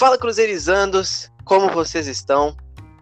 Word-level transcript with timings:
Fala 0.00 0.16
Cruzeirizandos, 0.16 1.30
como 1.44 1.68
vocês 1.68 2.06
estão? 2.06 2.56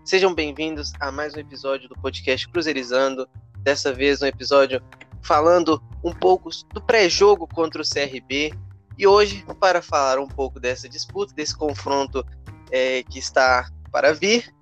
Sejam 0.05 0.35
bem-vindos 0.35 0.93
a 0.99 1.13
mais 1.13 1.33
um 1.33 1.39
episódio 1.39 1.89
do 1.89 1.95
podcast 1.95 2.49
Cruzeirizando. 2.49 3.29
Dessa 3.59 3.93
vez 3.93 4.21
um 4.21 4.27
episódio 4.27 4.83
falando 5.23 5.81
um 6.03 6.13
pouco 6.13 6.51
do 6.75 6.83
pré-jogo 6.83 7.47
contra 7.47 7.81
o 7.81 7.89
CRB. 7.89 8.53
E 8.99 9.07
hoje, 9.07 9.47
para 9.61 9.81
falar 9.81 10.19
um 10.19 10.27
pouco 10.27 10.59
dessa 10.59 10.89
disputa, 10.89 11.33
desse 11.33 11.57
confronto 11.57 12.27
é, 12.73 13.05
que 13.05 13.21
está 13.21 13.71
para 13.93 14.13
vir, 14.13 14.53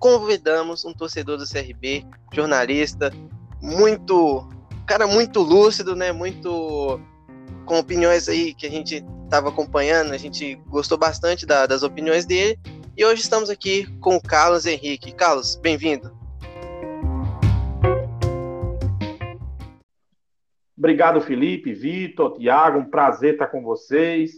convidamos 0.00 0.84
um 0.84 0.92
torcedor 0.92 1.38
do 1.38 1.48
CRB, 1.48 2.04
jornalista, 2.32 3.12
muito. 3.62 4.48
cara 4.88 5.06
muito 5.06 5.40
lúcido, 5.40 5.94
né? 5.94 6.10
Muito. 6.10 7.00
Com 7.66 7.78
opiniões 7.78 8.28
aí 8.28 8.54
que 8.54 8.66
a 8.66 8.70
gente 8.70 9.04
estava 9.24 9.48
acompanhando, 9.48 10.12
a 10.12 10.16
gente 10.16 10.54
gostou 10.68 10.96
bastante 10.96 11.44
da, 11.44 11.66
das 11.66 11.82
opiniões 11.82 12.24
dele. 12.24 12.58
E 12.96 13.04
hoje 13.04 13.20
estamos 13.20 13.50
aqui 13.50 13.86
com 13.98 14.16
o 14.16 14.22
Carlos 14.22 14.64
Henrique. 14.64 15.12
Carlos, 15.12 15.56
bem-vindo. 15.56 16.16
Obrigado, 20.78 21.20
Felipe, 21.20 21.72
Vitor, 21.72 22.38
Tiago, 22.38 22.78
um 22.78 22.84
prazer 22.84 23.32
estar 23.32 23.48
com 23.48 23.62
vocês, 23.62 24.34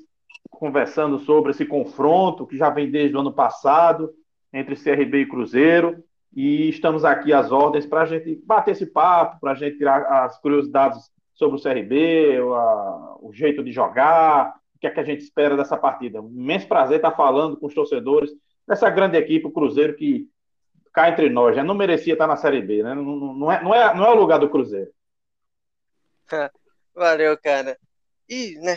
conversando 0.50 1.18
sobre 1.18 1.50
esse 1.50 1.66
confronto 1.66 2.46
que 2.46 2.56
já 2.56 2.70
vem 2.70 2.90
desde 2.90 3.14
o 3.14 3.20
ano 3.20 3.32
passado 3.32 4.10
entre 4.52 4.74
CRB 4.74 5.22
e 5.22 5.26
Cruzeiro. 5.26 6.02
E 6.34 6.68
estamos 6.68 7.04
aqui 7.04 7.32
às 7.32 7.52
ordens 7.52 7.84
para 7.84 8.02
a 8.02 8.06
gente 8.06 8.40
bater 8.46 8.70
esse 8.70 8.86
papo, 8.86 9.38
para 9.40 9.52
a 9.52 9.54
gente 9.54 9.76
tirar 9.76 10.02
as 10.24 10.40
curiosidades 10.40 11.10
sobre 11.38 11.56
o 11.56 11.62
CRB, 11.62 12.40
o, 12.40 13.28
o 13.28 13.32
jeito 13.32 13.62
de 13.62 13.70
jogar, 13.70 14.56
o 14.74 14.78
que 14.78 14.88
é 14.88 14.90
que 14.90 15.00
a 15.00 15.04
gente 15.04 15.22
espera 15.22 15.56
dessa 15.56 15.76
partida. 15.76 16.20
Um 16.20 16.28
imenso 16.28 16.66
prazer 16.66 16.96
estar 16.96 17.12
falando 17.12 17.56
com 17.56 17.66
os 17.66 17.74
torcedores 17.74 18.30
dessa 18.66 18.90
grande 18.90 19.16
equipe, 19.16 19.46
o 19.46 19.52
Cruzeiro, 19.52 19.94
que 19.94 20.28
cá 20.92 21.08
entre 21.08 21.30
nós, 21.30 21.54
já 21.54 21.62
não 21.62 21.74
merecia 21.74 22.14
estar 22.14 22.26
na 22.26 22.36
Série 22.36 22.60
B, 22.60 22.82
né? 22.82 22.92
Não, 22.92 23.04
não, 23.04 23.52
é, 23.52 23.62
não, 23.62 23.74
é, 23.74 23.94
não 23.94 24.04
é 24.04 24.10
o 24.10 24.18
lugar 24.18 24.40
do 24.40 24.50
Cruzeiro. 24.50 24.90
Valeu, 26.94 27.38
cara. 27.38 27.78
E, 28.28 28.56
né, 28.56 28.76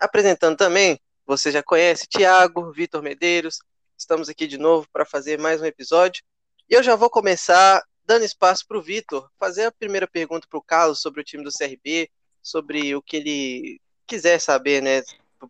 apresentando 0.00 0.56
também, 0.56 0.98
você 1.26 1.52
já 1.52 1.62
conhece, 1.62 2.08
Tiago, 2.08 2.72
Vitor 2.72 3.02
Medeiros, 3.02 3.58
estamos 3.96 4.30
aqui 4.30 4.46
de 4.46 4.56
novo 4.56 4.86
para 4.90 5.04
fazer 5.04 5.38
mais 5.38 5.60
um 5.60 5.66
episódio. 5.66 6.24
E 6.68 6.74
eu 6.74 6.82
já 6.82 6.96
vou 6.96 7.10
começar 7.10 7.82
dando 8.06 8.24
espaço 8.24 8.66
para 8.66 8.78
o 8.78 8.82
Vitor 8.82 9.28
fazer 9.38 9.64
a 9.64 9.72
primeira 9.72 10.06
pergunta 10.06 10.46
para 10.48 10.58
o 10.58 10.62
Carlos 10.62 11.00
sobre 11.00 11.20
o 11.20 11.24
time 11.24 11.42
do 11.42 11.50
CRB, 11.50 12.10
sobre 12.42 12.94
o 12.94 13.02
que 13.02 13.16
ele 13.16 13.80
quiser 14.06 14.38
saber, 14.38 14.82
né, 14.82 15.02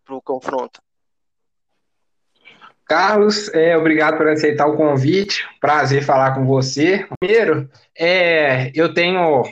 para 0.05 0.15
o 0.15 0.23
confronto. 0.23 0.81
Carlos, 2.87 3.53
é, 3.55 3.77
obrigado 3.77 4.17
por 4.17 4.29
aceitar 4.29 4.67
o 4.67 4.77
convite. 4.77 5.49
Prazer 5.61 6.05
falar 6.05 6.35
com 6.35 6.47
você. 6.47 7.07
Primeiro, 7.19 7.69
é, 7.99 8.71
eu 8.75 8.93
tenho 8.93 9.43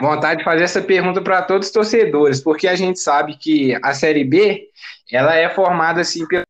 vontade 0.00 0.38
de 0.38 0.44
fazer 0.44 0.64
essa 0.64 0.82
pergunta 0.82 1.22
para 1.22 1.42
todos 1.42 1.68
os 1.68 1.72
torcedores, 1.72 2.40
porque 2.40 2.66
a 2.66 2.74
gente 2.74 2.98
sabe 2.98 3.36
que 3.36 3.78
a 3.82 3.92
Série 3.94 4.24
B 4.24 4.70
ela 5.12 5.36
é 5.36 5.48
formada 5.50 6.00
assim 6.00 6.26
pelos 6.26 6.46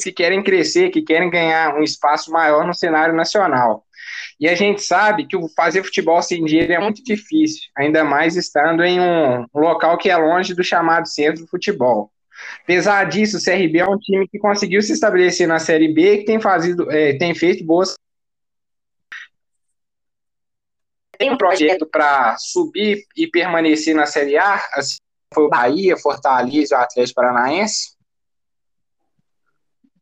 que 0.00 0.12
querem 0.12 0.42
crescer, 0.42 0.90
que 0.90 1.02
querem 1.02 1.28
ganhar 1.28 1.74
um 1.74 1.82
espaço 1.82 2.30
maior 2.30 2.66
no 2.66 2.72
cenário 2.72 3.14
nacional. 3.14 3.84
E 4.38 4.48
a 4.48 4.54
gente 4.54 4.82
sabe 4.82 5.26
que 5.26 5.36
fazer 5.54 5.82
futebol 5.82 6.22
sem 6.22 6.44
dinheiro 6.44 6.72
é 6.72 6.78
muito 6.78 7.02
difícil, 7.02 7.62
ainda 7.76 8.04
mais 8.04 8.36
estando 8.36 8.82
em 8.84 9.00
um 9.00 9.46
local 9.54 9.98
que 9.98 10.10
é 10.10 10.16
longe 10.16 10.54
do 10.54 10.64
chamado 10.64 11.08
centro 11.08 11.42
do 11.42 11.48
futebol. 11.48 12.10
Apesar 12.62 13.04
disso, 13.04 13.36
o 13.36 13.42
CRB 13.42 13.78
é 13.78 13.86
um 13.86 13.98
time 13.98 14.26
que 14.26 14.38
conseguiu 14.38 14.80
se 14.80 14.92
estabelecer 14.92 15.46
na 15.46 15.58
Série 15.58 15.92
B, 15.92 16.18
que 16.18 16.24
tem, 16.24 16.40
fazido, 16.40 16.90
é, 16.90 17.12
tem 17.18 17.34
feito 17.34 17.64
boas. 17.64 17.94
Tem 21.18 21.30
um 21.30 21.36
projeto 21.36 21.86
para 21.86 22.36
subir 22.38 23.04
e 23.14 23.26
permanecer 23.26 23.94
na 23.94 24.06
Série 24.06 24.38
A, 24.38 24.54
assim 24.72 24.96
foi 25.32 25.44
o 25.44 25.48
Bahia, 25.48 25.96
Fortaleza 25.96 26.74
e 26.74 26.78
o 26.78 26.80
Atlético 26.80 27.14
Paranaense. 27.14 27.96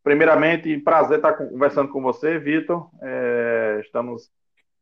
Primeiramente, 0.09 0.75
prazer 0.79 1.17
estar 1.17 1.33
conversando 1.33 1.89
com 1.89 2.01
você, 2.01 2.39
Vitor. 2.39 2.89
É, 2.99 3.77
estamos 3.79 4.31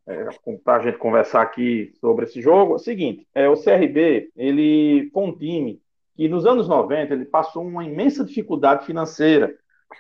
é, 0.07 0.25
para 0.63 0.77
a 0.77 0.79
gente 0.79 0.97
conversar 0.97 1.41
aqui 1.41 1.91
sobre 1.99 2.23
esse 2.23 2.41
jogo. 2.41 2.71
É 2.71 2.75
o 2.75 2.79
seguinte, 2.79 3.27
é, 3.35 3.49
o 3.49 3.61
CRB, 3.61 4.31
ele 4.37 5.09
foi 5.11 5.23
um 5.25 5.37
time 5.37 5.81
que 6.15 6.29
nos 6.29 6.45
anos 6.45 6.69
90 6.69 7.13
ele 7.13 7.25
passou 7.25 7.67
uma 7.67 7.83
imensa 7.83 8.23
dificuldade 8.23 8.85
financeira. 8.85 9.53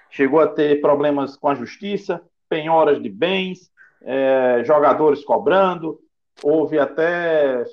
Chegou 0.09 0.39
a 0.39 0.47
ter 0.47 0.79
problemas 0.79 1.35
com 1.35 1.49
a 1.49 1.55
justiça, 1.55 2.21
penhoras 2.47 3.03
de 3.03 3.09
bens, 3.09 3.69
é, 4.03 4.63
jogadores 4.63 5.25
cobrando, 5.25 5.99
houve 6.41 6.79
até 6.79 7.65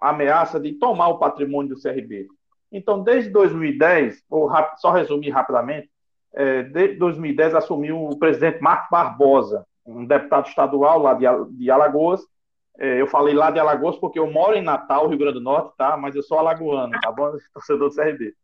ameaça 0.00 0.58
de 0.58 0.72
tomar 0.72 1.08
o 1.08 1.18
patrimônio 1.18 1.74
do 1.74 1.82
CRB. 1.82 2.28
Então, 2.72 3.02
desde 3.02 3.28
2010, 3.28 4.24
vou 4.26 4.50
só 4.78 4.90
resumir 4.90 5.28
rapidamente, 5.28 5.90
é, 6.34 6.62
desde 6.62 6.96
2010 6.96 7.54
assumiu 7.54 8.04
o 8.04 8.18
presidente 8.18 8.60
Marcos 8.60 8.88
Barbosa, 8.90 9.66
um 9.86 10.04
deputado 10.04 10.46
estadual 10.46 10.98
lá 11.00 11.14
de, 11.14 11.24
de 11.56 11.70
Alagoas. 11.70 12.20
É, 12.78 13.00
eu 13.00 13.06
falei 13.06 13.34
lá 13.34 13.50
de 13.50 13.58
Alagoas 13.58 13.96
porque 13.96 14.18
eu 14.18 14.30
moro 14.30 14.54
em 14.54 14.62
Natal, 14.62 15.08
Rio 15.08 15.18
Grande 15.18 15.34
do 15.34 15.40
Norte, 15.40 15.74
tá? 15.76 15.96
Mas 15.96 16.14
eu 16.14 16.22
sou 16.22 16.38
alagoano, 16.38 16.92
tá 17.00 17.10
bom? 17.10 17.32
Torcedor 17.52 17.88
do 17.88 17.94
CRB. 17.94 18.34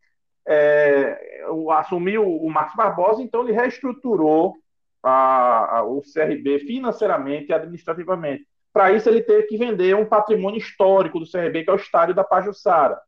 É, 0.46 1.44
assumiu 1.78 2.26
o 2.26 2.50
Marcos 2.50 2.74
Barbosa, 2.74 3.22
então 3.22 3.42
ele 3.42 3.52
reestruturou 3.52 4.54
a, 5.02 5.78
a, 5.78 5.84
o 5.84 6.02
CRB 6.02 6.60
financeiramente 6.60 7.50
e 7.50 7.52
administrativamente. 7.52 8.46
Para 8.72 8.92
isso, 8.92 9.08
ele 9.08 9.22
teve 9.22 9.44
que 9.44 9.56
vender 9.56 9.94
um 9.94 10.04
patrimônio 10.04 10.58
histórico 10.58 11.20
do 11.20 11.30
CRB, 11.30 11.62
que 11.62 11.70
é 11.70 11.72
o 11.72 11.76
estádio 11.76 12.14
da 12.14 12.24
Pajussara, 12.24 12.98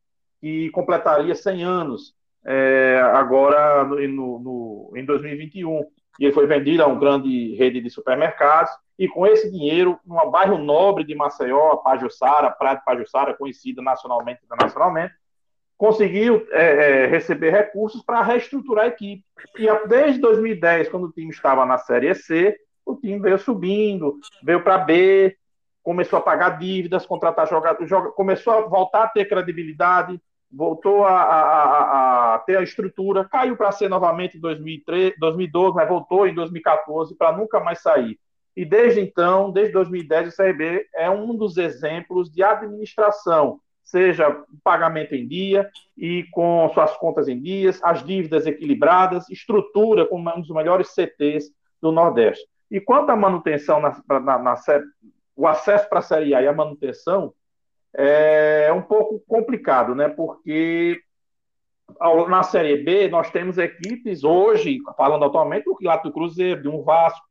que 0.40 0.70
completaria 0.70 1.34
100 1.34 1.64
anos 1.64 2.15
é, 2.46 3.00
agora 3.12 3.84
no, 3.84 4.38
no, 4.38 4.92
em 4.94 5.04
2021. 5.04 5.84
E 6.18 6.24
ele 6.24 6.32
foi 6.32 6.46
vendido 6.46 6.82
a 6.82 6.86
uma 6.86 6.98
grande 6.98 7.54
rede 7.56 7.80
de 7.80 7.90
supermercados. 7.90 8.70
E 8.98 9.08
com 9.08 9.26
esse 9.26 9.50
dinheiro, 9.50 9.98
num 10.06 10.30
bairro 10.30 10.56
nobre 10.56 11.04
de 11.04 11.14
Maceió, 11.14 11.72
a 11.72 11.76
Pajussara, 11.78 12.50
Praia 12.50 12.76
de 12.76 12.84
Pajussara, 12.84 13.34
conhecida 13.34 13.82
nacionalmente 13.82 14.40
e 14.42 14.46
internacionalmente, 14.46 15.12
conseguiu 15.76 16.46
é, 16.52 16.62
é, 17.02 17.06
receber 17.06 17.50
recursos 17.50 18.02
para 18.02 18.22
reestruturar 18.22 18.86
a 18.86 18.88
equipe. 18.88 19.22
E 19.58 19.88
desde 19.88 20.20
2010, 20.20 20.88
quando 20.88 21.04
o 21.04 21.12
time 21.12 21.30
estava 21.30 21.66
na 21.66 21.76
Série 21.76 22.14
C, 22.14 22.56
o 22.86 22.96
time 22.96 23.18
veio 23.18 23.38
subindo, 23.38 24.18
veio 24.42 24.62
para 24.62 24.78
B, 24.78 25.36
começou 25.82 26.18
a 26.18 26.22
pagar 26.22 26.58
dívidas, 26.58 27.04
contratar 27.04 27.46
jogadores, 27.48 27.90
começou 28.14 28.52
a 28.54 28.60
voltar 28.62 29.04
a 29.04 29.08
ter 29.08 29.26
credibilidade, 29.26 30.18
voltou 30.50 31.04
a, 31.04 31.22
a, 31.22 32.34
a 32.34 32.38
ter 32.40 32.56
a 32.56 32.62
estrutura, 32.62 33.24
caiu 33.24 33.56
para 33.56 33.72
ser 33.72 33.88
novamente 33.88 34.38
em 34.38 34.40
2003, 34.40 35.14
2012, 35.18 35.74
mas 35.74 35.88
voltou 35.88 36.26
em 36.26 36.34
2014 36.34 37.14
para 37.16 37.36
nunca 37.36 37.60
mais 37.60 37.80
sair. 37.80 38.18
E 38.56 38.64
desde 38.64 39.00
então, 39.00 39.50
desde 39.50 39.72
2010, 39.74 40.32
o 40.32 40.36
CRB 40.36 40.86
é 40.94 41.10
um 41.10 41.36
dos 41.36 41.58
exemplos 41.58 42.30
de 42.30 42.42
administração, 42.42 43.60
seja 43.84 44.42
pagamento 44.64 45.14
em 45.14 45.28
dia 45.28 45.70
e 45.96 46.24
com 46.32 46.68
suas 46.72 46.96
contas 46.96 47.28
em 47.28 47.40
dias, 47.40 47.78
as 47.82 48.02
dívidas 48.02 48.46
equilibradas, 48.46 49.28
estrutura 49.28 50.06
com 50.06 50.18
um 50.18 50.40
dos 50.40 50.50
melhores 50.50 50.88
CTs 50.88 51.52
do 51.82 51.92
Nordeste. 51.92 52.46
E 52.70 52.80
quanto 52.80 53.10
à 53.10 53.16
manutenção 53.16 53.78
na, 53.78 54.02
na, 54.08 54.38
na, 54.38 54.54
o 55.36 55.46
acesso 55.46 55.88
para 55.88 55.98
a 55.98 56.02
Série 56.02 56.34
A 56.34 56.42
e 56.42 56.48
a 56.48 56.52
manutenção 56.52 57.32
é 57.96 58.72
um 58.72 58.82
pouco 58.82 59.20
complicado, 59.26 59.94
né? 59.94 60.08
Porque 60.08 61.00
na 62.28 62.42
Série 62.42 62.82
B 62.82 63.08
nós 63.08 63.30
temos 63.30 63.58
equipes 63.58 64.22
hoje, 64.22 64.78
falando 64.96 65.24
atualmente, 65.24 65.64
do 65.64 65.76
Quilate 65.76 66.04
do 66.04 66.12
Cruzeiro, 66.12 66.62
de 66.62 66.68
um 66.68 66.82
Vasco, 66.82 67.24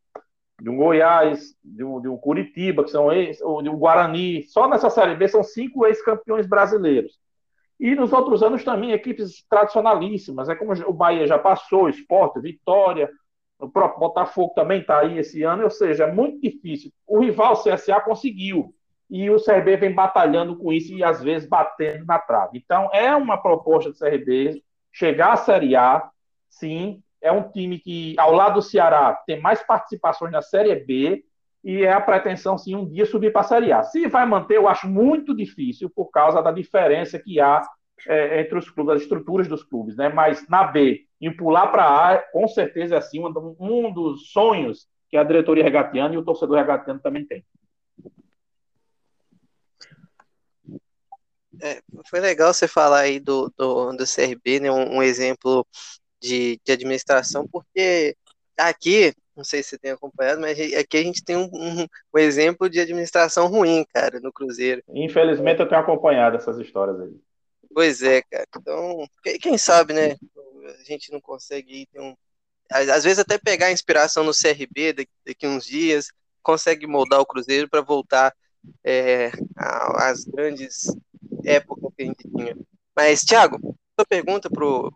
de 0.61 0.69
um 0.69 0.77
Goiás, 0.77 1.53
de 1.63 1.83
um, 1.83 2.01
de 2.01 2.07
um 2.07 2.17
Curitiba, 2.17 2.83
que 2.83 2.89
são 2.89 3.11
ex, 3.11 3.41
ou 3.41 3.61
de 3.61 3.69
um 3.69 3.77
Guarani. 3.77 4.43
Só 4.43 4.67
nessa 4.67 4.89
Série 4.89 5.15
B 5.15 5.27
são 5.27 5.43
cinco 5.43 5.85
ex-campeões 5.85 6.47
brasileiros. 6.47 7.19
E 7.79 7.93
nos 7.93 8.13
outros 8.13 8.41
anos 8.41 8.63
também 8.63 8.91
equipes 8.91 9.45
tradicionalíssimas, 9.49 10.47
é 10.47 10.55
como 10.55 10.71
o 10.87 10.93
Bahia 10.93 11.27
já 11.27 11.37
passou, 11.37 11.89
Esporte, 11.89 12.39
Vitória, 12.39 13.09
o 13.59 13.69
próprio 13.69 13.99
Botafogo 13.99 14.53
também 14.53 14.81
está 14.81 14.99
aí 14.99 15.17
esse 15.17 15.43
ano, 15.43 15.63
ou 15.63 15.69
seja, 15.69 16.05
é 16.05 16.11
muito 16.11 16.39
difícil. 16.41 16.91
O 17.07 17.19
rival 17.19 17.61
CSA 17.61 17.99
conseguiu, 18.01 18.73
e 19.09 19.29
o 19.29 19.43
CRB 19.43 19.77
vem 19.77 19.93
batalhando 19.93 20.57
com 20.57 20.73
isso 20.73 20.93
e 20.93 21.03
às 21.03 21.21
vezes 21.21 21.47
batendo 21.47 22.05
na 22.05 22.19
trave. 22.19 22.57
Então, 22.57 22.89
é 22.91 23.15
uma 23.15 23.37
proposta 23.37 23.91
do 23.91 23.97
CRB 23.97 24.63
chegar 24.91 25.33
à 25.33 25.37
Série 25.37 25.75
A, 25.75 26.09
sim, 26.49 27.01
é 27.21 27.31
um 27.31 27.49
time 27.49 27.79
que, 27.79 28.15
ao 28.17 28.33
lado 28.33 28.55
do 28.55 28.61
Ceará, 28.61 29.13
tem 29.25 29.39
mais 29.41 29.61
participações 29.63 30.31
na 30.31 30.41
Série 30.41 30.75
B, 30.75 31.23
e 31.63 31.83
é 31.83 31.91
a 31.91 31.99
pretensão, 31.99 32.57
sim, 32.57 32.75
um 32.75 32.87
dia 32.87 33.05
subir 33.05 33.31
para 33.31 33.41
a 33.41 33.45
Série 33.45 33.71
A. 33.71 33.81
Se 33.83 34.07
vai 34.07 34.25
manter, 34.25 34.57
eu 34.57 34.67
acho 34.67 34.87
muito 34.87 35.35
difícil, 35.35 35.89
por 35.89 36.11
causa 36.11 36.41
da 36.41 36.51
diferença 36.51 37.17
que 37.17 37.39
há 37.39 37.63
é, 38.07 38.41
entre 38.41 38.57
os 38.57 38.69
clubes, 38.69 38.95
as 38.95 39.01
estruturas 39.01 39.47
dos 39.47 39.63
clubes, 39.63 39.95
né? 39.95 40.09
Mas 40.09 40.47
na 40.47 40.65
B, 40.65 41.01
em 41.19 41.35
pular 41.35 41.67
para 41.67 41.85
A, 41.85 42.17
com 42.31 42.47
certeza 42.47 42.95
é 42.95 42.97
assim, 42.99 43.19
um, 43.19 43.55
um 43.59 43.91
dos 43.91 44.31
sonhos 44.31 44.87
que 45.09 45.17
a 45.17 45.23
diretoria 45.23 45.63
regatiana 45.63 46.13
e 46.13 46.17
o 46.17 46.23
torcedor 46.23 46.57
regatiano 46.57 46.99
também 46.99 47.25
tem. 47.25 47.43
É, 51.61 51.81
foi 52.09 52.19
legal 52.19 52.53
você 52.53 52.67
falar 52.67 53.01
aí 53.01 53.19
do, 53.19 53.51
do, 53.57 53.93
do 53.93 54.03
CRB, 54.05 54.59
né, 54.59 54.71
um, 54.71 54.97
um 54.97 55.03
exemplo 55.03 55.65
de, 56.21 56.59
de 56.63 56.71
administração, 56.71 57.47
porque 57.47 58.15
aqui, 58.57 59.13
não 59.35 59.43
sei 59.43 59.61
se 59.61 59.69
você 59.69 59.77
tem 59.77 59.91
acompanhado, 59.91 60.41
mas 60.41 60.57
aqui 60.75 60.97
a 60.97 61.03
gente 61.03 61.23
tem 61.23 61.35
um, 61.35 61.49
um, 61.53 61.87
um, 62.13 62.19
exemplo 62.19 62.69
de 62.69 62.79
administração 62.79 63.47
ruim, 63.47 63.85
cara, 63.93 64.19
no 64.19 64.31
Cruzeiro. 64.31 64.81
Infelizmente 64.89 65.61
eu 65.61 65.67
tenho 65.67 65.81
acompanhado 65.81 66.37
essas 66.37 66.57
histórias 66.57 66.99
aí. 66.99 67.15
Pois 67.73 68.01
é, 68.01 68.21
cara. 68.21 68.47
Então, 68.57 69.05
quem 69.41 69.57
sabe, 69.57 69.93
né? 69.93 70.15
A 70.79 70.83
gente 70.83 71.11
não 71.11 71.19
consegue 71.19 71.81
ir, 71.81 71.99
um... 71.99 72.15
às 72.71 73.03
vezes 73.03 73.19
até 73.19 73.37
pegar 73.37 73.71
inspiração 73.71 74.23
no 74.23 74.31
CRB 74.31 74.93
daqui, 74.93 75.11
daqui 75.25 75.45
uns 75.45 75.65
dias, 75.65 76.07
consegue 76.41 76.87
moldar 76.87 77.19
o 77.19 77.25
Cruzeiro 77.25 77.69
para 77.69 77.81
voltar 77.81 78.33
é, 78.83 79.31
às 79.57 80.23
grandes 80.23 80.87
épocas 81.45 81.93
que 81.95 82.03
a 82.03 82.05
gente 82.05 82.29
tinha. 82.29 82.57
Mas, 82.95 83.21
Thiago, 83.21 83.59
sua 83.97 84.05
pergunta 84.07 84.49
pro 84.49 84.93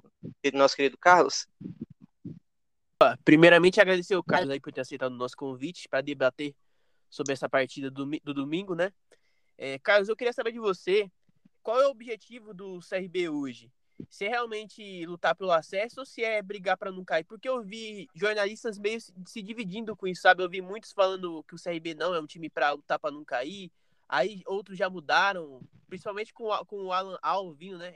nosso 0.54 0.76
querido 0.76 0.98
Carlos? 0.98 1.48
Primeiramente, 3.24 3.80
agradecer 3.80 4.16
o 4.16 4.24
Carlos 4.24 4.50
aí 4.50 4.60
por 4.60 4.74
ter 4.74 4.82
aceitado 4.82 5.14
o 5.14 5.18
nosso 5.18 5.36
convite 5.38 5.88
para 5.88 6.02
debater 6.02 6.54
sobre 7.10 7.34
essa 7.34 7.48
partida 7.48 7.90
do, 7.90 8.06
do 8.06 8.34
domingo, 8.34 8.76
né? 8.76 8.92
É, 9.58 9.80
Carlos, 9.80 10.10
eu 10.10 10.16
queria 10.16 10.34
saber 10.34 10.52
de 10.52 10.60
você 10.60 11.10
qual 11.62 11.82
é 11.82 11.88
o 11.88 11.92
objetivo 11.92 12.54
do 12.54 12.80
CRB 12.80 13.30
hoje? 13.30 13.72
Se 14.10 14.26
é 14.26 14.30
realmente 14.30 15.06
lutar 15.06 15.36
pelo 15.36 15.52
acesso 15.52 16.00
ou 16.00 16.06
se 16.06 16.24
é 16.24 16.42
brigar 16.42 16.78
para 16.78 16.92
não 16.92 17.04
cair? 17.04 17.26
Porque 17.26 17.50
eu 17.50 17.62
vi 17.62 18.08
jornalistas 18.16 18.78
meio 18.78 19.00
se 19.02 19.42
dividindo 19.42 19.96
com 19.96 20.08
isso, 20.08 20.22
sabe? 20.22 20.42
Eu 20.42 20.50
vi 20.50 20.62
muitos 20.62 20.94
falando 20.94 21.44
que 21.44 21.54
o 21.54 21.62
CRB 21.62 21.94
não 21.96 22.16
é 22.16 22.20
um 22.20 22.26
time 22.26 22.50
para 22.50 22.72
lutar 22.72 22.98
para 22.98 23.12
não 23.12 23.26
cair. 23.26 23.70
Aí 24.10 24.42
outros 24.48 24.76
já 24.76 24.90
mudaram, 24.90 25.62
principalmente 25.88 26.34
com, 26.34 26.50
com 26.66 26.86
o 26.86 26.92
Alan 26.92 27.20
Alvino, 27.22 27.78
né? 27.78 27.94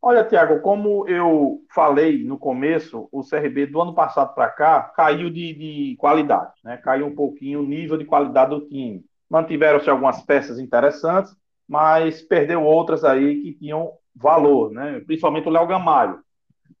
Olha, 0.00 0.24
Tiago, 0.24 0.60
como 0.60 1.06
eu 1.08 1.62
falei 1.74 2.24
no 2.24 2.38
começo, 2.38 3.08
o 3.12 3.22
CRB 3.22 3.66
do 3.66 3.80
ano 3.80 3.94
passado 3.94 4.34
para 4.34 4.50
cá 4.50 4.82
caiu 4.82 5.30
de, 5.30 5.54
de, 5.54 5.96
qualidade, 5.96 6.52
né? 6.62 6.76
Caiu 6.78 7.06
um 7.06 7.14
pouquinho 7.14 7.60
o 7.60 7.66
nível 7.66 7.96
de 7.96 8.04
qualidade 8.04 8.50
do 8.50 8.66
time. 8.68 9.04
Mantiveram-se 9.30 9.88
algumas 9.88 10.20
peças 10.22 10.58
interessantes, 10.58 11.34
mas 11.66 12.22
perdeu 12.22 12.62
outras 12.62 13.04
aí 13.04 13.42
que 13.42 13.52
tinham 13.54 13.92
valor, 14.14 14.70
né? 14.70 15.00
Principalmente 15.00 15.48
o 15.48 15.50
Léo 15.50 15.66
Gamalho. 15.66 16.20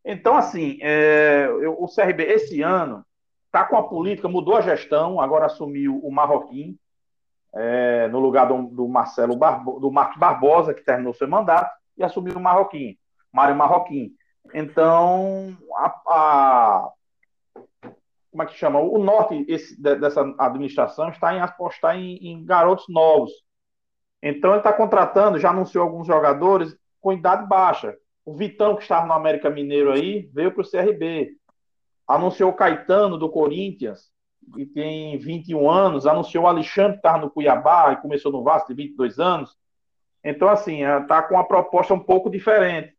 Então, 0.04 0.36
assim, 0.36 0.78
é, 0.82 1.46
eu, 1.62 1.82
o 1.82 1.88
CRB 1.88 2.24
esse 2.24 2.60
ano 2.60 3.04
está 3.46 3.64
com 3.64 3.76
a 3.76 3.88
política, 3.88 4.28
mudou 4.28 4.56
a 4.56 4.60
gestão, 4.60 5.18
agora 5.18 5.46
assumiu 5.46 5.98
o 5.98 6.10
Marroquim, 6.10 6.78
é, 7.54 8.08
no 8.08 8.18
lugar 8.18 8.48
do, 8.48 8.62
do 8.64 8.88
Marcelo 8.88 9.36
Barbo, 9.36 9.78
do 9.78 9.90
Marcos 9.90 10.18
Barbosa, 10.18 10.74
que 10.74 10.84
terminou 10.84 11.14
seu 11.14 11.28
mandato, 11.28 11.70
e 11.96 12.02
assumiu 12.02 12.36
o 12.36 12.40
Marroquim. 12.40 12.98
Mário 13.32 13.54
Marroquim. 13.54 14.12
Então, 14.52 15.56
a, 15.76 15.86
a, 16.08 16.92
como 18.30 18.42
é 18.42 18.46
que 18.46 18.54
chama? 18.54 18.80
O 18.80 18.98
norte 18.98 19.44
esse, 19.48 19.80
dessa 19.80 20.22
administração 20.38 21.08
está 21.08 21.34
em 21.34 21.40
apostar 21.40 21.96
em, 21.96 22.16
em 22.16 22.44
garotos 22.44 22.86
novos. 22.88 23.30
Então, 24.22 24.50
ele 24.50 24.58
está 24.58 24.72
contratando, 24.72 25.38
já 25.38 25.50
anunciou 25.50 25.84
alguns 25.84 26.06
jogadores 26.06 26.76
com 27.00 27.12
idade 27.12 27.46
baixa. 27.46 27.96
O 28.24 28.34
Vitão, 28.34 28.74
que 28.74 28.82
estava 28.82 29.06
no 29.06 29.12
América 29.12 29.50
Mineiro 29.50 29.92
aí, 29.92 30.28
veio 30.32 30.50
para 30.50 30.62
o 30.62 30.68
CRB. 30.68 31.36
Anunciou 32.08 32.50
o 32.50 32.54
Caetano, 32.54 33.18
do 33.18 33.28
Corinthians, 33.28 34.10
que 34.52 34.66
tem 34.66 35.16
21 35.18 35.70
anos. 35.70 36.06
Anunciou 36.06 36.44
o 36.44 36.46
Alexandre, 36.48 36.92
que 36.92 36.98
estava 36.98 37.18
no 37.18 37.30
Cuiabá 37.30 37.92
e 37.92 37.96
começou 37.96 38.32
no 38.32 38.42
Vasco, 38.42 38.68
de 38.68 38.82
22 38.82 39.18
anos. 39.18 39.56
Então, 40.24 40.48
assim, 40.48 40.82
está 40.82 41.22
com 41.22 41.34
uma 41.34 41.46
proposta 41.46 41.92
um 41.94 42.00
pouco 42.00 42.30
diferente. 42.30 42.94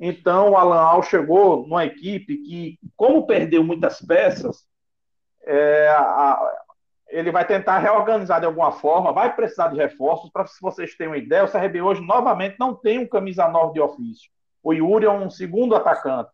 Então, 0.00 0.50
o 0.50 0.56
Alan 0.56 0.80
Al 0.80 1.02
chegou 1.02 1.66
numa 1.66 1.84
equipe 1.84 2.38
que, 2.38 2.78
como 2.96 3.26
perdeu 3.26 3.62
muitas 3.62 4.00
peças, 4.00 4.64
é, 5.44 5.88
a, 5.88 6.40
ele 7.10 7.30
vai 7.30 7.44
tentar 7.44 7.78
reorganizar 7.78 8.40
de 8.40 8.46
alguma 8.46 8.72
forma, 8.72 9.12
vai 9.12 9.34
precisar 9.34 9.68
de 9.68 9.76
reforços. 9.76 10.30
Para 10.30 10.46
se 10.46 10.60
vocês 10.60 10.96
terem 10.96 11.12
uma 11.12 11.18
ideia, 11.18 11.44
o 11.44 11.50
CRB 11.50 11.82
hoje 11.82 12.00
novamente 12.00 12.56
não 12.58 12.74
tem 12.74 12.98
um 12.98 13.06
camisa 13.06 13.48
9 13.48 13.74
de 13.74 13.80
ofício. 13.80 14.30
O 14.62 14.72
Yuri 14.72 15.04
é 15.04 15.10
um 15.10 15.28
segundo 15.28 15.74
atacante. 15.74 16.30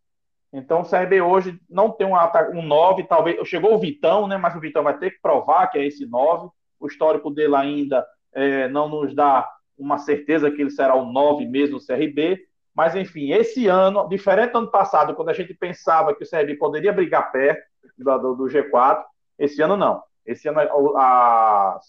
Então, 0.56 0.80
o 0.80 0.88
CRB 0.88 1.20
hoje 1.20 1.60
não 1.68 1.90
tem 1.90 2.06
um, 2.06 2.14
um 2.54 2.62
9, 2.62 3.04
talvez. 3.04 3.46
Chegou 3.46 3.74
o 3.74 3.78
Vitão, 3.78 4.26
né? 4.26 4.38
Mas 4.38 4.56
o 4.56 4.60
Vitão 4.60 4.82
vai 4.82 4.96
ter 4.98 5.10
que 5.10 5.20
provar 5.20 5.66
que 5.66 5.78
é 5.78 5.86
esse 5.86 6.06
9. 6.06 6.48
O 6.80 6.86
histórico 6.86 7.30
dele 7.30 7.54
ainda 7.54 8.06
é, 8.32 8.66
não 8.66 8.88
nos 8.88 9.14
dá 9.14 9.46
uma 9.76 9.98
certeza 9.98 10.50
que 10.50 10.62
ele 10.62 10.70
será 10.70 10.94
o 10.94 11.12
9 11.12 11.44
mesmo 11.44 11.76
no 11.76 11.86
CRB. 11.86 12.40
Mas, 12.74 12.96
enfim, 12.96 13.32
esse 13.32 13.66
ano, 13.66 14.08
diferente 14.08 14.52
do 14.52 14.58
ano 14.58 14.70
passado, 14.70 15.14
quando 15.14 15.28
a 15.28 15.34
gente 15.34 15.52
pensava 15.52 16.14
que 16.14 16.24
o 16.24 16.28
CRB 16.28 16.54
poderia 16.54 16.92
brigar 16.92 17.30
perto 17.30 17.62
do, 17.98 18.34
do 18.34 18.44
G4, 18.44 19.02
esse 19.38 19.60
ano 19.60 19.76
não. 19.76 20.02
Esse 20.24 20.48
ano 20.48 20.60
a, 20.60 20.64
a, 20.64 21.80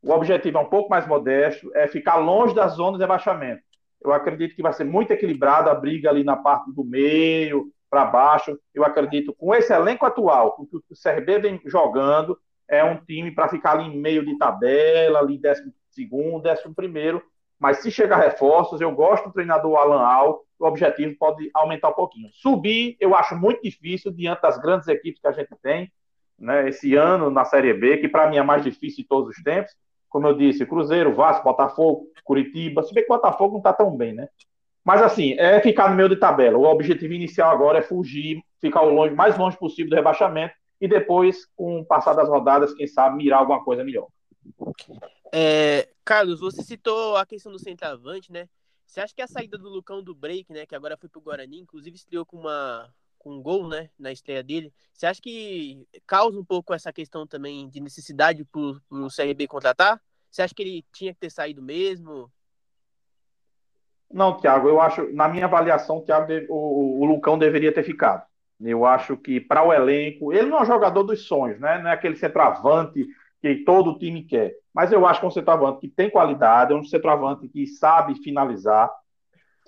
o 0.00 0.12
objetivo 0.12 0.58
é 0.58 0.60
um 0.60 0.70
pouco 0.70 0.88
mais 0.88 1.08
modesto, 1.08 1.72
é 1.74 1.88
ficar 1.88 2.16
longe 2.16 2.54
da 2.54 2.68
zona 2.68 2.96
de 2.96 3.02
rebaixamento. 3.02 3.62
Eu 4.00 4.12
acredito 4.12 4.54
que 4.54 4.62
vai 4.62 4.72
ser 4.72 4.84
muito 4.84 5.10
equilibrada 5.10 5.72
a 5.72 5.74
briga 5.74 6.08
ali 6.08 6.22
na 6.22 6.36
parte 6.36 6.72
do 6.72 6.84
meio, 6.84 7.70
para 7.90 8.04
baixo. 8.04 8.58
Eu 8.72 8.84
acredito, 8.84 9.34
com 9.34 9.54
esse 9.54 9.72
elenco 9.72 10.06
atual, 10.06 10.56
o 10.58 10.66
que 10.66 10.76
o 10.76 10.82
CRB 11.02 11.40
vem 11.40 11.60
jogando, 11.66 12.38
é 12.68 12.84
um 12.84 12.96
time 13.04 13.32
para 13.32 13.48
ficar 13.48 13.72
ali 13.72 13.84
em 13.84 13.98
meio 13.98 14.24
de 14.24 14.38
tabela, 14.38 15.18
ali 15.18 15.36
décimo 15.36 15.72
segundo, 15.90 16.42
décimo 16.42 16.74
primeiro, 16.74 17.20
mas 17.58 17.78
se 17.78 17.90
chegar 17.90 18.16
reforços, 18.16 18.80
eu 18.80 18.90
gosto 18.92 19.26
do 19.26 19.32
treinador 19.32 19.76
Alan 19.76 20.00
Al, 20.00 20.44
o 20.58 20.66
objetivo 20.66 21.14
pode 21.18 21.50
aumentar 21.52 21.90
um 21.90 21.94
pouquinho. 21.94 22.30
Subir, 22.32 22.96
eu 23.00 23.14
acho 23.14 23.36
muito 23.36 23.62
difícil 23.62 24.12
diante 24.12 24.40
das 24.40 24.56
grandes 24.58 24.88
equipes 24.88 25.20
que 25.20 25.26
a 25.26 25.32
gente 25.32 25.54
tem, 25.62 25.92
né, 26.38 26.68
esse 26.68 26.94
ano 26.94 27.28
na 27.28 27.44
Série 27.44 27.74
B, 27.74 27.98
que 27.98 28.08
para 28.08 28.30
mim 28.30 28.38
é 28.38 28.42
mais 28.42 28.64
difícil 28.64 29.02
de 29.02 29.08
todos 29.08 29.36
os 29.36 29.42
tempos. 29.42 29.74
Como 30.08 30.26
eu 30.26 30.34
disse, 30.34 30.64
Cruzeiro, 30.64 31.14
Vasco, 31.14 31.44
Botafogo, 31.44 32.06
Curitiba, 32.24 32.82
se 32.82 32.94
bem 32.94 33.04
que 33.04 33.12
o 33.12 33.16
Botafogo 33.16 33.52
não 33.52 33.58
está 33.58 33.72
tão 33.72 33.94
bem, 33.94 34.14
né? 34.14 34.28
Mas 34.84 35.02
assim, 35.02 35.34
é 35.38 35.60
ficar 35.60 35.90
no 35.90 35.96
meio 35.96 36.08
de 36.08 36.16
tabela. 36.16 36.56
O 36.56 36.64
objetivo 36.64 37.12
inicial 37.12 37.50
agora 37.50 37.78
é 37.78 37.82
fugir, 37.82 38.42
ficar 38.60 38.82
o 38.82 38.90
longe, 38.90 39.14
mais 39.14 39.36
longe 39.36 39.56
possível 39.56 39.90
do 39.90 39.96
rebaixamento 39.96 40.54
e 40.80 40.88
depois, 40.88 41.46
com 41.54 41.80
o 41.80 41.84
passar 41.84 42.14
das 42.14 42.28
rodadas, 42.28 42.72
quem 42.74 42.86
sabe 42.86 43.16
mirar 43.16 43.40
alguma 43.40 43.62
coisa 43.62 43.84
melhor. 43.84 44.08
É, 45.32 45.88
Carlos, 46.04 46.40
você 46.40 46.62
citou 46.62 47.16
a 47.16 47.26
questão 47.26 47.52
do 47.52 47.58
centroavante, 47.58 48.32
né? 48.32 48.48
Você 48.86 49.00
acha 49.00 49.14
que 49.14 49.22
a 49.22 49.28
saída 49.28 49.56
do 49.56 49.68
Lucão 49.68 50.02
do 50.02 50.14
Break, 50.14 50.52
né, 50.52 50.66
que 50.66 50.74
agora 50.74 50.96
foi 50.96 51.08
pro 51.08 51.20
Guarani, 51.20 51.60
inclusive 51.60 51.94
estreou 51.94 52.26
com 52.26 52.38
uma 52.38 52.92
com 53.20 53.34
um 53.34 53.42
gol, 53.42 53.68
né, 53.68 53.90
na 53.98 54.10
estreia 54.10 54.42
dele. 54.42 54.72
Você 54.94 55.04
acha 55.04 55.20
que 55.20 55.86
causa 56.06 56.40
um 56.40 56.44
pouco 56.44 56.72
essa 56.72 56.90
questão 56.90 57.26
também 57.26 57.68
de 57.68 57.78
necessidade 57.78 58.46
pro, 58.46 58.80
pro 58.88 59.08
CRB 59.14 59.46
contratar? 59.46 60.00
Você 60.30 60.40
acha 60.40 60.54
que 60.54 60.62
ele 60.62 60.84
tinha 60.90 61.12
que 61.12 61.20
ter 61.20 61.30
saído 61.30 61.60
mesmo? 61.60 62.32
Não, 64.12 64.36
Thiago, 64.36 64.68
eu 64.68 64.80
acho, 64.80 65.12
na 65.12 65.28
minha 65.28 65.44
avaliação, 65.44 65.98
o, 65.98 66.02
Thiago, 66.02 66.32
o, 66.48 67.00
o 67.00 67.04
Lucão 67.04 67.38
deveria 67.38 67.72
ter 67.72 67.84
ficado. 67.84 68.22
Eu 68.60 68.84
acho 68.84 69.16
que 69.16 69.40
para 69.40 69.62
o 69.62 69.72
elenco, 69.72 70.32
ele 70.32 70.48
não 70.48 70.58
é 70.58 70.62
um 70.62 70.66
jogador 70.66 71.02
dos 71.02 71.26
sonhos, 71.26 71.58
né? 71.58 71.78
Não 71.78 71.88
é 71.88 71.94
aquele 71.94 72.16
centroavante 72.16 73.06
que 73.40 73.64
todo 73.64 73.98
time 73.98 74.22
quer. 74.22 74.54
Mas 74.74 74.92
eu 74.92 75.06
acho 75.06 75.20
que 75.20 75.26
é 75.26 75.28
um 75.28 75.32
centroavante 75.32 75.80
que 75.80 75.88
tem 75.88 76.10
qualidade, 76.10 76.72
é 76.72 76.76
um 76.76 76.84
centroavante 76.84 77.48
que 77.48 77.66
sabe 77.66 78.22
finalizar. 78.22 78.90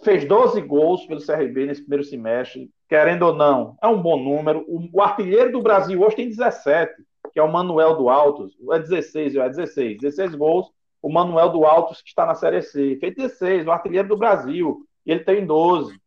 Fez 0.04 0.24
12 0.24 0.60
gols 0.62 1.06
pelo 1.06 1.24
CRB 1.24 1.66
nesse 1.66 1.80
primeiro 1.80 2.04
semestre, 2.04 2.70
querendo 2.88 3.22
ou 3.22 3.34
não, 3.34 3.76
é 3.82 3.86
um 3.86 4.02
bom 4.02 4.22
número. 4.22 4.64
O, 4.68 5.00
artilheiro 5.00 5.52
do 5.52 5.62
Brasil 5.62 6.00
hoje 6.00 6.16
tem 6.16 6.28
17, 6.28 6.92
que 7.32 7.38
é 7.38 7.42
o 7.42 7.50
Manuel 7.50 7.96
do 7.96 8.10
Altos. 8.10 8.52
É 8.72 8.78
16, 8.78 9.36
é 9.36 9.48
16. 9.48 9.98
16 9.98 10.34
gols. 10.34 10.70
O 11.02 11.12
Manuel 11.12 11.48
do 11.50 11.66
Altos, 11.66 12.00
que 12.00 12.08
está 12.08 12.24
na 12.24 12.34
Série 12.34 12.62
C. 12.62 12.96
Fez 13.00 13.14
16, 13.14 13.66
o 13.66 13.72
artilheiro 13.72 14.08
do 14.08 14.16
Brasil. 14.16 14.86
E 15.04 15.10
ele 15.10 15.24
tem 15.24 15.44
12. 15.44 16.00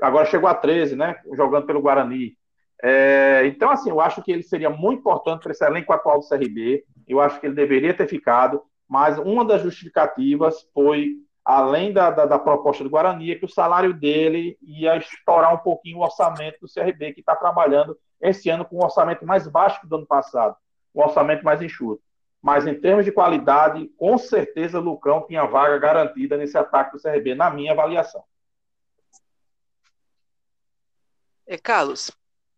Agora 0.00 0.24
chegou 0.24 0.48
a 0.48 0.54
13, 0.54 0.96
né? 0.96 1.16
Jogando 1.36 1.66
pelo 1.66 1.82
Guarani. 1.82 2.36
É, 2.82 3.46
então, 3.46 3.70
assim, 3.70 3.90
eu 3.90 4.00
acho 4.00 4.22
que 4.22 4.32
ele 4.32 4.42
seria 4.42 4.70
muito 4.70 5.00
importante 5.00 5.42
para 5.42 5.52
esse 5.52 5.64
elenco 5.64 5.92
atual 5.92 6.18
do 6.18 6.28
CRB. 6.28 6.84
Eu 7.06 7.20
acho 7.20 7.38
que 7.38 7.46
ele 7.46 7.54
deveria 7.54 7.94
ter 7.94 8.08
ficado, 8.08 8.62
mas 8.88 9.18
uma 9.18 9.44
das 9.44 9.62
justificativas 9.62 10.68
foi, 10.74 11.14
além 11.44 11.92
da, 11.92 12.10
da, 12.10 12.26
da 12.26 12.38
proposta 12.38 12.82
do 12.82 12.90
Guarani, 12.90 13.30
é 13.30 13.34
que 13.36 13.44
o 13.44 13.48
salário 13.48 13.94
dele 13.94 14.58
ia 14.60 14.96
estourar 14.96 15.54
um 15.54 15.58
pouquinho 15.58 15.98
o 15.98 16.02
orçamento 16.02 16.58
do 16.60 16.72
CRB, 16.72 17.12
que 17.12 17.20
está 17.20 17.36
trabalhando 17.36 17.96
esse 18.20 18.48
ano 18.48 18.64
com 18.64 18.76
um 18.76 18.84
orçamento 18.84 19.24
mais 19.26 19.46
baixo 19.46 19.80
que 19.80 19.86
do 19.86 19.96
ano 19.96 20.06
passado, 20.06 20.56
um 20.94 21.02
orçamento 21.02 21.44
mais 21.44 21.60
enxuto. 21.62 22.02
Mas 22.44 22.66
em 22.66 22.78
termos 22.78 23.06
de 23.06 23.10
qualidade, 23.10 23.88
com 23.96 24.18
certeza 24.18 24.78
o 24.78 24.82
Lucão 24.82 25.26
tinha 25.26 25.46
vaga 25.46 25.78
garantida 25.78 26.36
nesse 26.36 26.58
ataque 26.58 26.92
do 26.92 27.02
CRB, 27.02 27.34
na 27.34 27.48
minha 27.50 27.72
avaliação. 27.72 28.22
É, 31.46 31.56
Carlos, 31.56 32.10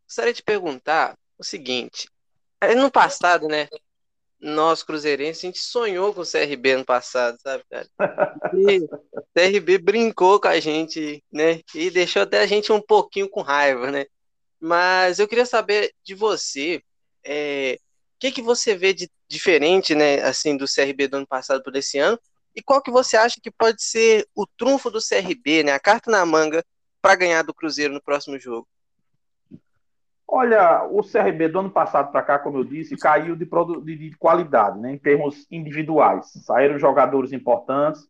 gostaria 0.05 0.33
de 0.33 0.43
perguntar 0.43 1.17
o 1.39 1.45
seguinte. 1.45 2.11
No 2.77 2.91
passado, 2.91 3.47
né? 3.47 3.69
Nós, 4.41 4.83
cruzeirenses, 4.83 5.45
a 5.45 5.47
gente 5.47 5.61
sonhou 5.61 6.13
com 6.13 6.23
o 6.23 6.27
CRB 6.27 6.73
ano 6.73 6.85
passado, 6.85 7.39
sabe, 7.41 7.63
cara? 7.71 7.89
E 8.59 8.81
o 8.81 9.23
CRB 9.33 9.79
brincou 9.79 10.41
com 10.41 10.49
a 10.49 10.59
gente, 10.59 11.23
né? 11.33 11.61
E 11.73 11.93
deixou 11.93 12.23
até 12.23 12.41
a 12.41 12.47
gente 12.47 12.73
um 12.73 12.81
pouquinho 12.81 13.31
com 13.31 13.41
raiva, 13.41 13.93
né? 13.93 14.07
Mas 14.59 15.21
eu 15.21 15.29
queria 15.29 15.47
saber 15.47 15.95
de 16.03 16.13
você, 16.13 16.83
é, 17.25 17.79
que, 18.19 18.31
que 18.31 18.43
você 18.43 18.77
vê 18.77 18.93
de 18.93 19.11
diferente, 19.29 19.95
né, 19.95 20.23
assim, 20.23 20.57
do 20.57 20.67
CRB 20.67 21.09
do 21.09 21.17
ano 21.19 21.27
passado 21.27 21.63
para 21.63 21.79
esse 21.79 21.99
ano? 21.99 22.19
E 22.55 22.63
qual 22.63 22.81
que 22.81 22.91
você 22.91 23.17
acha 23.17 23.41
que 23.43 23.51
pode 23.51 23.83
ser 23.83 24.27
o 24.35 24.47
trunfo 24.47 24.91
do 24.91 24.99
CRB, 24.99 25.65
né, 25.65 25.73
a 25.73 25.81
carta 25.81 26.11
na 26.11 26.25
manga 26.25 26.65
para 27.03 27.17
ganhar 27.17 27.43
do 27.43 27.55
Cruzeiro 27.55 27.93
no 27.93 28.03
próximo 28.03 28.39
jogo? 28.39 28.67
Olha, 30.29 30.85
o 30.85 31.03
CRB 31.03 31.49
do 31.49 31.61
ano 31.61 31.71
passado 31.71 32.11
para 32.11 32.23
cá, 32.23 32.39
como 32.39 32.59
eu 32.59 32.65
disse, 32.65 32.97
caiu 32.97 33.37
de, 33.37 33.45
de, 33.85 34.11
de, 34.11 34.17
qualidade, 34.17 34.79
né, 34.81 34.93
em 34.93 34.99
termos 34.99 35.47
individuais. 35.51 36.33
Saíram 36.45 36.79
jogadores 36.79 37.33
importantes 37.33 38.09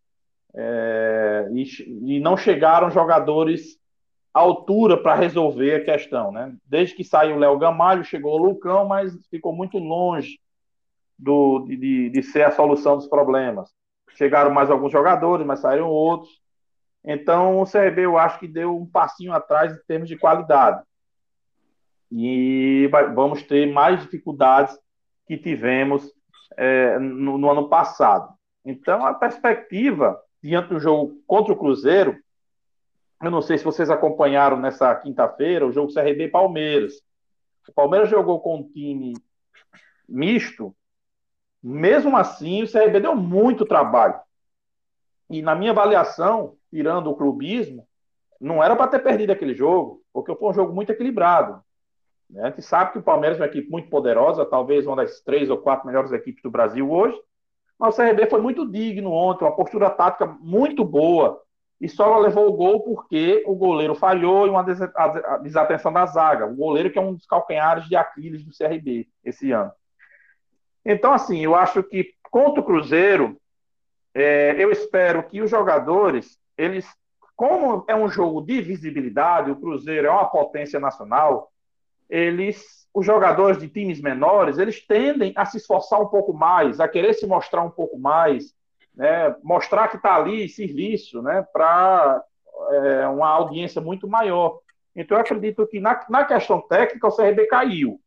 é, 0.55 1.49
e, 1.53 2.17
e 2.17 2.21
não 2.21 2.37
chegaram 2.37 2.91
jogadores 2.91 3.79
altura 4.41 5.03
para 5.03 5.15
resolver 5.15 5.75
a 5.75 5.85
questão, 5.85 6.31
né? 6.31 6.55
Desde 6.65 6.95
que 6.95 7.05
saiu 7.05 7.37
o 7.37 7.39
Léo 7.39 7.59
Gamalho, 7.59 8.05
chegou 8.05 8.35
o 8.35 8.43
Lucão, 8.43 8.87
mas 8.87 9.15
ficou 9.31 9.55
muito 9.55 9.79
longe 9.79 10.39
do, 11.19 11.65
de, 11.67 12.11
de 12.11 12.23
ser 12.23 12.43
a 12.43 12.51
solução 12.51 12.97
dos 12.97 13.07
problemas. 13.07 13.71
Chegaram 14.11 14.51
mais 14.51 14.71
alguns 14.71 14.93
jogadores, 14.93 15.47
mas 15.47 15.61
saíram 15.61 15.89
outros. 15.89 16.41
Então, 17.05 17.61
o 17.61 17.65
CRB 17.65 18.03
eu 18.03 18.19
acho 18.19 18.39
que 18.39 18.49
deu 18.49 18.77
um 18.77 18.87
passinho 18.87 19.33
atrás 19.33 19.73
em 19.73 19.81
termos 19.87 20.09
de 20.09 20.19
qualidade. 20.19 20.83
E 22.11 22.89
vamos 23.15 23.43
ter 23.43 23.73
mais 23.73 24.01
dificuldades 24.01 24.79
que 25.27 25.37
tivemos 25.37 26.13
é, 26.57 26.99
no, 26.99 27.39
no 27.39 27.51
ano 27.51 27.69
passado. 27.69 28.35
Então, 28.65 29.05
a 29.07 29.15
perspectiva 29.15 30.21
diante 30.43 30.69
do 30.69 30.81
jogo 30.81 31.21
contra 31.27 31.53
o 31.53 31.57
Cruzeiro 31.57 32.17
eu 33.23 33.31
não 33.31 33.41
sei 33.41 33.57
se 33.57 33.65
vocês 33.65 33.89
acompanharam 33.89 34.59
nessa 34.59 34.95
quinta-feira 34.95 35.67
o 35.67 35.73
jogo 35.73 35.93
CRB 35.93 36.29
Palmeiras. 36.29 37.01
O 37.69 37.73
Palmeiras 37.73 38.11
jogou 38.11 38.41
com 38.41 38.57
um 38.57 38.69
time 38.69 39.15
misto. 40.09 40.75
Mesmo 41.63 42.17
assim, 42.17 42.63
o 42.63 42.71
CRB 42.71 43.01
deu 43.01 43.17
muito 43.17 43.65
trabalho. 43.65 44.21
E 45.31 45.43
na 45.43 45.55
minha 45.55 45.73
avaliação, 45.73 46.57
tirando 46.71 47.11
o 47.11 47.17
clubismo, 47.17 47.87
não 48.41 48.63
era 48.63 48.77
para 48.77 48.89
ter 48.89 48.99
perdido 49.01 49.33
aquele 49.33 49.55
jogo, 49.55 50.03
porque 50.13 50.35
foi 50.35 50.51
um 50.51 50.55
jogo 50.55 50.73
muito 50.73 50.91
equilibrado. 50.93 51.61
A 52.37 52.51
gente 52.51 52.63
sabe 52.63 52.93
que 52.93 52.99
o 52.99 53.03
Palmeiras 53.03 53.39
é 53.39 53.43
uma 53.43 53.49
equipe 53.49 53.71
muito 53.71 53.89
poderosa, 53.89 54.45
talvez 54.45 54.87
uma 54.87 54.97
das 54.97 55.21
três 55.21 55.49
ou 55.49 55.59
quatro 55.59 55.87
melhores 55.87 56.13
equipes 56.13 56.43
do 56.43 56.51
Brasil 56.51 56.91
hoje. 56.91 57.19
Mas 57.79 57.95
o 57.95 57.97
CRB 57.97 58.27
foi 58.27 58.41
muito 58.41 58.71
digno 58.71 59.11
ontem, 59.11 59.45
uma 59.45 59.57
postura 59.57 59.91
tática 59.91 60.27
muito 60.27 60.85
boa 60.85 61.41
e 61.81 61.89
só 61.89 62.19
levou 62.19 62.49
o 62.49 62.53
gol 62.53 62.81
porque 62.81 63.43
o 63.47 63.55
goleiro 63.55 63.95
falhou 63.95 64.47
e 64.47 64.51
uma 64.51 64.65
desatenção 65.43 65.93
da 65.93 66.07
zaga. 66.07 66.47
O 66.47 66.57
goleiro 66.57 66.91
que 66.91 66.99
é 66.99 67.03
um 67.03 67.15
dos 67.15 67.27
calcanhares 67.27 67.87
de 67.87 67.95
Aquiles 67.95 68.45
do 68.45 68.51
CRB 68.57 69.07
esse 69.23 69.53
ano. 69.53 69.71
Então, 70.85 71.13
assim, 71.13 71.45
eu 71.45 71.55
acho 71.55 71.83
que 71.83 72.15
contra 72.31 72.61
o 72.61 72.65
Cruzeiro, 72.65 73.37
é, 74.15 74.55
eu 74.59 74.71
espero 74.71 75.23
que 75.25 75.43
os 75.43 75.51
jogadores, 75.51 76.39
eles, 76.57 76.87
como 77.35 77.85
é 77.87 77.95
um 77.95 78.09
jogo 78.09 78.41
de 78.41 78.63
visibilidade, 78.63 79.51
o 79.51 79.57
Cruzeiro 79.57 80.07
é 80.07 80.11
uma 80.11 80.31
potência 80.31 80.81
nacional, 80.81 81.53
eles, 82.09 82.89
os 82.95 83.05
jogadores 83.05 83.59
de 83.59 83.69
times 83.69 84.01
menores, 84.01 84.59
eles 84.59 84.87
tendem 84.87 85.33
a 85.37 85.45
se 85.45 85.59
esforçar 85.59 86.01
um 86.01 86.07
pouco 86.07 86.33
mais, 86.33 86.81
a 86.81 86.89
querer 86.89 87.13
se 87.13 87.27
mostrar 87.27 87.63
um 87.63 87.71
pouco 87.71 87.99
mais, 87.99 88.55
né, 88.97 89.35
mostrar 89.43 89.89
que 89.89 89.97
está 89.97 90.17
ali 90.17 90.49
serviço 90.49 91.21
né, 91.23 91.47
para 91.53 92.23
é, 92.71 93.07
uma 93.09 93.29
audiência 93.29 93.81
muito 93.81 94.09
maior. 94.09 94.59
Então, 94.95 95.17
eu 95.17 95.21
acredito 95.21 95.67
que 95.67 95.79
na, 95.79 96.05
na 96.09 96.25
questão 96.25 96.61
técnica 96.61 97.07
o 97.07 97.15
CRB 97.15 97.47
caiu, 97.47 98.01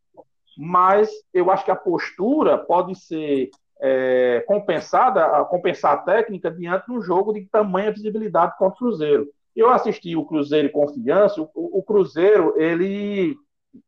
mas 0.58 1.10
eu 1.34 1.52
acho 1.52 1.64
que 1.64 1.72
a 1.72 1.76
postura 1.76 2.58
pode 2.58 2.96
ser 2.96 3.52
é, 3.80 4.44
compensada, 4.48 5.46
compensar 5.46 5.94
a 5.94 5.98
técnica 5.98 6.52
diante 6.52 6.88
de 6.88 6.92
um 6.92 7.02
jogo 7.02 7.32
de 7.32 7.46
tamanha 7.46 7.92
visibilidade 7.92 8.58
contra 8.58 8.76
o 8.76 8.78
Cruzeiro. 8.78 9.30
Eu 9.56 9.70
assisti 9.70 10.16
o 10.16 10.26
Cruzeiro 10.26 10.68
e 10.68 10.72
Confiança, 10.72 11.42
o, 11.42 11.50
o 11.54 11.84
Cruzeiro, 11.84 12.56
ele 12.58 13.38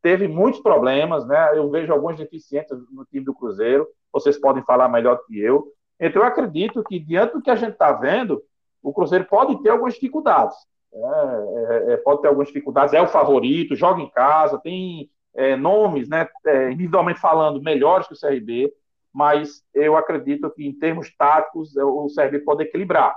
teve 0.01 0.27
muitos 0.27 0.61
problemas, 0.61 1.25
né? 1.25 1.57
Eu 1.57 1.69
vejo 1.69 1.91
algumas 1.91 2.17
deficiências 2.17 2.79
no 2.91 3.03
time 3.05 3.25
do 3.25 3.33
Cruzeiro, 3.33 3.87
vocês 4.13 4.37
podem 4.37 4.63
falar 4.63 4.87
melhor 4.89 5.19
que 5.25 5.39
eu, 5.39 5.67
então, 6.01 6.21
eu 6.21 6.27
acredito 6.27 6.83
que, 6.83 6.99
diante 6.99 7.33
do 7.33 7.41
que 7.41 7.51
a 7.51 7.55
gente 7.55 7.73
está 7.73 7.91
vendo, 7.91 8.41
o 8.81 8.91
Cruzeiro 8.91 9.25
pode 9.25 9.61
ter 9.61 9.69
algumas 9.69 9.93
dificuldades. 9.93 10.55
É, 10.93 10.97
é, 10.99 11.93
é, 11.93 11.97
pode 11.97 12.21
ter 12.21 12.27
algumas 12.27 12.47
dificuldades, 12.47 12.93
é 12.93 13.01
o 13.01 13.07
favorito, 13.07 13.75
joga 13.75 14.01
em 14.01 14.09
casa, 14.09 14.59
tem 14.59 15.09
é, 15.33 15.55
nomes, 15.55 16.09
né, 16.09 16.27
é, 16.45 16.71
individualmente 16.71 17.19
falando, 17.19 17.61
melhores 17.61 18.07
que 18.07 18.13
o 18.13 18.19
CRB, 18.19 18.73
mas 19.13 19.63
eu 19.73 19.95
acredito 19.95 20.49
que, 20.49 20.65
em 20.65 20.73
termos 20.73 21.15
táticos, 21.15 21.77
é, 21.77 21.83
o 21.83 22.07
CRB 22.13 22.39
pode 22.39 22.63
equilibrar. 22.63 23.15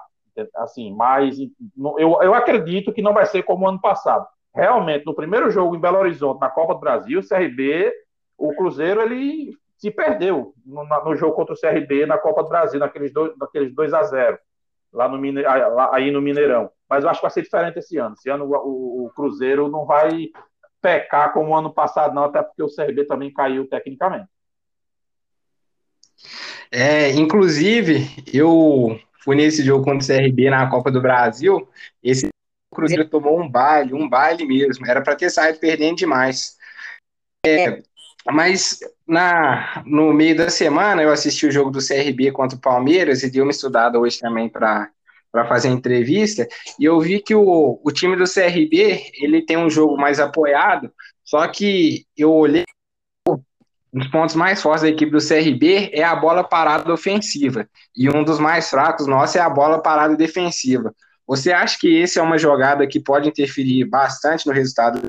Assim, 0.57 0.93
mas 0.93 1.39
eu, 1.39 2.19
eu 2.21 2.35
acredito 2.35 2.93
que 2.93 3.01
não 3.01 3.13
vai 3.13 3.25
ser 3.25 3.45
como 3.45 3.65
o 3.65 3.69
ano 3.69 3.81
passado. 3.81 4.27
Realmente, 4.53 5.07
no 5.07 5.15
primeiro 5.15 5.51
jogo 5.51 5.77
em 5.77 5.81
Belo 5.81 5.99
Horizonte, 5.99 6.41
na 6.41 6.51
Copa 6.51 6.75
do 6.75 6.81
Brasil, 6.81 7.21
o 7.21 7.27
CRB, 7.27 7.93
o 8.37 8.53
Cruzeiro, 8.55 9.01
ele 9.01 9.57
se 9.85 9.91
perdeu 9.91 10.55
no, 10.65 10.83
no, 10.83 11.15
jogo 11.15 11.35
contra 11.35 11.55
o 11.55 11.61
CRB 11.61 12.07
na 12.07 12.17
Copa 12.17 12.43
do 12.43 12.49
Brasil, 12.49 12.81
naqueles 12.81 13.13
2 13.13 13.37
naqueles 13.37 13.75
dois 13.75 13.93
a 13.93 14.03
0 14.03 14.39
lá 14.91 15.07
no 15.07 15.19
Mine, 15.19 15.43
aí 15.93 16.11
no 16.11 16.23
Mineirão. 16.23 16.71
Mas 16.89 17.05
eu 17.05 17.11
acho 17.11 17.21
que 17.21 17.27
vai 17.27 17.31
ser 17.31 17.43
diferente 17.43 17.79
esse 17.79 17.99
ano. 17.99 18.15
Esse 18.15 18.31
ano 18.31 18.47
o, 18.47 19.07
o 19.07 19.11
Cruzeiro 19.11 19.69
não 19.69 19.85
vai 19.85 20.29
pecar 20.81 21.35
como 21.35 21.51
o 21.51 21.57
ano 21.57 21.71
passado, 21.75 22.15
não, 22.15 22.25
até 22.25 22.43
porque 22.43 22.63
o 22.63 22.75
CRB 22.75 23.05
também 23.05 23.31
caiu 23.31 23.69
tecnicamente. 23.69 24.29
É, 26.71 27.11
inclusive, 27.11 28.07
eu 28.33 28.99
fui 29.23 29.37
nesse 29.37 29.63
jogo 29.63 29.85
contra 29.85 30.03
o 30.03 30.07
CRB 30.07 30.49
na 30.49 30.71
Copa 30.71 30.91
do 30.91 31.03
Brasil. 31.03 31.69
Esse 32.03 32.29
Cruzeiro 32.75 33.07
tomou 33.07 33.39
um 33.39 33.49
baile, 33.49 33.93
um 33.93 34.09
baile 34.09 34.47
mesmo. 34.47 34.87
Era 34.87 35.03
para 35.03 35.17
ter 35.17 35.29
saído 35.29 35.59
perdendo 35.59 35.97
demais. 35.97 36.57
É, 37.45 37.83
mas 38.33 38.79
na, 39.07 39.83
no 39.87 40.13
meio 40.13 40.37
da 40.37 40.49
semana 40.49 41.03
eu 41.03 41.11
assisti 41.11 41.47
o 41.47 41.53
jogo 41.53 41.71
do 41.71 41.87
CRB 41.87 42.33
contra 42.33 42.57
o 42.57 42.61
Palmeiras 42.61 43.23
e 43.23 43.31
dei 43.31 43.43
uma 43.43 43.51
estudada 43.51 43.99
hoje 43.99 44.19
também 44.19 44.49
para 44.49 44.91
para 45.35 45.49
fazer 45.49 45.69
entrevista, 45.69 46.47
e 46.79 46.85
eu 46.85 47.01
vi 47.01 47.21
que 47.21 47.35
o, 47.35 47.81
o 47.85 47.91
time 47.91 48.15
do 48.15 48.23
CRB, 48.23 49.11
ele 49.21 49.43
tem 49.43 49.57
um 49.57 49.69
jogo 49.69 49.97
mais 49.97 50.21
apoiado, 50.21 50.93
só 51.25 51.49
que 51.49 52.07
eu 52.17 52.33
olhei 52.33 52.63
um 53.29 53.99
dos 53.99 54.07
pontos 54.07 54.37
mais 54.37 54.63
fortes 54.63 54.83
da 54.83 54.89
equipe 54.89 55.11
do 55.11 55.19
CRB 55.19 55.91
é 55.93 56.05
a 56.05 56.15
bola 56.15 56.45
parada 56.45 56.93
ofensiva, 56.93 57.69
e 57.97 58.09
um 58.09 58.23
dos 58.23 58.39
mais 58.39 58.71
fracos 58.71 59.09
nosso 59.09 59.37
é 59.37 59.41
a 59.41 59.51
bola 59.51 59.83
parada 59.83 60.17
defensiva. 60.17 60.95
Você 61.27 61.53
acha 61.53 61.77
que 61.81 61.93
esse 61.97 62.17
é 62.17 62.23
uma 62.23 62.39
jogada 62.39 62.87
que 62.87 63.01
pode 63.01 63.29
interferir 63.29 63.87
bastante 63.87 64.47
no 64.47 64.53
resultado 64.53 65.01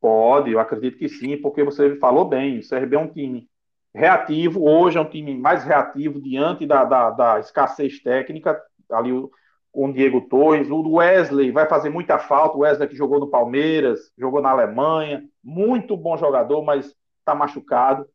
Pode, 0.00 0.52
eu 0.52 0.60
acredito 0.60 0.96
que 0.96 1.08
sim, 1.08 1.36
porque 1.36 1.64
você 1.64 1.96
falou 1.96 2.24
bem, 2.24 2.58
o 2.58 2.68
CRB 2.68 2.96
é 2.96 2.98
um 2.98 3.12
time 3.12 3.48
reativo, 3.94 4.64
hoje 4.64 4.96
é 4.96 5.00
um 5.00 5.08
time 5.08 5.36
mais 5.36 5.64
reativo 5.64 6.20
diante 6.20 6.66
da, 6.66 6.84
da, 6.84 7.10
da 7.10 7.40
escassez 7.40 8.00
técnica, 8.00 8.60
ali 8.90 9.12
o, 9.12 9.30
com 9.72 9.86
o 9.86 9.92
Diego 9.92 10.20
Torres, 10.28 10.70
o 10.70 10.94
Wesley 10.94 11.50
vai 11.50 11.68
fazer 11.68 11.90
muita 11.90 12.18
falta, 12.18 12.56
o 12.56 12.60
Wesley 12.60 12.88
que 12.88 12.96
jogou 12.96 13.18
no 13.18 13.28
Palmeiras, 13.28 14.12
jogou 14.16 14.40
na 14.40 14.50
Alemanha, 14.50 15.24
muito 15.42 15.96
bom 15.96 16.16
jogador, 16.16 16.62
mas 16.62 16.94
está 17.18 17.34
machucado, 17.34 18.06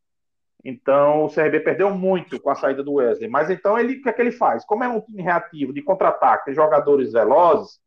então 0.64 1.26
o 1.26 1.30
CRB 1.30 1.60
perdeu 1.60 1.94
muito 1.94 2.40
com 2.40 2.50
a 2.50 2.56
saída 2.56 2.82
do 2.82 2.94
Wesley, 2.94 3.30
mas 3.30 3.50
então 3.50 3.78
ele, 3.78 3.98
o 3.98 4.02
que 4.02 4.10
é 4.10 4.14
que 4.14 4.22
ele 4.22 4.32
faz? 4.32 4.64
Como 4.64 4.86
é 4.86 4.88
um 4.88 5.02
time 5.02 5.22
reativo, 5.22 5.74
de 5.74 5.82
contra-ataque, 5.82 6.46
tem 6.46 6.54
jogadores 6.54 7.12
velozes, 7.12 7.78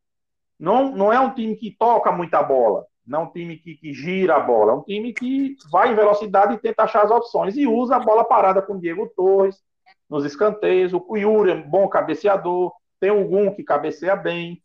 não, 0.58 0.94
não 0.94 1.12
é 1.12 1.18
um 1.18 1.32
time 1.32 1.56
que 1.56 1.74
toca 1.78 2.12
muita 2.12 2.42
bola, 2.42 2.84
não 3.06 3.20
é 3.20 3.22
um 3.24 3.30
time 3.30 3.56
que, 3.56 3.74
que, 3.76 3.92
gira 3.92 4.36
a 4.36 4.40
bola, 4.40 4.72
é 4.72 4.74
um 4.74 4.82
time 4.82 5.12
que 5.12 5.56
vai 5.70 5.92
em 5.92 5.94
velocidade 5.94 6.54
e 6.54 6.58
tenta 6.58 6.82
achar 6.82 7.04
as 7.04 7.10
opções 7.10 7.56
e 7.56 7.66
usa 7.66 7.96
a 7.96 8.00
bola 8.00 8.24
parada 8.24 8.60
com 8.60 8.74
o 8.74 8.80
Diego 8.80 9.08
Torres 9.14 9.62
nos 10.08 10.24
escanteios. 10.24 10.92
O 10.92 11.16
Yuri 11.16 11.50
é 11.50 11.54
um 11.54 11.68
bom 11.68 11.88
cabeceador, 11.88 12.72
tem 12.98 13.10
o 13.10 13.26
Gum 13.26 13.54
que 13.54 13.62
cabeceia 13.62 14.16
bem. 14.16 14.62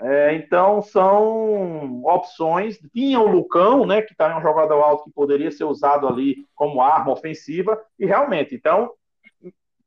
É, 0.00 0.34
então 0.34 0.82
são 0.82 2.02
opções. 2.04 2.78
Tinha 2.92 3.20
o 3.20 3.26
Lucão, 3.26 3.86
né, 3.86 4.02
que 4.02 4.12
está 4.12 4.36
um 4.36 4.42
jogador 4.42 4.82
alto 4.82 5.04
que 5.04 5.12
poderia 5.12 5.50
ser 5.50 5.64
usado 5.64 6.08
ali 6.08 6.46
como 6.54 6.80
arma 6.80 7.12
ofensiva, 7.12 7.80
e 7.98 8.06
realmente, 8.06 8.54
então, 8.54 8.90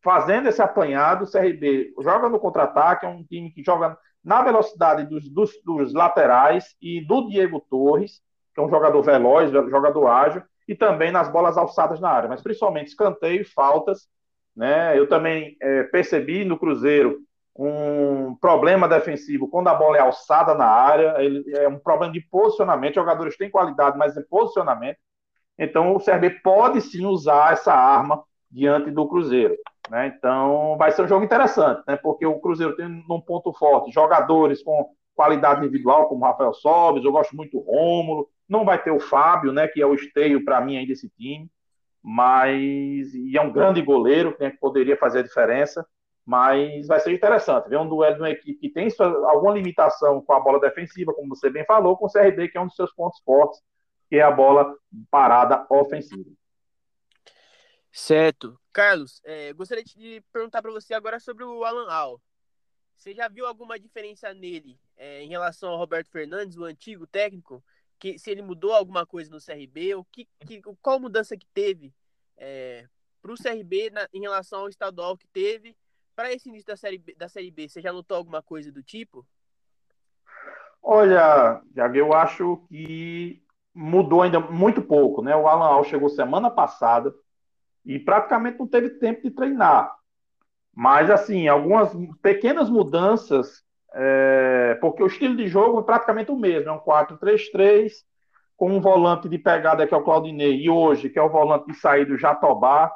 fazendo 0.01 0.47
esse 0.47 0.61
apanhado, 0.61 1.25
o 1.25 1.31
CRB 1.31 1.93
joga 1.99 2.29
no 2.29 2.39
contra-ataque, 2.39 3.05
é 3.05 3.09
um 3.09 3.23
time 3.23 3.51
que 3.51 3.63
joga 3.63 3.97
na 4.25 4.41
velocidade 4.41 5.05
dos, 5.05 5.29
dos, 5.29 5.51
dos, 5.63 5.93
laterais 5.93 6.75
e 6.81 6.99
do 7.05 7.29
Diego 7.29 7.63
Torres, 7.69 8.21
que 8.53 8.59
é 8.59 8.63
um 8.63 8.69
jogador 8.69 9.01
veloz, 9.03 9.51
jogador 9.51 10.07
ágil, 10.07 10.41
e 10.67 10.73
também 10.73 11.11
nas 11.11 11.29
bolas 11.31 11.57
alçadas 11.57 11.99
na 11.99 12.09
área, 12.09 12.27
mas 12.27 12.41
principalmente 12.41 12.87
escanteio 12.87 13.41
e 13.41 13.45
faltas. 13.45 14.07
Né? 14.55 14.97
Eu 14.97 15.07
também 15.07 15.55
é, 15.61 15.83
percebi 15.83 16.43
no 16.43 16.57
Cruzeiro 16.57 17.19
um 17.55 18.35
problema 18.35 18.87
defensivo 18.87 19.47
quando 19.47 19.67
a 19.67 19.75
bola 19.75 19.97
é 19.97 20.01
alçada 20.01 20.55
na 20.55 20.65
área, 20.65 21.15
ele, 21.19 21.43
é 21.55 21.67
um 21.67 21.77
problema 21.77 22.11
de 22.11 22.21
posicionamento. 22.21 22.95
Jogadores 22.95 23.37
têm 23.37 23.51
qualidade, 23.51 23.97
mas 23.97 24.17
é 24.17 24.21
posicionamento. 24.29 24.97
Então 25.57 25.95
o 25.95 26.03
CRB 26.03 26.41
pode 26.41 26.81
sim 26.81 27.05
usar 27.05 27.53
essa 27.53 27.73
arma 27.73 28.23
diante 28.49 28.89
do 28.89 29.07
Cruzeiro. 29.07 29.55
Né? 29.89 30.07
Então, 30.07 30.75
vai 30.77 30.91
ser 30.91 31.03
um 31.03 31.07
jogo 31.07 31.25
interessante, 31.25 31.83
né? 31.87 31.95
porque 31.95 32.25
o 32.25 32.39
Cruzeiro 32.39 32.75
tem 32.75 32.85
um 32.85 33.21
ponto 33.21 33.53
forte 33.53 33.91
jogadores 33.91 34.63
com 34.63 34.89
qualidade 35.15 35.61
individual, 35.61 36.07
como 36.07 36.25
Rafael 36.25 36.53
Sobes, 36.53 37.03
eu 37.03 37.11
gosto 37.11 37.35
muito 37.35 37.57
do 37.57 37.63
Rômulo, 37.63 38.29
não 38.47 38.65
vai 38.65 38.81
ter 38.81 38.91
o 38.91 38.99
Fábio, 38.99 39.51
né, 39.51 39.67
que 39.67 39.81
é 39.81 39.85
o 39.85 39.95
esteio 39.95 40.43
para 40.43 40.61
mim 40.61 40.77
aí 40.77 40.85
desse 40.85 41.09
time, 41.09 41.49
mas 42.03 43.13
e 43.13 43.35
é 43.37 43.41
um 43.41 43.51
grande 43.51 43.81
goleiro, 43.81 44.35
né, 44.39 44.51
que 44.51 44.57
poderia 44.57 44.97
fazer 44.97 45.19
a 45.19 45.23
diferença, 45.23 45.87
mas 46.25 46.87
vai 46.87 46.99
ser 46.99 47.13
interessante 47.13 47.69
ver 47.69 47.79
um 47.79 47.87
duelo 47.87 48.15
de 48.15 48.21
uma 48.21 48.29
equipe 48.29 48.59
que 48.59 48.69
tem 48.69 48.89
sua, 48.89 49.07
alguma 49.29 49.53
limitação 49.53 50.21
com 50.21 50.33
a 50.33 50.39
bola 50.39 50.59
defensiva, 50.59 51.13
como 51.13 51.35
você 51.35 51.49
bem 51.49 51.65
falou, 51.65 51.97
com 51.97 52.05
o 52.07 52.11
CRB, 52.11 52.49
que 52.49 52.57
é 52.57 52.61
um 52.61 52.67
dos 52.67 52.75
seus 52.75 52.93
pontos 52.93 53.19
fortes, 53.23 53.61
que 54.09 54.17
é 54.17 54.21
a 54.21 54.31
bola 54.31 54.75
parada 55.09 55.65
ofensiva. 55.69 56.29
Certo. 57.91 58.59
Carlos, 58.75 59.21
é, 59.23 59.53
gostaria 59.53 59.85
de 59.85 60.21
perguntar 60.33 60.61
para 60.61 60.69
você 60.69 60.93
agora 60.93 61.17
sobre 61.17 61.45
o 61.45 61.63
Alan 61.63 61.89
Al. 61.89 62.21
Você 62.93 63.13
já 63.13 63.29
viu 63.29 63.47
alguma 63.47 63.79
diferença 63.79 64.33
nele 64.33 64.77
é, 64.97 65.23
em 65.23 65.29
relação 65.29 65.69
ao 65.69 65.77
Roberto 65.77 66.11
Fernandes, 66.11 66.57
o 66.57 66.65
antigo 66.65 67.07
técnico? 67.07 67.63
Que 67.97 68.19
se 68.19 68.29
ele 68.29 68.41
mudou 68.41 68.73
alguma 68.73 69.05
coisa 69.05 69.31
no 69.31 69.39
CRB? 69.39 69.95
O 69.95 70.03
que, 70.03 70.27
que 70.45 70.61
qual 70.81 70.99
mudança 70.99 71.37
que 71.37 71.47
teve 71.53 71.93
é, 72.35 72.85
para 73.21 73.31
o 73.31 73.37
CRB 73.41 73.91
na, 73.91 74.09
em 74.13 74.19
relação 74.19 74.59
ao 74.59 74.67
estadual 74.67 75.17
que 75.17 75.27
teve 75.27 75.73
para 76.13 76.33
esse 76.33 76.49
início 76.49 76.67
da 76.67 76.75
série, 76.75 76.97
B, 76.97 77.15
da 77.15 77.29
série 77.29 77.51
B? 77.51 77.69
Você 77.69 77.79
já 77.79 77.93
notou 77.93 78.17
alguma 78.17 78.43
coisa 78.43 78.73
do 78.73 78.83
tipo? 78.83 79.25
Olha, 80.83 81.61
Thiago, 81.73 81.95
eu 81.95 82.11
acho 82.11 82.57
que 82.67 83.41
mudou 83.73 84.21
ainda 84.21 84.41
muito 84.41 84.81
pouco, 84.81 85.21
né? 85.21 85.33
O 85.33 85.47
Alan 85.47 85.67
Al 85.67 85.85
chegou 85.85 86.09
semana 86.09 86.51
passada 86.51 87.15
e 87.85 87.99
praticamente 87.99 88.59
não 88.59 88.67
teve 88.67 88.89
tempo 88.91 89.21
de 89.21 89.31
treinar. 89.31 89.93
Mas, 90.73 91.09
assim, 91.09 91.47
algumas 91.47 91.91
pequenas 92.21 92.69
mudanças, 92.69 93.63
é, 93.93 94.77
porque 94.81 95.03
o 95.03 95.07
estilo 95.07 95.35
de 95.35 95.47
jogo 95.47 95.79
é 95.79 95.83
praticamente 95.83 96.31
o 96.31 96.35
mesmo, 96.35 96.69
é 96.69 96.73
um 96.73 96.79
4-3-3, 96.79 97.91
com 98.57 98.71
um 98.71 98.81
volante 98.81 99.29
de 99.29 99.37
pegada 99.37 99.85
que 99.85 99.93
é 99.93 99.97
o 99.97 100.03
Claudinei, 100.03 100.61
e 100.61 100.69
hoje, 100.69 101.09
que 101.09 101.19
é 101.19 101.21
o 101.21 101.29
volante 101.29 101.67
de 101.67 101.77
saída 101.77 102.11
do 102.11 102.17
Jatobá, 102.17 102.91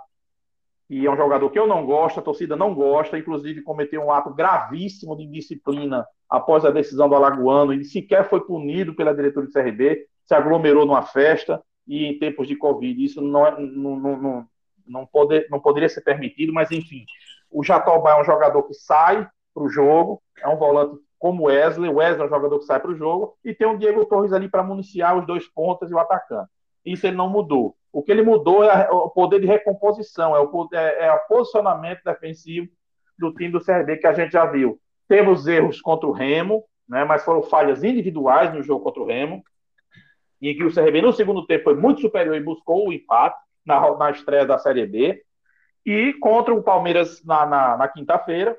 que 0.88 1.06
é 1.06 1.12
um 1.12 1.16
jogador 1.16 1.50
que 1.52 1.60
eu 1.60 1.68
não 1.68 1.86
gosto, 1.86 2.20
a 2.20 2.24
torcida 2.24 2.56
não 2.56 2.74
gosta, 2.74 3.18
inclusive 3.18 3.62
cometeu 3.62 4.02
um 4.02 4.12
ato 4.12 4.34
gravíssimo 4.34 5.16
de 5.16 5.24
indisciplina 5.24 6.06
após 6.28 6.66
a 6.66 6.72
decisão 6.72 7.08
do 7.08 7.16
Alagoano, 7.16 7.74
e 7.74 7.86
sequer 7.86 8.28
foi 8.28 8.42
punido 8.42 8.96
pela 8.96 9.14
diretoria 9.14 9.48
do 9.48 9.54
CRB, 9.54 10.08
se 10.26 10.34
aglomerou 10.34 10.86
numa 10.86 11.04
festa, 11.04 11.62
e 11.88 12.06
em 12.06 12.20
tempos 12.20 12.48
de 12.48 12.56
Covid, 12.56 13.04
isso 13.04 13.22
não, 13.22 13.46
é, 13.46 13.60
não, 13.60 13.96
não, 13.96 14.22
não, 14.22 14.48
poder, 15.06 15.48
não 15.50 15.60
poderia 15.60 15.90
ser 15.90 16.02
permitido, 16.02 16.54
mas 16.54 16.72
enfim. 16.72 17.06
O 17.50 17.64
Jatobá 17.64 18.12
é 18.12 18.22
um 18.22 18.24
jogador 18.24 18.64
que 18.64 18.74
sai 18.74 19.28
para 19.54 19.64
o 19.64 19.70
jogo, 19.70 20.22
é 20.42 20.48
um 20.48 20.58
volante 20.58 21.00
como 21.18 21.48
Wesley, 21.48 21.92
Wesley 21.92 22.22
é 22.22 22.26
um 22.26 22.30
jogador 22.30 22.60
que 22.60 22.66
sai 22.66 22.80
para 22.80 22.92
o 22.92 22.96
jogo, 22.96 23.38
e 23.44 23.54
tem 23.54 23.68
o 23.68 23.78
Diego 23.78 24.06
Torres 24.06 24.32
ali 24.32 24.48
para 24.48 24.64
municiar 24.64 25.18
os 25.18 25.28
dois 25.28 25.46
pontas 25.48 25.92
e 25.92 25.94
o 25.94 26.00
atacante. 26.00 26.50
Isso 26.86 27.06
ele 27.06 27.18
não 27.18 27.30
mudou. 27.30 27.76
O 27.92 28.02
que 28.02 28.12
ele 28.12 28.22
mudou 28.22 28.64
é 28.64 28.90
o 28.90 29.10
poder 29.10 29.42
de 29.42 29.48
recomposição, 29.48 30.36
é 30.36 30.40
o, 30.40 30.48
poder, 30.48 30.78
é, 30.78 31.08
é 31.08 31.14
o 31.14 31.20
posicionamento 31.28 32.02
defensivo 32.06 32.70
do 33.18 33.34
time 33.34 33.52
do 33.52 33.64
CRB 33.64 33.98
que 33.98 34.08
a 34.08 34.14
gente 34.14 34.32
já 34.32 34.46
viu. 34.46 34.80
Temos 35.08 35.46
erros 35.46 35.82
contra 35.82 36.08
o 36.08 36.12
Remo, 36.12 36.64
né, 36.88 37.04
mas 37.04 37.24
foram 37.24 37.44
falhas 37.44 37.84
individuais 37.84 38.54
no 38.54 38.64
jogo 38.64 38.84
contra 38.84 39.02
o 39.02 39.06
Remo, 39.06 39.44
em 40.42 40.56
que 40.56 40.64
o 40.64 40.74
CRB 40.74 41.02
no 41.02 41.12
segundo 41.12 41.46
tempo 41.46 41.66
foi 41.66 41.76
muito 41.76 42.00
superior 42.00 42.36
e 42.36 42.44
buscou 42.44 42.88
o 42.88 42.94
empate 42.94 43.38
na, 43.70 43.96
na 43.96 44.12
estreia 44.12 44.46
da 44.46 44.58
Série 44.58 44.86
B. 44.86 45.24
E 45.86 46.14
contra 46.20 46.54
o 46.54 46.64
Palmeiras 46.64 47.24
na, 47.24 47.46
na, 47.46 47.78
na 47.78 47.88
quinta-feira, 47.88 48.58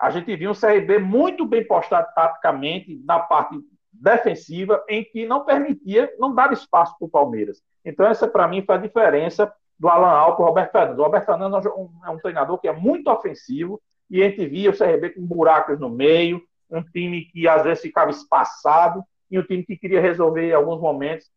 a 0.00 0.10
gente 0.10 0.34
viu 0.36 0.50
um 0.50 0.54
CRB 0.54 0.98
muito 0.98 1.46
bem 1.46 1.66
postado 1.66 2.08
taticamente 2.14 3.00
na 3.04 3.18
parte 3.18 3.56
defensiva, 3.92 4.84
em 4.88 5.02
que 5.02 5.26
não 5.26 5.44
permitia, 5.44 6.12
não 6.18 6.34
dava 6.34 6.52
espaço 6.52 6.94
para 6.98 7.06
o 7.06 7.10
Palmeiras. 7.10 7.62
Então, 7.84 8.06
essa 8.06 8.28
para 8.28 8.46
mim 8.46 8.62
foi 8.62 8.74
a 8.74 8.78
diferença 8.78 9.52
do 9.78 9.88
Alan 9.88 10.10
Al 10.10 10.36
para 10.36 10.44
o 10.44 10.48
Roberto 10.48 10.72
Fernandes. 10.72 10.98
O 10.98 11.02
Roberto 11.02 11.26
Fernandes 11.26 11.66
é 11.66 11.70
um, 11.70 11.90
é 12.04 12.10
um 12.10 12.18
treinador 12.18 12.58
que 12.58 12.68
é 12.68 12.72
muito 12.72 13.10
ofensivo 13.10 13.80
e 14.10 14.22
a 14.22 14.28
gente 14.28 14.46
via 14.46 14.70
o 14.70 14.76
CRB 14.76 15.10
com 15.10 15.26
buracos 15.26 15.78
no 15.78 15.88
meio, 15.88 16.42
um 16.70 16.82
time 16.82 17.24
que 17.24 17.48
às 17.48 17.62
vezes 17.62 17.82
ficava 17.82 18.10
espaçado 18.10 19.02
e 19.30 19.38
um 19.38 19.42
time 19.42 19.64
que 19.64 19.76
queria 19.76 20.00
resolver 20.00 20.48
em 20.48 20.54
alguns 20.54 20.80
momentos 20.80 21.28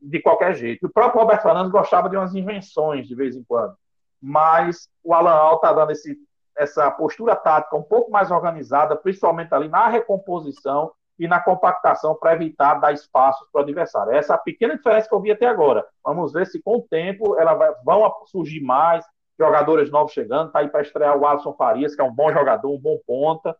de 0.00 0.20
qualquer 0.20 0.54
jeito. 0.54 0.86
O 0.86 0.92
próprio 0.92 1.20
Roberto 1.20 1.42
Fernandes 1.42 1.72
gostava 1.72 2.08
de 2.08 2.16
umas 2.16 2.34
invenções 2.34 3.06
de 3.06 3.14
vez 3.14 3.36
em 3.36 3.44
quando, 3.44 3.74
mas 4.20 4.88
o 5.02 5.14
Alan 5.14 5.32
Al 5.32 5.56
está 5.56 5.72
dando 5.72 5.92
esse, 5.92 6.16
essa 6.56 6.90
postura 6.90 7.36
tática 7.36 7.76
um 7.76 7.82
pouco 7.82 8.10
mais 8.10 8.30
organizada, 8.30 8.96
principalmente 8.96 9.54
ali 9.54 9.68
na 9.68 9.88
recomposição 9.88 10.92
e 11.18 11.28
na 11.28 11.40
compactação 11.40 12.14
para 12.14 12.34
evitar 12.34 12.74
dar 12.74 12.92
espaços 12.92 13.46
para 13.52 13.60
o 13.60 13.62
adversário. 13.62 14.12
Essa 14.12 14.34
é 14.34 14.36
a 14.36 14.38
pequena 14.38 14.76
diferença 14.76 15.08
que 15.08 15.14
eu 15.14 15.20
vi 15.20 15.30
até 15.30 15.46
agora. 15.46 15.86
Vamos 16.04 16.32
ver 16.32 16.46
se 16.46 16.60
com 16.60 16.78
o 16.78 16.82
tempo 16.82 17.38
ela 17.38 17.54
vai, 17.54 17.72
vão 17.84 18.12
surgir 18.26 18.60
mais 18.60 19.04
jogadores 19.38 19.90
novos 19.90 20.12
chegando. 20.12 20.48
Está 20.48 20.60
aí 20.60 20.68
para 20.68 20.82
estrear 20.82 21.16
o 21.16 21.26
Alisson 21.26 21.52
Farias, 21.54 21.94
que 21.94 22.00
é 22.00 22.04
um 22.04 22.14
bom 22.14 22.32
jogador, 22.32 22.70
um 22.70 22.80
bom 22.80 22.98
ponta. 23.06 23.56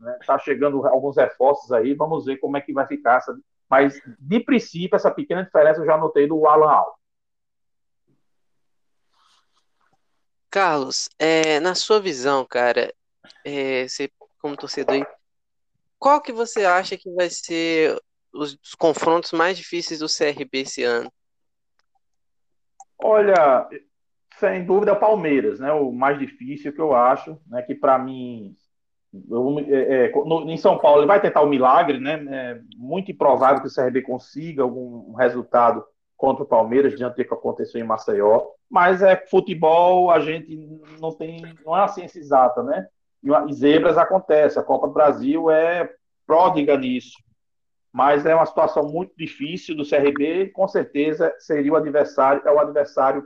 Está 0.00 0.10
né? 0.10 0.18
Tá 0.26 0.38
chegando 0.38 0.86
alguns 0.86 1.16
reforços 1.16 1.70
aí. 1.72 1.94
Vamos 1.94 2.24
ver 2.24 2.38
como 2.38 2.56
é 2.56 2.60
que 2.60 2.72
vai 2.72 2.86
ficar 2.86 3.18
essa 3.18 3.36
mas, 3.74 4.00
de 4.20 4.38
princípio, 4.38 4.94
essa 4.94 5.10
pequena 5.10 5.42
diferença 5.42 5.80
eu 5.80 5.84
já 5.84 5.98
notei 5.98 6.28
do 6.28 6.46
Alan 6.46 6.70
Al. 6.70 6.96
Carlos, 10.48 11.08
é, 11.18 11.58
na 11.58 11.74
sua 11.74 12.00
visão, 12.00 12.46
cara, 12.46 12.94
é, 13.44 13.88
você 13.88 14.08
como 14.38 14.56
torcedor, 14.56 15.04
qual 15.98 16.22
que 16.22 16.32
você 16.32 16.64
acha 16.64 16.96
que 16.96 17.10
vai 17.14 17.28
ser 17.28 18.00
os, 18.32 18.56
os 18.62 18.76
confrontos 18.76 19.32
mais 19.32 19.58
difíceis 19.58 19.98
do 19.98 20.06
CRB 20.06 20.60
esse 20.60 20.84
ano? 20.84 21.12
Olha, 22.96 23.68
sem 24.38 24.64
dúvida, 24.64 24.92
o 24.92 25.00
Palmeiras, 25.00 25.58
né? 25.58 25.72
O 25.72 25.90
mais 25.90 26.16
difícil 26.16 26.72
que 26.72 26.80
eu 26.80 26.94
acho, 26.94 27.40
né? 27.48 27.60
Que 27.62 27.74
para 27.74 27.98
mim 27.98 28.56
é, 29.68 30.06
é, 30.06 30.12
no, 30.12 30.50
em 30.50 30.56
São 30.56 30.78
Paulo 30.78 31.00
ele 31.00 31.06
vai 31.06 31.20
tentar 31.20 31.42
o 31.42 31.46
um 31.46 31.50
milagre, 31.50 32.00
né? 32.00 32.24
É 32.28 32.60
muito 32.76 33.12
improvável 33.12 33.62
que 33.62 33.68
o 33.68 33.74
CRB 33.74 34.02
consiga 34.02 34.62
algum 34.62 35.14
resultado 35.14 35.84
contra 36.16 36.42
o 36.42 36.46
Palmeiras 36.46 36.96
diante 36.96 37.16
do 37.16 37.24
que 37.24 37.34
aconteceu 37.34 37.80
em 37.80 37.84
Maceió. 37.86 38.46
Mas 38.68 39.02
é 39.02 39.16
futebol, 39.26 40.10
a 40.10 40.18
gente 40.20 40.56
não 41.00 41.12
tem, 41.12 41.42
não 41.64 41.76
é 41.76 41.80
uma 41.80 41.88
ciência 41.88 42.18
exata, 42.18 42.62
né? 42.62 42.88
E 43.22 43.52
zebras 43.54 43.96
acontecem. 43.96 44.60
A 44.60 44.64
Copa 44.64 44.88
do 44.88 44.92
Brasil 44.92 45.50
é 45.50 45.88
pródiga 46.26 46.76
nisso. 46.76 47.16
Mas 47.92 48.26
é 48.26 48.34
uma 48.34 48.46
situação 48.46 48.88
muito 48.88 49.12
difícil 49.16 49.76
do 49.76 49.88
CRB. 49.88 50.48
Com 50.48 50.66
certeza 50.66 51.32
seria 51.38 51.72
o 51.72 51.76
adversário, 51.76 52.42
é 52.44 52.50
o 52.50 52.58
adversário 52.58 53.24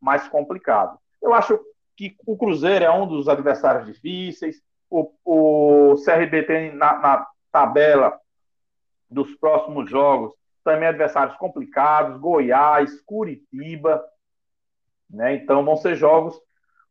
mais 0.00 0.28
complicado. 0.28 0.98
Eu 1.22 1.32
acho 1.32 1.58
que 1.96 2.16
o 2.26 2.36
Cruzeiro 2.36 2.84
é 2.84 2.90
um 2.90 3.06
dos 3.06 3.28
adversários 3.28 3.86
difíceis 3.86 4.60
o, 4.90 5.10
o 5.24 5.94
CRB 6.04 6.42
tem 6.44 6.74
na, 6.74 6.98
na 6.98 7.26
tabela 7.52 8.18
dos 9.10 9.34
próximos 9.36 9.88
jogos 9.90 10.32
também 10.64 10.88
adversários 10.88 11.36
complicados, 11.38 12.20
Goiás, 12.20 13.00
Curitiba, 13.00 14.04
né? 15.08 15.34
Então 15.34 15.64
vão 15.64 15.76
ser 15.76 15.94
jogos 15.94 16.38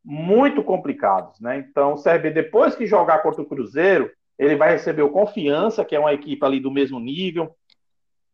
muito 0.04 0.64
complicados, 0.64 1.40
né? 1.40 1.60
Então 1.60 1.94
o 1.94 2.02
CRB 2.02 2.32
depois 2.32 2.76
que 2.76 2.88
jogar 2.88 3.20
contra 3.20 3.42
o 3.42 3.46
Cruzeiro, 3.46 4.12
ele 4.38 4.56
vai 4.56 4.72
receber 4.72 5.04
o 5.04 5.12
Confiança, 5.12 5.86
que 5.86 5.96
é 5.96 6.00
uma 6.00 6.14
equipe 6.14 6.44
ali 6.44 6.60
do 6.60 6.72
mesmo 6.72 7.00
nível. 7.00 7.56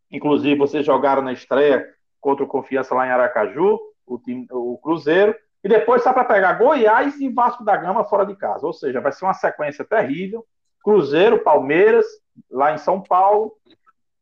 Inclusive 0.10 0.56
vocês 0.56 0.86
jogaram 0.86 1.22
na 1.22 1.34
estreia 1.34 1.86
contra 2.22 2.46
o 2.46 2.48
Confiança 2.48 2.96
lá 2.96 3.06
em 3.06 3.12
Aracaju, 3.12 3.80
o, 4.06 4.18
time, 4.18 4.48
o 4.50 4.78
Cruzeiro. 4.78 5.36
E 5.64 5.70
depois 5.70 6.04
sai 6.04 6.14
para 6.14 6.26
pegar 6.26 6.54
Goiás 6.54 7.20
e 7.20 7.30
Vasco 7.30 7.64
da 7.64 7.78
Gama 7.78 8.04
fora 8.04 8.26
de 8.26 8.36
casa. 8.36 8.66
Ou 8.68 8.74
seja, 8.74 9.00
vai 9.00 9.12
ser 9.12 9.26
uma 9.26 9.34
sequência 9.34 9.86
terrível. 9.86 10.46
Cruzeiro, 10.84 11.44
Palmeiras, 11.44 12.06
lá 12.52 12.74
em 12.74 12.78
São 12.78 13.02
Paulo. 13.02 13.54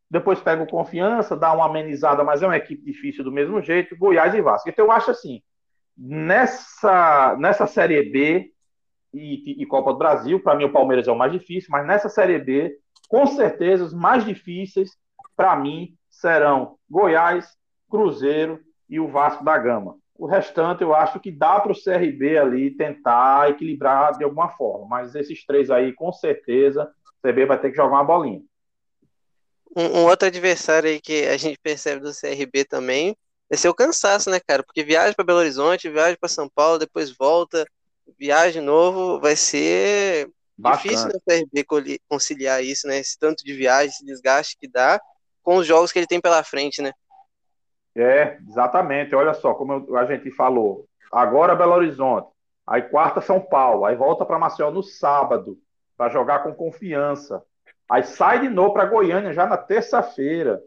Depois 0.10 0.40
pega 0.40 0.62
o 0.62 0.68
Confiança, 0.68 1.36
dá 1.36 1.52
uma 1.54 1.66
amenizada, 1.66 2.24
mas 2.24 2.44
é 2.44 2.46
uma 2.46 2.58
equipe 2.58 2.84
difícil 2.84 3.24
do 3.24 3.32
mesmo 3.32 3.62
jeito. 3.62 3.98
Goiás 3.98 4.34
e 4.36 4.42
Vasco. 4.42 4.70
Então 4.70 4.86
eu 4.86 4.92
acho 4.92 5.10
assim, 5.10 5.42
nessa, 5.98 7.36
nessa 7.40 7.66
Série 7.66 8.04
B 8.04 8.52
e, 9.14 9.62
e 9.62 9.66
Copa 9.66 9.94
do 9.94 9.98
Brasil, 9.98 10.40
para 10.40 10.56
mim 10.56 10.66
o 10.66 10.72
Palmeiras 10.72 11.08
é 11.08 11.12
o 11.12 11.18
mais 11.18 11.32
difícil, 11.32 11.70
mas 11.72 11.86
nessa 11.86 12.10
Série 12.10 12.40
B 12.40 12.78
com 13.10 13.26
certeza 13.28 13.84
os 13.84 13.94
mais 13.94 14.24
difíceis 14.24 14.92
para 15.36 15.56
mim 15.56 15.96
serão 16.10 16.78
Goiás, 16.90 17.58
Cruzeiro 17.90 18.60
e 18.90 19.00
o 19.00 19.08
Vasco 19.08 19.44
da 19.44 19.58
Gama. 19.58 20.01
O 20.22 20.28
restante 20.28 20.84
eu 20.84 20.94
acho 20.94 21.20
que 21.20 21.32
dá 21.32 21.60
para 21.60 21.72
o 21.72 21.76
CRB 21.76 22.38
ali 22.38 22.70
tentar 22.70 23.50
equilibrar 23.50 24.16
de 24.16 24.24
alguma 24.24 24.50
forma, 24.50 24.86
mas 24.88 25.16
esses 25.16 25.44
três 25.44 25.72
aí 25.72 25.94
com 25.94 26.14
certeza 26.14 26.84
o 26.84 27.28
CRB 27.28 27.48
vai 27.48 27.60
ter 27.60 27.72
que 27.72 27.78
jogar 27.78 27.96
uma 27.96 28.04
bolinha. 28.04 28.44
Um, 29.76 30.02
um 30.02 30.06
outro 30.06 30.28
adversário 30.28 30.88
aí 30.88 31.02
que 31.02 31.26
a 31.26 31.36
gente 31.38 31.58
percebe 31.58 32.02
do 32.02 32.12
CRB 32.14 32.66
também 32.66 33.18
é 33.50 33.58
ser 33.58 33.68
o 33.70 33.74
cansaço, 33.74 34.30
né, 34.30 34.40
cara? 34.40 34.62
Porque 34.62 34.84
viagem 34.84 35.16
para 35.16 35.26
Belo 35.26 35.40
Horizonte, 35.40 35.90
viagem 35.90 36.20
para 36.20 36.30
São 36.30 36.48
Paulo, 36.48 36.78
depois 36.78 37.10
volta, 37.10 37.66
viagem 38.20 38.62
novo, 38.62 39.20
vai 39.20 39.36
ser 39.36 40.30
Bastante. 40.56 40.84
difícil 40.84 41.08
no 41.08 41.22
CRB 41.22 41.98
conciliar 42.08 42.64
isso, 42.64 42.86
né? 42.86 43.00
Esse 43.00 43.18
tanto 43.18 43.44
de 43.44 43.54
viagem, 43.54 43.90
esse 43.90 44.06
desgaste 44.06 44.56
que 44.56 44.68
dá 44.68 45.02
com 45.42 45.56
os 45.56 45.66
jogos 45.66 45.92
que 45.92 45.98
ele 45.98 46.06
tem 46.06 46.22
pela 46.22 46.44
frente, 46.44 46.80
né? 46.80 46.92
É, 47.96 48.38
exatamente. 48.48 49.16
Olha 49.16 49.34
só, 49.34 49.54
como 49.54 49.98
a 49.98 50.06
gente 50.06 50.32
falou. 50.32 50.86
Agora 51.12 51.56
Belo 51.56 51.74
Horizonte, 51.74 52.30
aí 52.66 52.84
quarta 52.84 53.20
São 53.20 53.40
Paulo, 53.42 53.84
aí 53.84 53.96
volta 53.96 54.26
para 54.26 54.40
Maceió 54.40 54.72
no 54.72 54.82
sábado, 54.82 55.58
para 55.98 56.10
jogar 56.10 56.40
com 56.40 56.54
confiança. 56.54 57.44
Aí 57.90 58.04
sai 58.04 58.40
de 58.40 58.50
novo 58.50 58.74
para 58.74 58.86
Goiânia 58.86 59.34
já 59.34 59.46
na 59.46 59.58
terça-feira 59.58 60.62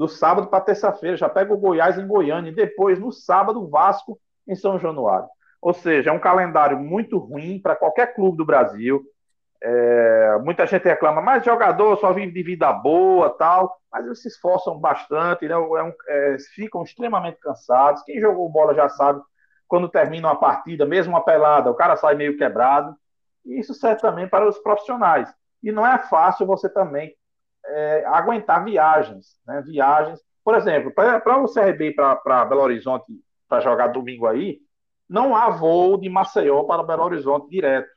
do 0.00 0.08
sábado 0.08 0.46
para 0.46 0.60
terça-feira, 0.60 1.16
já 1.16 1.28
pega 1.28 1.52
o 1.52 1.58
Goiás 1.58 1.98
em 1.98 2.06
Goiânia, 2.06 2.50
e 2.50 2.54
depois, 2.54 2.98
no 2.98 3.12
sábado, 3.12 3.68
Vasco 3.68 4.18
em 4.46 4.54
São 4.54 4.78
Januário. 4.78 5.28
Ou 5.60 5.74
seja, 5.74 6.10
é 6.10 6.12
um 6.12 6.18
calendário 6.18 6.78
muito 6.78 7.18
ruim 7.18 7.60
para 7.60 7.76
qualquer 7.76 8.14
clube 8.14 8.38
do 8.38 8.46
Brasil. 8.46 9.02
É, 9.62 10.38
muita 10.42 10.66
gente 10.66 10.84
reclama, 10.84 11.20
mas 11.20 11.44
jogador 11.44 11.98
só 11.98 12.12
vive 12.12 12.32
de 12.32 12.42
vida 12.42 12.72
boa 12.72 13.28
tal, 13.30 13.78
mas 13.92 14.06
eles 14.06 14.22
se 14.22 14.28
esforçam 14.28 14.78
bastante, 14.78 15.46
né? 15.46 15.54
é 15.54 15.82
um, 15.82 15.92
é, 16.08 16.36
ficam 16.54 16.82
extremamente 16.82 17.38
cansados. 17.40 18.02
Quem 18.04 18.20
jogou 18.20 18.48
bola 18.48 18.74
já 18.74 18.88
sabe, 18.88 19.20
quando 19.68 19.88
termina 19.88 20.28
uma 20.28 20.40
partida, 20.40 20.86
mesmo 20.86 21.12
uma 21.12 21.24
pelada, 21.24 21.70
o 21.70 21.74
cara 21.74 21.96
sai 21.96 22.14
meio 22.14 22.38
quebrado. 22.38 22.96
E 23.44 23.58
isso 23.58 23.74
serve 23.74 24.00
também 24.00 24.28
para 24.28 24.48
os 24.48 24.58
profissionais. 24.58 25.32
E 25.62 25.70
não 25.70 25.86
é 25.86 25.98
fácil 25.98 26.46
você 26.46 26.68
também 26.68 27.14
é, 27.66 28.04
aguentar 28.06 28.64
viagens, 28.64 29.38
né? 29.46 29.62
Viagens, 29.62 30.20
por 30.44 30.54
exemplo, 30.54 30.90
para 30.92 31.38
o 31.38 31.52
CRB 31.52 31.92
para 31.92 32.44
Belo 32.46 32.62
Horizonte 32.62 33.06
para 33.48 33.60
jogar 33.60 33.88
domingo 33.88 34.26
aí, 34.26 34.58
não 35.08 35.34
há 35.34 35.50
voo 35.50 35.98
de 35.98 36.08
Maceió 36.08 36.62
para 36.64 36.82
Belo 36.82 37.04
Horizonte 37.04 37.50
direto. 37.50 37.90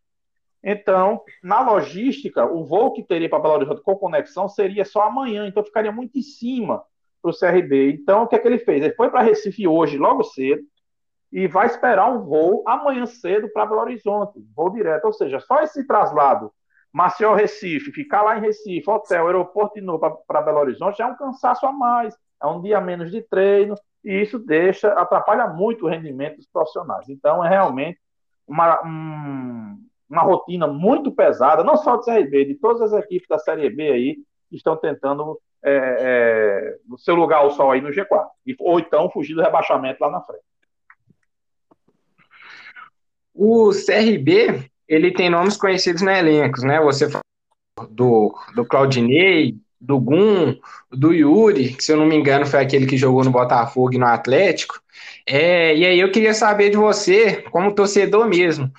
Então, 0.64 1.22
na 1.44 1.62
logística, 1.62 2.46
o 2.46 2.64
voo 2.64 2.94
que 2.94 3.04
teria 3.04 3.30
para 3.30 3.40
Belo 3.40 3.56
Horizonte 3.56 3.82
com 3.82 3.96
conexão 3.96 4.48
seria 4.48 4.86
só 4.86 5.02
amanhã, 5.02 5.46
então 5.46 5.64
ficaria 5.64 5.92
muito 5.92 6.18
em 6.18 6.22
cima 6.22 6.84
para 7.22 7.32
o 7.32 7.38
CRB. 7.38 7.92
Então, 7.92 8.24
o 8.24 8.28
que 8.28 8.36
é 8.36 8.40
que 8.40 8.48
ele 8.48 8.60
fez? 8.60 8.84
Ele 8.84 8.94
foi 8.94 9.10
para 9.10 9.22
Recife 9.22 9.68
hoje, 9.68 9.98
logo 9.98 10.24
cedo, 10.24 10.64
e 11.32 11.48
vai 11.48 11.66
esperar 11.66 12.10
um 12.10 12.24
voo 12.24 12.64
amanhã 12.66 13.06
cedo 13.06 13.50
para 13.50 13.66
Belo 13.66 13.82
Horizonte, 13.82 14.40
voo 14.56 14.70
direto. 14.70 15.06
Ou 15.06 15.14
seja, 15.14 15.40
só 15.40 15.62
esse 15.62 15.86
traslado 15.86 16.52
Maceió, 16.94 17.34
Recife, 17.34 17.92
ficar 17.92 18.22
lá 18.22 18.38
em 18.38 18.42
Recife, 18.42 18.88
hotel, 18.88 19.26
aeroporto 19.26 19.74
de 19.74 19.82
novo 19.82 20.24
para 20.28 20.42
Belo 20.44 20.60
Horizonte, 20.60 21.02
é 21.02 21.06
um 21.06 21.18
cansaço 21.18 21.66
a 21.66 21.72
mais, 21.72 22.16
é 22.42 22.46
um 22.46 22.62
dia 22.62 22.80
menos 22.80 23.10
de 23.10 23.20
treino, 23.24 23.74
e 24.06 24.22
isso 24.22 24.38
deixa, 24.38 24.94
atrapalha 24.94 25.48
muito 25.48 25.86
o 25.86 25.90
rendimento 25.90 26.38
dos 26.38 26.48
profissionais. 26.48 27.10
Então, 27.10 27.44
é 27.44 27.50
realmente 27.50 28.00
uma, 28.48 28.80
um, 28.86 29.83
uma 30.14 30.24
rotina 30.24 30.68
muito 30.68 31.12
pesada, 31.12 31.64
não 31.64 31.76
só 31.76 31.98
do 31.98 32.04
CRB, 32.04 32.46
de 32.46 32.56
todas 32.56 32.82
as 32.82 33.04
equipes 33.04 33.28
da 33.28 33.40
Série 33.40 33.70
B 33.70 33.92
aí, 33.92 34.16
que 34.50 34.56
estão 34.56 34.78
tentando 34.78 35.40
é, 35.64 35.98
é, 36.00 36.78
seu 36.98 37.16
lugar 37.16 37.40
ao 37.40 37.52
sol 37.52 37.72
aí 37.72 37.82
no 37.82 37.90
G4, 37.90 38.28
ou 38.60 38.80
então 38.80 39.10
fugir 39.10 39.34
do 39.34 39.42
rebaixamento 39.42 40.00
lá 40.02 40.12
na 40.12 40.22
frente. 40.22 40.44
O 43.34 43.72
CRB 43.72 44.70
ele 44.88 45.12
tem 45.12 45.30
nomes 45.30 45.58
conhecidos 45.58 46.02
no 46.02 46.12
elenco, 46.12 46.64
né? 46.66 46.80
Você 46.82 47.08
do, 47.90 48.38
do 48.54 48.66
Claudinei, 48.66 49.58
do 49.82 50.00
Gum, 50.00 50.56
do 50.92 51.12
Yuri, 51.12 51.74
que 51.74 51.84
se 51.84 51.92
eu 51.92 51.98
não 51.98 52.06
me 52.06 52.16
engano 52.16 52.46
foi 52.46 52.62
aquele 52.62 52.86
que 52.86 52.96
jogou 52.96 53.24
no 53.24 53.32
Botafogo 53.32 53.94
e 53.94 53.98
no 53.98 54.06
Atlético. 54.06 54.80
É, 55.26 55.76
e 55.76 55.86
aí 55.86 56.00
eu 56.00 56.12
queria 56.12 56.34
saber 56.34 56.70
de 56.70 56.78
você, 56.78 57.42
como 57.50 57.74
torcedor 57.74 58.28
mesmo, 58.28 58.72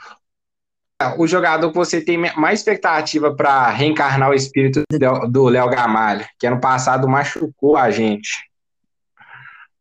o 1.18 1.26
jogador 1.26 1.70
que 1.70 1.76
você 1.76 2.00
tem 2.04 2.16
mais 2.36 2.60
expectativa 2.60 3.34
para 3.34 3.68
reencarnar 3.70 4.30
o 4.30 4.34
espírito 4.34 4.82
do 5.28 5.44
Léo 5.48 5.68
Gamalho, 5.68 6.24
que 6.38 6.46
ano 6.46 6.60
passado 6.60 7.08
machucou 7.08 7.76
a 7.76 7.90
gente. 7.90 8.48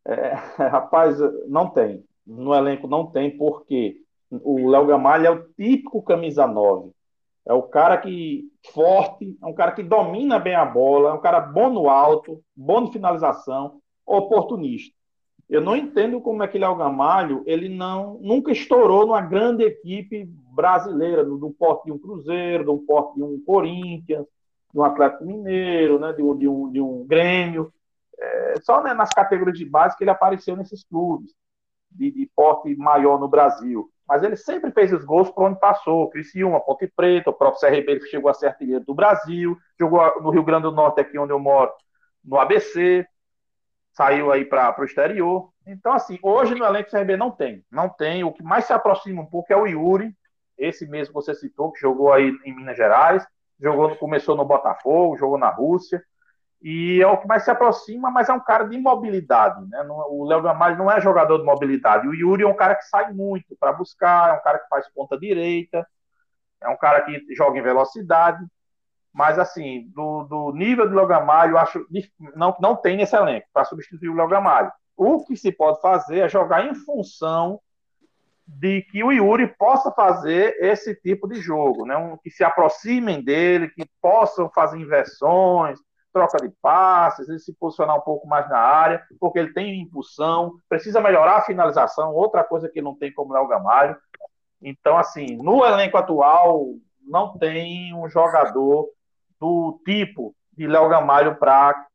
É, 0.06 0.34
rapaz, 0.58 1.18
não 1.48 1.70
tem. 1.70 2.04
No 2.26 2.54
elenco 2.54 2.88
não 2.88 3.06
tem, 3.06 3.38
porque 3.38 3.98
o 4.30 4.70
Léo 4.70 4.88
Gamalho 4.88 5.26
é 5.26 5.30
o 5.30 5.44
típico 5.56 6.02
camisa 6.02 6.48
9. 6.48 6.92
É 7.46 7.54
o 7.54 7.64
cara 7.64 7.98
que 7.98 8.46
forte, 8.74 9.38
é 9.42 9.46
um 9.46 9.54
cara 9.54 9.74
que 9.74 9.84
domina 9.84 10.40
bem 10.40 10.56
a 10.56 10.66
bola, 10.66 11.10
é 11.10 11.14
um 11.14 11.22
cara 11.22 11.42
bom 11.42 11.70
no 11.70 11.90
alto, 11.90 12.42
bom 12.56 12.86
de 12.86 12.94
finalização, 12.94 13.80
oportunista. 14.06 14.96
Eu 15.50 15.62
não 15.62 15.76
entendo 15.76 16.22
como 16.22 16.42
é 16.42 16.48
que 16.48 16.58
Léo 16.58 16.76
Gamalho 16.76 17.44
ele 17.46 17.68
não 17.68 18.18
nunca 18.22 18.52
estourou 18.52 19.06
numa 19.06 19.22
grande 19.22 19.64
equipe 19.64 20.30
brasileira, 20.54 21.24
do, 21.24 21.38
do 21.38 21.52
porte 21.52 21.86
de 21.86 21.92
um 21.92 21.98
Cruzeiro, 21.98 22.66
do 22.66 22.78
porte 22.80 23.16
de 23.16 23.24
um 23.24 23.42
Corinthians, 23.46 24.26
de 24.72 24.80
um 24.80 24.84
Atlético 24.84 25.26
Mineiro, 25.26 26.00
né, 26.00 26.14
de, 26.14 26.22
um, 26.22 26.38
de, 26.38 26.48
um, 26.48 26.72
de 26.72 26.82
um 26.82 27.06
Grêmio. 27.06 27.74
É, 28.20 28.56
só 28.62 28.82
né, 28.82 28.94
nas 28.94 29.10
categorias 29.10 29.58
de 29.58 29.66
base 29.66 29.98
que 29.98 30.04
ele 30.04 30.12
apareceu 30.12 30.56
nesses 30.56 30.84
clubes 30.84 31.34
de, 31.92 32.12
de 32.12 32.30
porte 32.36 32.76
maior 32.76 33.20
no 33.20 33.28
Brasil 33.28 33.90
mas 34.08 34.22
ele 34.24 34.36
sempre 34.36 34.72
fez 34.72 34.92
os 34.92 35.04
gols 35.04 35.30
por 35.32 35.46
onde 35.46 35.60
passou. 35.60 36.10
Criciúma, 36.10 36.60
Ponte 36.60 36.88
Preta, 36.88 37.30
o 37.30 37.34
próprio 37.34 37.62
CRB 37.62 38.02
chegou 38.08 38.30
a 38.30 38.34
ser 38.34 38.48
artilheiro 38.48 38.84
do 38.84 38.94
Brasil, 38.94 39.58
jogou 39.80 40.22
no 40.22 40.30
Rio 40.30 40.44
Grande 40.44 40.64
do 40.64 40.72
Norte, 40.72 41.00
aqui 41.00 41.18
onde 41.18 41.32
eu 41.32 41.40
moro, 41.40 41.72
no 42.24 42.38
ABC, 42.38 43.08
saiu 43.94 44.32
aí 44.32 44.46
para 44.46 44.76
o 44.80 44.84
exterior. 44.84 45.50
Então, 45.66 45.94
assim, 45.94 46.20
hoje 46.22 46.54
no 46.56 46.66
elenco 46.66 46.90
do 46.90 46.98
CRB 46.98 47.16
não 47.16 47.32
tem. 47.32 47.66
Não 47.72 47.88
tem. 47.88 48.24
O 48.24 48.34
que 48.34 48.44
mais 48.44 48.66
se 48.66 48.74
aproxima 48.74 49.22
um 49.22 49.26
pouco 49.26 49.52
é 49.54 49.58
o 49.58 49.66
Yuri, 49.66 50.14
esse 50.58 50.88
mesmo 50.88 51.14
que 51.14 51.26
você 51.26 51.36
citou, 51.36 51.72
que 51.72 51.80
jogou 51.80 52.12
aí 52.12 52.32
em 52.46 52.56
Minas 52.56 52.78
Gerais, 52.78 53.26
jogou, 53.60 53.96
começou 53.96 54.36
no 54.36 54.46
Botafogo, 54.46 55.18
jogou 55.18 55.38
na 55.38 55.50
Rússia 55.50 56.04
e 56.64 57.02
é 57.02 57.08
o 57.08 57.18
que 57.18 57.28
mais 57.28 57.44
se 57.44 57.52
aproxima, 57.52 58.10
mas 58.10 58.30
é 58.30 58.34
um 58.34 58.40
cara 58.40 58.64
de 58.64 58.78
mobilidade. 58.78 59.68
Né? 59.68 59.86
O 60.08 60.24
Léo 60.24 60.42
Gamalho 60.42 60.78
não 60.78 60.90
é 60.90 61.02
jogador 61.02 61.38
de 61.38 61.44
mobilidade. 61.44 62.08
O 62.08 62.14
Yuri 62.14 62.44
é 62.44 62.48
um 62.48 62.56
cara 62.56 62.74
que 62.74 62.86
sai 62.86 63.12
muito 63.12 63.54
para 63.60 63.74
buscar, 63.74 64.30
é 64.30 64.40
um 64.40 64.42
cara 64.42 64.60
que 64.60 64.70
faz 64.70 64.88
ponta 64.94 65.20
direita, 65.20 65.86
é 66.62 66.70
um 66.70 66.78
cara 66.78 67.02
que 67.02 67.36
joga 67.36 67.60
em 67.60 67.62
velocidade. 67.62 68.46
Mas, 69.12 69.38
assim, 69.38 69.90
do, 69.94 70.24
do 70.24 70.54
nível 70.54 70.90
do 70.90 70.96
Léo 70.96 71.06
Gamalho, 71.06 71.58
acho 71.58 71.86
não, 72.34 72.56
não 72.62 72.78
tem 72.78 72.96
nesse 72.96 73.16
elenco 73.16 73.46
para 73.54 73.66
substituir 73.66 74.10
o 74.10 74.16
Léo 74.16 74.30
Gamalho. 74.30 74.72
O 74.96 75.26
que 75.26 75.36
se 75.36 75.52
pode 75.52 75.82
fazer 75.82 76.20
é 76.20 76.30
jogar 76.30 76.66
em 76.66 76.74
função 76.74 77.60
de 78.46 78.82
que 78.84 79.04
o 79.04 79.12
Yuri 79.12 79.48
possa 79.58 79.92
fazer 79.92 80.58
esse 80.60 80.96
tipo 80.96 81.28
de 81.28 81.42
jogo, 81.42 81.86
né? 81.86 81.96
Um, 81.96 82.18
que 82.18 82.30
se 82.30 82.44
aproximem 82.44 83.24
dele, 83.24 83.70
que 83.70 83.86
possam 84.02 84.50
fazer 84.50 84.78
inversões, 84.78 85.80
troca 86.12 86.38
de 86.38 86.54
passes, 86.62 87.28
ele 87.28 87.40
se 87.40 87.54
posicionar 87.54 87.98
um 87.98 88.02
pouco 88.02 88.28
mais 88.28 88.48
na 88.50 88.60
área, 88.60 89.04
porque 89.20 89.40
ele 89.40 89.54
tem 89.54 89.82
impulsão, 89.82 90.54
precisa 90.70 91.02
melhorar 91.02 91.38
a 91.38 91.42
finalização, 91.42 92.14
outra 92.14 92.44
coisa 92.44 92.70
que 92.70 92.82
não 92.82 92.96
tem 92.96 93.12
como 93.12 93.34
Léo 93.34 93.48
Gamalho. 93.48 93.98
Então, 94.62 94.98
assim, 94.98 95.36
no 95.38 95.66
elenco 95.66 95.98
atual, 95.98 96.68
não 97.02 97.38
tem 97.38 97.94
um 97.96 98.08
jogador 98.08 98.88
do 99.40 99.82
tipo 99.84 100.36
de 100.54 100.68
Léo 100.68 100.88
Gamalho 100.88 101.36
para 101.36 101.88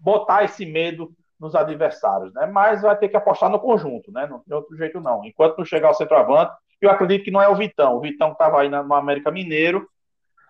botar 0.00 0.44
esse 0.44 0.64
medo 0.64 1.12
nos 1.42 1.56
adversários, 1.56 2.32
né? 2.32 2.46
Mas 2.46 2.82
vai 2.82 2.96
ter 2.96 3.08
que 3.08 3.16
apostar 3.16 3.50
no 3.50 3.58
conjunto, 3.58 4.12
né? 4.12 4.28
Não 4.28 4.38
tem 4.38 4.56
outro 4.56 4.76
jeito 4.76 5.00
não. 5.00 5.24
Enquanto 5.24 5.58
não 5.58 5.64
chegar 5.64 5.90
o 5.90 5.94
centroavante, 5.94 6.52
eu 6.80 6.88
acredito 6.88 7.24
que 7.24 7.32
não 7.32 7.42
é 7.42 7.48
o 7.48 7.56
Vitão. 7.56 7.96
O 7.96 8.00
Vitão 8.00 8.30
estava 8.30 8.60
aí 8.60 8.68
no 8.68 8.94
América 8.94 9.28
Mineiro, 9.28 9.88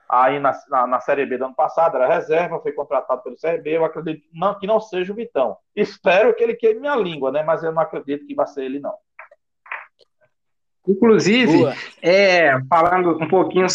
aí 0.06 0.38
na, 0.38 0.52
na, 0.68 0.86
na, 0.86 1.00
Série 1.00 1.24
B 1.24 1.38
do 1.38 1.46
ano 1.46 1.54
passado, 1.54 1.96
era 1.96 2.14
reserva, 2.14 2.60
foi 2.60 2.72
contratado 2.72 3.22
pelo 3.22 3.36
CRB, 3.36 3.70
eu 3.70 3.86
acredito 3.86 4.22
não, 4.34 4.58
que 4.58 4.66
não 4.66 4.78
seja 4.78 5.14
o 5.14 5.16
Vitão. 5.16 5.56
Espero 5.74 6.34
que 6.34 6.44
ele 6.44 6.54
queime 6.54 6.80
minha 6.80 6.94
língua, 6.94 7.32
né? 7.32 7.42
Mas 7.42 7.64
eu 7.64 7.72
não 7.72 7.80
acredito 7.80 8.26
que 8.26 8.34
vai 8.34 8.46
ser 8.46 8.64
ele, 8.64 8.78
não. 8.78 8.94
Inclusive, 10.86 11.64
é, 12.02 12.52
falando 12.68 13.16
um 13.16 13.28
pouquinho, 13.28 13.66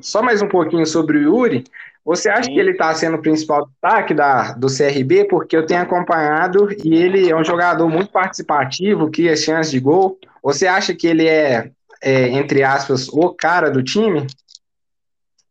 só 0.00 0.22
mais 0.22 0.40
um 0.40 0.48
pouquinho 0.48 0.86
sobre 0.86 1.18
o 1.18 1.22
Yuri, 1.22 1.64
você 2.04 2.28
acha 2.28 2.44
Sim. 2.44 2.52
que 2.52 2.60
ele 2.60 2.72
está 2.72 2.92
sendo 2.94 3.16
o 3.16 3.22
principal 3.22 3.66
destaque 3.66 4.12
da, 4.12 4.52
do 4.52 4.66
CRB? 4.66 5.24
Porque 5.24 5.56
eu 5.56 5.64
tenho 5.64 5.80
acompanhado 5.80 6.68
e 6.84 6.94
ele 6.94 7.30
é 7.30 7.34
um 7.34 7.44
jogador 7.44 7.88
muito 7.88 8.12
participativo, 8.12 9.10
cria 9.10 9.34
chances 9.34 9.72
de 9.72 9.80
gol. 9.80 10.18
Você 10.42 10.66
acha 10.66 10.94
que 10.94 11.06
ele 11.06 11.26
é, 11.26 11.70
é 12.02 12.28
entre 12.28 12.62
aspas, 12.62 13.08
o 13.08 13.32
cara 13.32 13.70
do 13.70 13.82
time? 13.82 14.26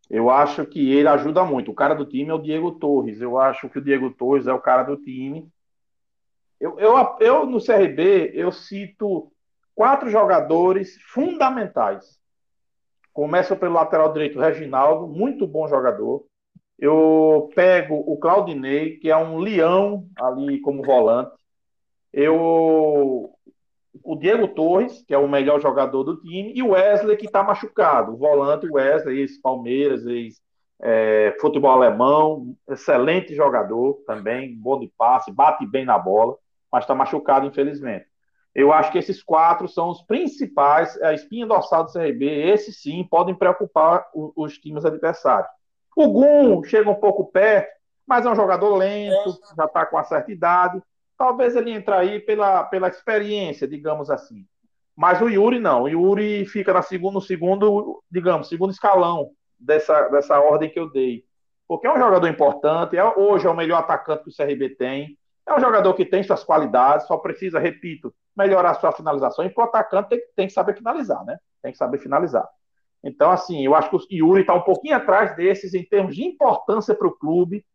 Eu 0.08 0.30
acho 0.30 0.63
que 0.68 0.94
ele 0.94 1.08
ajuda 1.08 1.44
muito. 1.44 1.72
O 1.72 1.74
cara 1.74 1.96
do 1.96 2.06
time 2.06 2.30
é 2.30 2.34
o 2.36 2.42
Diego 2.42 2.74
Torres. 2.74 3.20
Eu 3.20 3.39
acho 3.39 3.68
que 3.68 3.80
o 3.80 3.82
Diego 3.82 4.12
Torres 4.12 4.46
é 4.46 4.54
o 4.54 4.62
cara 4.62 4.84
do 4.84 4.96
time. 4.96 5.50
Eu, 6.60 6.80
eu, 6.80 7.18
eu 7.20 7.46
no 7.48 7.60
CRB, 7.60 8.32
eu 8.36 8.52
cito 8.52 9.32
quatro 9.74 10.08
jogadores 10.12 11.00
fundamentais. 11.08 12.20
Começa 13.12 13.56
pelo 13.56 13.74
lateral 13.74 14.13
direito, 14.13 14.39
Reginaldo, 14.39 15.08
muito 15.08 15.48
bom 15.48 15.68
jogador. 15.68 16.24
Eu 16.84 17.50
pego 17.56 17.96
o 17.96 18.17
Claudinei, 18.17 18.98
que 18.98 19.10
é 19.10 19.15
um 19.15 19.38
leão 19.38 20.06
ali 20.17 20.60
como 20.60 20.84
volante. 20.84 21.32
Eu 22.12 23.30
o 24.04 24.17
Diego 24.17 24.50
Torres, 24.50 25.02
que 25.08 25.13
é 25.13 25.17
o 25.17 25.30
melhor 25.30 25.62
jogador 25.62 26.04
do 26.04 26.19
time, 26.19 26.52
e 26.54 26.62
o 26.62 26.72
Wesley, 26.72 27.15
que 27.15 27.26
está 27.26 27.41
machucado. 27.41 28.12
O 28.12 28.17
volante 28.17 28.69
Wesley, 28.69 29.19
ex-Palmeiras, 29.19 30.06
ex-futebol 30.06 31.72
é, 31.72 31.86
alemão, 31.88 32.54
excelente 32.67 33.34
jogador 33.34 34.04
também, 34.06 34.54
bom 34.54 34.78
de 34.78 34.91
passe, 34.98 35.32
bate 35.32 35.65
bem 35.65 35.86
na 35.86 35.98
bola, 35.98 36.36
mas 36.69 36.84
está 36.84 36.93
machucado, 36.93 37.48
infelizmente. 37.48 38.08
Eu 38.54 38.74
acho 38.74 38.91
que 38.91 38.98
esses 38.98 39.24
quatro 39.24 39.69
são 39.69 39.89
os 39.89 40.02
principais, 40.02 41.02
a 41.02 41.13
espinha 41.13 41.48
dorsal 41.48 41.86
do 41.86 41.93
CRB. 41.93 42.26
Esses 42.26 42.82
sim 42.82 43.08
podem 43.10 43.34
preocupar 43.34 44.06
os 44.13 44.58
times 44.58 44.84
adversários. 44.84 45.62
O 45.95 46.08
Gum 46.08 46.63
chega 46.63 46.89
um 46.89 46.95
pouco 46.95 47.25
perto, 47.25 47.69
mas 48.06 48.25
é 48.25 48.29
um 48.29 48.36
jogador 48.36 48.75
lento, 48.75 49.39
já 49.56 49.65
está 49.65 49.86
com 49.86 49.95
uma 49.95 50.03
certa 50.03 50.32
idade. 50.32 50.82
Talvez 51.17 51.56
ele 51.56 51.71
entre 51.71 51.93
aí 51.93 52.19
pela, 52.19 52.63
pela 52.63 52.88
experiência, 52.88 53.67
digamos 53.67 54.10
assim. 54.10 54.45
Mas 54.95 55.21
o 55.21 55.29
Yuri 55.29 55.60
não. 55.60 55.84
O 55.84 55.88
Yuri 55.88 56.45
fica 56.45 56.73
na 56.73 56.82
segundo, 56.82 57.15
no 57.15 57.21
segundo, 57.21 58.03
digamos, 58.12 58.49
segundo 58.49 58.71
escalão 58.71 59.32
dessa, 59.60 60.08
dessa 60.10 60.39
ordem 60.39 60.69
que 60.69 60.79
eu 60.79 60.91
dei. 60.91 61.23
Porque 61.67 61.88
é 61.88 61.93
um 61.93 61.97
jogador 61.97 62.27
importante, 62.27 62.97
é, 62.97 63.03
hoje 63.17 63.47
é 63.47 63.49
o 63.49 63.56
melhor 63.56 63.79
atacante 63.79 64.23
que 64.23 64.29
o 64.29 64.36
CRB 64.36 64.75
tem. 64.75 65.17
É 65.47 65.53
um 65.53 65.60
jogador 65.60 65.93
que 65.93 66.06
tem 66.06 66.23
suas 66.23 66.43
qualidades, 66.43 67.08
só 67.08 67.17
precisa, 67.17 67.60
repito, 67.60 68.13
melhorar 68.36 68.75
sua 68.75 68.91
finalização. 68.91 69.45
E 69.45 69.49
para 69.49 69.63
o 69.63 69.67
atacante 69.67 70.10
tem, 70.10 70.21
tem, 70.36 70.47
que 70.47 70.53
saber 70.53 70.75
finalizar, 70.75 71.23
né? 71.25 71.38
Tem 71.62 71.71
que 71.71 71.77
saber 71.77 71.97
finalizar. 71.97 72.47
Então, 73.04 73.32
assim, 73.32 73.66
eu 73.66 73.76
acho 73.76 73.89
que 73.89 73.96
o 73.96 74.28
Yuri 74.28 74.42
está 74.42 74.54
um 74.54 74.62
pouquinho 74.62 74.96
atrás 74.96 75.36
desses 75.36 75.74
em 75.74 75.84
termos 75.84 76.16
de 76.16 76.24
importância 76.24 76.96
para 76.96 77.08
o 77.08 77.16
clube 77.16 77.66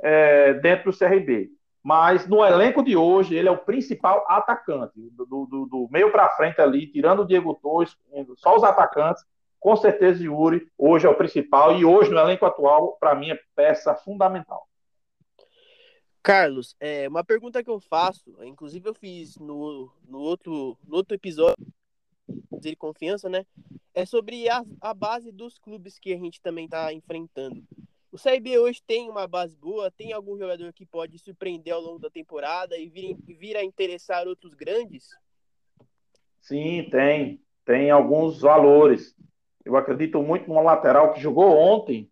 é, 0.00 0.54
dentro 0.54 0.90
do 0.90 0.96
CRB 0.98 1.50
mas 1.86 2.26
no 2.26 2.44
elenco 2.44 2.82
de 2.82 2.96
hoje 2.96 3.36
ele 3.36 3.46
é 3.46 3.52
o 3.52 3.58
principal 3.58 4.24
atacante. 4.26 4.94
Do, 4.96 5.24
do, 5.24 5.66
do 5.66 5.88
meio 5.88 6.10
para 6.10 6.28
frente 6.30 6.60
ali, 6.60 6.88
tirando 6.88 7.20
o 7.20 7.24
Diego 7.24 7.54
Torres, 7.54 7.96
só 8.38 8.56
os 8.56 8.64
atacantes, 8.64 9.24
com 9.60 9.76
certeza 9.76 10.20
Yuri 10.20 10.68
hoje 10.76 11.06
é 11.06 11.08
o 11.08 11.14
principal 11.14 11.78
e 11.78 11.84
hoje 11.84 12.10
no 12.10 12.18
elenco 12.18 12.44
atual, 12.44 12.96
para 12.98 13.14
mim, 13.14 13.30
é 13.30 13.38
peça 13.54 13.94
fundamental. 13.94 14.66
Carlos, 16.24 16.74
é, 16.80 17.08
uma 17.08 17.22
pergunta 17.22 17.62
que 17.62 17.70
eu 17.70 17.78
faço, 17.78 18.36
inclusive 18.42 18.88
eu 18.88 18.94
fiz 18.94 19.38
no, 19.38 19.88
no, 20.08 20.18
outro, 20.18 20.76
no 20.84 20.96
outro 20.96 21.14
episódio 21.14 21.64
de 22.60 22.76
confiança, 22.76 23.28
né? 23.28 23.46
É 23.94 24.04
sobre 24.04 24.48
a, 24.48 24.64
a 24.80 24.92
base 24.92 25.32
dos 25.32 25.58
clubes 25.58 25.98
que 25.98 26.12
a 26.12 26.18
gente 26.18 26.40
também 26.40 26.66
está 26.66 26.92
enfrentando. 26.92 27.62
O 28.12 28.18
CRB 28.18 28.58
hoje 28.58 28.82
tem 28.86 29.10
uma 29.10 29.26
base 29.26 29.54
boa, 29.56 29.90
tem 29.90 30.12
algum 30.12 30.38
jogador 30.38 30.72
que 30.72 30.86
pode 30.86 31.18
surpreender 31.18 31.74
ao 31.74 31.80
longo 31.80 31.98
da 31.98 32.08
temporada 32.08 32.76
e 32.78 32.88
vir, 32.88 33.16
vir 33.26 33.56
a 33.56 33.64
interessar 33.64 34.26
outros 34.26 34.54
grandes? 34.54 35.10
Sim, 36.40 36.88
tem. 36.90 37.40
Tem 37.64 37.90
alguns 37.90 38.40
valores. 38.40 39.14
Eu 39.64 39.76
acredito 39.76 40.22
muito 40.22 40.48
numa 40.48 40.62
lateral 40.62 41.12
que 41.12 41.20
jogou 41.20 41.50
ontem. 41.56 42.10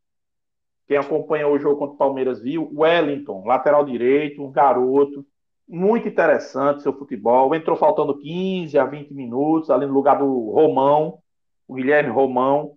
Quem 0.87 0.97
acompanhou 0.97 1.55
o 1.55 1.59
jogo 1.59 1.79
contra 1.79 1.95
o 1.95 1.99
Palmeiras 1.99 2.41
viu. 2.41 2.71
Wellington, 2.75 3.47
lateral 3.47 3.85
direito, 3.85 4.43
um 4.43 4.51
garoto. 4.51 5.25
Muito 5.67 6.07
interessante 6.07 6.83
seu 6.83 6.93
futebol. 6.93 7.55
Entrou 7.55 7.77
faltando 7.77 8.19
15 8.19 8.79
a 8.79 8.85
20 8.85 9.13
minutos, 9.15 9.71
ali 9.71 9.87
no 9.87 9.93
lugar 9.93 10.19
do 10.19 10.51
Romão, 10.51 11.19
o 11.67 11.75
Guilherme 11.75 12.11
Romão 12.11 12.77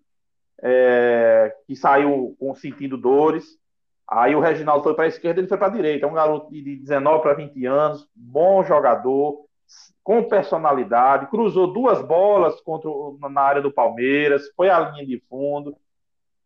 é, 0.62 1.54
que 1.66 1.76
saiu 1.76 2.36
com, 2.40 2.54
sentindo 2.56 2.98
dores. 2.98 3.58
Aí 4.08 4.34
o 4.36 4.40
Reginaldo 4.40 4.84
foi 4.84 4.94
para 4.94 5.06
a 5.06 5.10
esquerda, 5.10 5.40
ele 5.40 5.50
foi 5.50 5.58
para 5.58 5.68
a 5.68 5.72
direita. 5.72 6.06
É 6.06 6.10
um 6.10 6.14
garoto 6.14 6.50
de 6.50 6.78
19 6.78 7.22
para 7.22 7.34
20 7.34 7.66
anos, 7.66 8.08
bom 8.16 8.64
jogador, 8.64 9.46
com 10.02 10.24
personalidade, 10.24 11.28
cruzou 11.28 11.74
duas 11.74 12.02
bolas 12.02 12.60
contra, 12.62 12.90
na 13.30 13.42
área 13.42 13.62
do 13.62 13.72
Palmeiras, 13.72 14.50
foi 14.56 14.70
à 14.70 14.80
linha 14.80 15.06
de 15.06 15.22
fundo. 15.30 15.76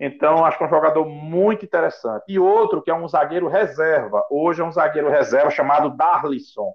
Então, 0.04 0.44
acho 0.44 0.58
que 0.58 0.64
é 0.64 0.66
um 0.66 0.72
jogador 0.72 1.06
muito 1.06 1.64
interessante. 1.64 2.24
E 2.28 2.40
outro 2.40 2.82
que 2.82 2.90
é 2.90 2.94
um 2.94 3.08
zagueiro 3.08 3.48
reserva. 3.48 4.26
Hoje 4.32 4.60
é 4.60 4.66
um 4.66 4.72
zagueiro 4.72 5.12
reserva 5.12 5.52
chamado 5.52 5.92
Darlisson. 5.92 6.74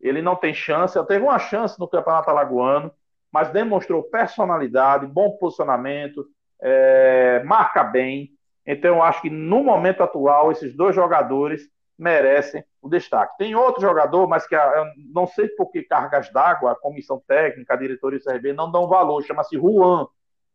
Ele 0.00 0.20
não 0.20 0.34
tem 0.34 0.52
chance, 0.52 0.98
ele 0.98 1.06
teve 1.06 1.22
uma 1.22 1.38
chance 1.38 1.78
no 1.78 1.86
Campeonato 1.86 2.28
Alagoano, 2.28 2.90
mas 3.30 3.50
demonstrou 3.50 4.02
personalidade, 4.02 5.06
bom 5.06 5.30
posicionamento, 5.36 6.26
é, 6.60 7.40
marca 7.44 7.84
bem. 7.84 8.30
Então, 8.66 8.96
eu 8.96 9.02
acho 9.02 9.22
que 9.22 9.30
no 9.30 9.62
momento 9.62 10.02
atual, 10.02 10.50
esses 10.50 10.74
dois 10.74 10.92
jogadores 10.92 11.62
merecem 11.96 12.64
o 12.82 12.88
destaque. 12.88 13.38
Tem 13.38 13.54
outro 13.54 13.80
jogador, 13.80 14.26
mas 14.26 14.44
que 14.48 14.56
eu 14.56 14.86
não 15.14 15.28
sei 15.28 15.46
por 15.50 15.70
que 15.70 15.84
cargas 15.84 16.32
d'água, 16.32 16.72
a 16.72 16.76
comissão 16.76 17.22
técnica, 17.28 17.74
a 17.74 17.76
diretoria 17.76 18.18
do 18.18 18.24
CRB 18.24 18.52
não 18.52 18.72
dão 18.72 18.88
valor, 18.88 19.22
chama-se 19.22 19.56
Juan. 19.56 20.08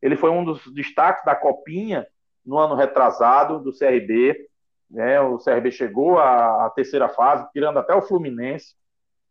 Ele 0.06 0.16
foi 0.16 0.30
um 0.30 0.46
dos 0.46 0.72
destaques 0.72 1.26
da 1.26 1.36
Copinha 1.36 2.06
no 2.46 2.60
ano 2.60 2.76
retrasado 2.76 3.60
do 3.60 3.76
CRB. 3.76 4.48
Né? 4.88 5.20
O 5.20 5.40
CRB 5.40 5.72
chegou 5.72 6.20
à, 6.20 6.70
terceira 6.76 7.10
fase, 7.10 7.50
tirando 7.52 7.80
até 7.80 7.96
o 7.96 8.04
Fluminense 8.04 8.76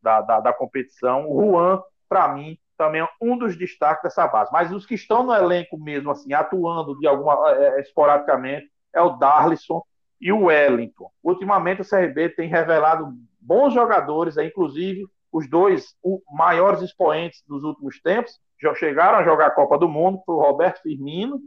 da, 0.02 0.20
da, 0.20 0.40
da 0.40 0.52
competição. 0.52 1.30
O 1.30 1.40
Juan, 1.40 1.80
para 2.08 2.26
mim, 2.26 2.58
também 2.76 3.02
é 3.02 3.08
um 3.20 3.38
dos 3.38 3.56
destaques 3.56 4.02
dessa 4.02 4.26
base. 4.26 4.50
Mas 4.52 4.72
os 4.72 4.84
que 4.84 4.96
estão 4.96 5.22
no 5.22 5.32
elenco 5.32 5.78
mesmo, 5.78 6.10
assim, 6.10 6.32
atuando 6.32 6.98
de 6.98 7.06
alguma 7.06 7.52
é, 7.52 7.80
esporadicamente, 7.80 8.68
é 8.92 9.00
o 9.00 9.10
Darlison 9.10 9.80
e 10.20 10.32
o 10.32 10.46
Wellington. 10.46 11.08
Ultimamente 11.22 11.82
o 11.82 11.88
CRB 11.88 12.30
tem 12.30 12.48
revelado 12.48 13.14
bons 13.40 13.72
jogadores, 13.72 14.36
inclusive 14.38 15.06
os 15.34 15.50
dois 15.50 15.96
maiores 16.30 16.80
expoentes 16.80 17.42
dos 17.44 17.64
últimos 17.64 18.00
tempos, 18.00 18.38
já 18.62 18.72
chegaram 18.76 19.18
a 19.18 19.24
jogar 19.24 19.48
a 19.48 19.50
Copa 19.50 19.76
do 19.76 19.88
Mundo, 19.88 20.22
foi 20.24 20.36
o 20.36 20.40
Roberto 20.40 20.80
Firmino, 20.80 21.40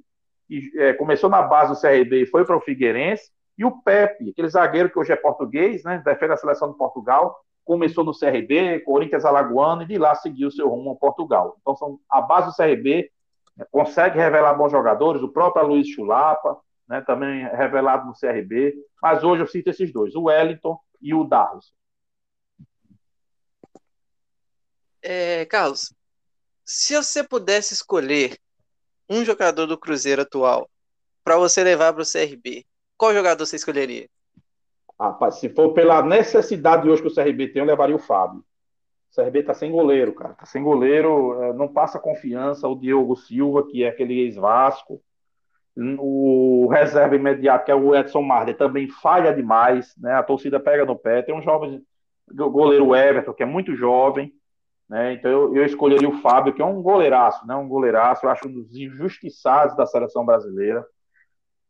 que 0.46 0.70
é, 0.76 0.94
começou 0.94 1.30
na 1.30 1.42
base 1.42 1.74
do 1.74 1.80
CRB 1.80 2.24
e 2.24 2.26
foi 2.26 2.44
para 2.44 2.58
o 2.58 2.62
Figueirense, 2.62 3.32
e 3.58 3.64
o 3.64 3.82
Pepe, 3.82 4.30
aquele 4.30 4.50
zagueiro 4.50 4.90
que 4.90 5.00
hoje 5.00 5.14
é 5.14 5.16
português, 5.16 5.86
né, 5.86 6.02
defende 6.04 6.34
a 6.34 6.38
seleção 6.38 6.70
de 6.70 6.78
Portugal, 6.78 7.34
começou 7.64 8.04
no 8.04 8.12
CRB, 8.12 8.82
Corinthians 8.82 9.24
Alagoano, 9.24 9.84
e 9.84 9.88
de 9.88 9.98
lá 9.98 10.14
seguiu 10.16 10.52
seu 10.52 10.68
rumo 10.68 10.90
ao 10.90 10.98
Portugal. 10.98 11.56
Então, 11.62 11.74
são, 11.78 11.98
a 12.10 12.20
base 12.20 12.48
do 12.48 12.56
CRB 12.58 13.10
né, 13.56 13.66
consegue 13.72 14.20
revelar 14.20 14.54
bons 14.54 14.72
jogadores, 14.72 15.22
o 15.22 15.32
próprio 15.32 15.66
Luiz 15.66 15.88
Chulapa, 15.88 16.58
né, 16.90 17.00
também 17.00 17.48
revelado 17.48 18.06
no 18.06 18.14
CRB, 18.14 18.76
mas 19.02 19.24
hoje 19.24 19.44
eu 19.44 19.48
cito 19.48 19.70
esses 19.70 19.94
dois, 19.94 20.14
o 20.14 20.24
Wellington 20.24 20.78
e 21.02 21.14
o 21.14 21.24
Darros. 21.24 21.74
É, 25.10 25.46
Carlos, 25.46 25.96
se 26.66 26.94
você 26.94 27.24
pudesse 27.24 27.74
escolher 27.74 28.38
um 29.10 29.24
jogador 29.24 29.66
do 29.66 29.78
Cruzeiro 29.78 30.24
atual 30.24 30.70
para 31.24 31.38
você 31.38 31.64
levar 31.64 31.94
para 31.94 32.02
o 32.02 32.06
CRB, 32.06 32.66
qual 32.98 33.14
jogador 33.14 33.46
você 33.46 33.56
escolheria? 33.56 34.10
Rapaz, 35.00 35.36
se 35.36 35.48
for 35.48 35.72
pela 35.72 36.02
necessidade 36.02 36.84
de 36.84 36.90
hoje 36.90 37.02
que 37.02 37.08
o 37.08 37.16
CRB 37.16 37.48
tem, 37.48 37.62
eu 37.62 37.66
levaria 37.66 37.96
o 37.96 38.00
Fábio. 38.00 38.44
O 39.10 39.16
CRB 39.16 39.44
tá 39.44 39.54
sem 39.54 39.72
goleiro, 39.72 40.14
cara. 40.14 40.34
Tá 40.34 40.46
sem 40.46 40.62
goleiro, 40.62 41.42
é, 41.42 41.54
não 41.54 41.70
passa 41.70 41.98
confiança. 41.98 42.68
O 42.68 42.76
Diogo 42.76 43.16
Silva, 43.16 43.66
que 43.66 43.86
é 43.86 43.88
aquele 43.88 44.20
ex-Vasco. 44.20 45.02
O 45.78 46.68
reserva 46.70 47.16
imediato, 47.16 47.64
que 47.64 47.72
é 47.72 47.76
o 47.76 47.96
Edson 47.96 48.24
Marder, 48.24 48.58
também 48.58 48.90
falha 48.90 49.34
demais, 49.34 49.96
né? 49.96 50.16
A 50.16 50.24
torcida 50.24 50.60
pega 50.60 50.84
no 50.84 50.98
pé. 50.98 51.22
Tem 51.22 51.34
um 51.34 51.42
jovem 51.42 51.82
goleiro 52.30 52.94
Everton, 52.94 53.34
que 53.34 53.44
é 53.44 53.46
muito 53.46 53.74
jovem, 53.74 54.34
né? 54.90 55.14
Então 55.14 55.30
eu, 55.30 55.56
eu 55.56 55.66
escolheria 55.66 56.08
o 56.08 56.22
Fábio, 56.22 56.54
que 56.54 56.62
é 56.62 56.66
um 56.66 56.82
goleiraço, 56.82 57.46
né? 57.46 57.56
Um 57.56 57.68
goleiraço, 57.68 58.26
eu 58.26 58.30
acho 58.30 58.48
um 58.48 58.54
dos 58.54 58.76
injustiçados 58.76 59.76
da 59.76 59.86
seleção 59.86 60.26
brasileira. 60.26 60.86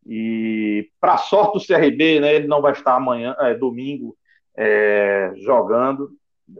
E, 0.06 0.90
para 1.02 1.18
sorte 1.18 1.60
do 1.60 1.66
CRB, 1.66 2.22
né, 2.22 2.34
ele 2.34 2.48
não 2.48 2.62
vai 2.62 2.72
estar 2.72 2.96
amanhã, 2.96 3.36
é, 3.40 3.54
domingo, 3.54 4.16
é, 4.56 5.34
jogando, 5.36 6.12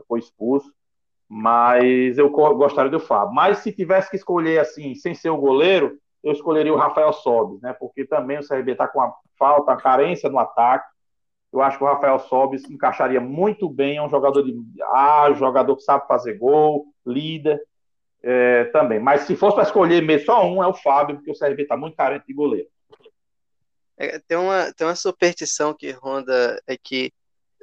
foi 0.06 0.18
expulso. 0.18 0.70
Mas 1.26 2.18
eu 2.18 2.30
gostaria 2.30 2.90
do 2.90 3.00
Fábio. 3.00 3.34
Mas 3.34 3.58
se 3.58 3.72
tivesse 3.72 4.10
que 4.10 4.16
escolher 4.16 4.60
assim, 4.60 4.94
sem 4.94 5.14
ser 5.14 5.30
o 5.30 5.38
goleiro, 5.38 5.98
eu 6.22 6.32
escolheria 6.32 6.72
o 6.72 6.76
Rafael 6.76 7.12
Sobis, 7.12 7.60
né? 7.60 7.72
Porque 7.72 8.04
também 8.04 8.38
o 8.38 8.46
CRB 8.46 8.72
está 8.72 8.88
com 8.88 9.00
a 9.00 9.12
falta, 9.38 9.72
a 9.72 9.76
carência 9.76 10.28
no 10.28 10.38
ataque. 10.38 10.86
Eu 11.52 11.62
acho 11.62 11.78
que 11.78 11.84
o 11.84 11.86
Rafael 11.86 12.18
Sobis 12.18 12.68
encaixaria 12.68 13.20
muito 13.20 13.68
bem, 13.68 13.96
é 13.96 14.02
um 14.02 14.10
jogador 14.10 14.42
de 14.42 14.54
ah, 14.82 15.32
jogador 15.34 15.76
que 15.76 15.82
sabe 15.82 16.06
fazer 16.06 16.34
gol, 16.38 16.86
líder 17.06 17.60
é, 18.22 18.64
também. 18.64 19.00
Mas 19.00 19.22
se 19.22 19.34
fosse 19.34 19.54
para 19.54 19.64
escolher 19.64 20.02
mesmo 20.02 20.26
só 20.26 20.46
um, 20.46 20.62
é 20.62 20.66
o 20.66 20.74
Fábio, 20.74 21.16
porque 21.16 21.30
o 21.30 21.38
CRB 21.38 21.62
está 21.62 21.76
muito 21.76 21.96
carente 21.96 22.26
de 22.26 22.34
goleiro. 22.34 22.68
É, 23.96 24.18
tem, 24.20 24.36
uma, 24.36 24.72
tem 24.74 24.86
uma 24.86 24.94
superstição 24.94 25.74
que 25.74 25.90
ronda 25.90 26.62
aqui 26.68 27.12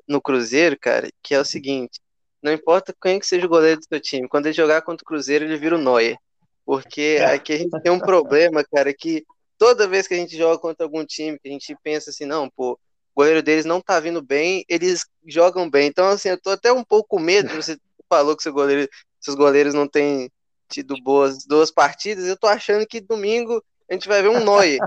no 0.08 0.21
Cruzeiro, 0.21 0.78
cara, 0.80 1.08
que 1.21 1.34
é 1.34 1.39
o 1.39 1.45
seguinte: 1.45 2.02
não 2.41 2.52
importa 2.52 2.95
quem 3.02 3.19
que 3.19 3.26
seja 3.26 3.45
o 3.45 3.50
goleiro 3.50 3.80
do 3.80 3.88
seu 3.88 4.00
time, 4.00 4.28
quando 4.28 4.48
ele 4.48 4.54
jogar 4.54 4.82
contra 4.82 5.04
o 5.04 5.08
Cruzeiro, 5.08 5.45
ele 5.45 5.58
vira 5.58 5.76
o 5.76 5.82
Neuer. 5.82 6.17
Porque 6.65 7.19
aqui 7.24 7.54
a 7.54 7.58
gente 7.58 7.82
tem 7.82 7.91
um 7.91 8.00
problema, 8.00 8.63
cara, 8.63 8.91
que 8.91 9.24
toda 9.58 9.88
vez 9.88 10.08
que 10.08 10.15
a 10.15 10.17
gente 10.17 10.36
joga 10.36 10.60
contra 10.60 10.86
algum 10.86 11.06
time, 11.06 11.39
que 11.39 11.48
a 11.48 11.52
gente 11.52 11.76
pensa 11.84 12.10
assim, 12.10 12.26
não, 12.26 12.50
pô, 12.50 12.80
o 13.15 13.21
goleiro 13.21 13.41
deles 13.41 13.63
não 13.63 13.80
tá 13.80 13.97
vindo 13.99 14.21
bem, 14.21 14.65
eles 14.67 15.06
jogam 15.25 15.69
bem. 15.69 15.88
Então, 15.88 16.06
assim, 16.08 16.30
eu 16.30 16.39
tô 16.39 16.49
até 16.49 16.71
um 16.71 16.84
pouco 16.84 17.08
com 17.10 17.19
medo, 17.19 17.49
você 17.56 17.78
falou 18.10 18.36
que 18.36 18.43
seu 18.43 18.51
goleiro, 18.51 18.89
seus 19.19 19.38
goleiros 19.38 19.73
não 19.73 19.88
têm 19.88 20.30
tido 20.67 20.95
boas 21.01 21.45
duas 21.45 21.71
partidas, 21.71 22.25
eu 22.25 22.38
tô 22.38 22.47
achando 22.47 22.86
que 22.86 22.99
domingo 22.99 23.63
a 23.89 23.93
gente 23.93 24.08
vai 24.08 24.21
ver 24.21 24.30
um 24.30 24.43
Neuer, 24.43 24.80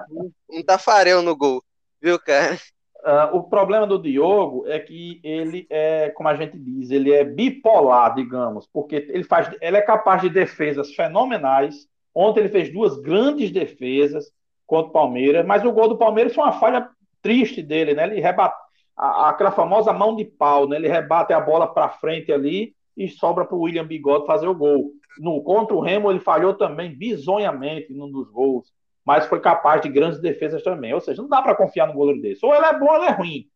um 0.51 0.63
Tafarel 0.63 1.23
no 1.23 1.35
gol, 1.35 1.63
viu, 2.03 2.19
cara? 2.19 2.59
Uh, 2.99 3.37
o 3.37 3.45
problema 3.45 3.87
do 3.87 3.99
Diogo 3.99 4.67
é 4.67 4.79
que 4.79 5.21
ele 5.23 5.67
é, 5.71 6.11
como 6.11 6.29
a 6.29 6.35
gente 6.35 6.59
diz, 6.59 6.91
ele 6.91 7.13
é 7.13 7.25
bipolar, 7.25 8.15
digamos, 8.15 8.69
porque 8.73 8.97
ele 9.09 9.23
faz, 9.23 9.51
ele 9.61 9.77
é 9.77 9.81
capaz 9.81 10.21
de 10.21 10.29
defesas 10.29 10.93
fenomenais. 10.95 11.87
Ontem 12.13 12.41
ele 12.41 12.49
fez 12.49 12.73
duas 12.73 13.01
grandes 13.01 13.53
defesas 13.53 14.33
contra 14.67 14.91
o 14.91 14.93
Palmeiras, 14.93 15.47
mas 15.47 15.65
o 15.65 15.73
gol 15.73 15.89
do 15.89 15.97
Palmeiras 15.97 16.35
foi 16.35 16.43
uma 16.43 16.59
falha 16.59 16.91
triste 17.23 17.63
dele, 17.63 17.95
né? 17.95 18.05
Ele 18.05 18.21
rebate 18.21 18.57
a, 18.97 19.31
aquela 19.31 19.51
famosa 19.51 19.93
mão 19.93 20.17
de 20.17 20.25
pau, 20.25 20.69
né? 20.69 20.77
Ele 20.77 20.89
rebate 20.89 21.33
a 21.33 21.41
bola 21.41 21.67
para 21.67 21.89
frente 21.89 22.33
ali 22.33 22.75
e 22.97 23.09
sobra 23.09 23.45
para 23.45 23.57
o 23.57 23.61
William 23.61 23.87
Bigode 23.87 24.27
fazer 24.27 24.49
o 24.49 24.55
gol. 24.55 24.93
No 25.19 25.43
contra 25.43 25.75
o 25.75 25.81
Remo 25.81 26.11
ele 26.11 26.21
falhou 26.21 26.55
também 26.55 26.97
bizonhamente 26.97 27.93
num 27.93 28.11
dos 28.11 28.31
gols 28.31 28.73
mas 29.09 29.25
foi 29.25 29.41
capaz 29.41 29.81
de 29.81 29.89
grandes 29.89 30.21
defesas 30.21 30.63
também. 30.63 30.93
Ou 30.93 31.01
seja, 31.01 31.23
não 31.23 31.31
dá 31.31 31.41
para 31.41 31.55
confiar 31.55 31.87
no 31.87 31.95
goleiro 31.95 32.21
desse. 32.21 32.45
Ou 32.45 32.55
ele 32.55 32.67
é 32.67 32.79
bom 32.79 32.91
ou 32.91 32.97
ele 32.97 33.07
é 33.07 33.11
ruim. 33.11 33.51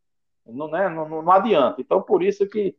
Não, 0.47 0.67
né? 0.67 0.89
não, 0.89 1.07
não, 1.07 1.21
não 1.21 1.31
adianta. 1.31 1.79
Então, 1.79 2.01
por 2.01 2.23
isso 2.23 2.49
que 2.49 2.75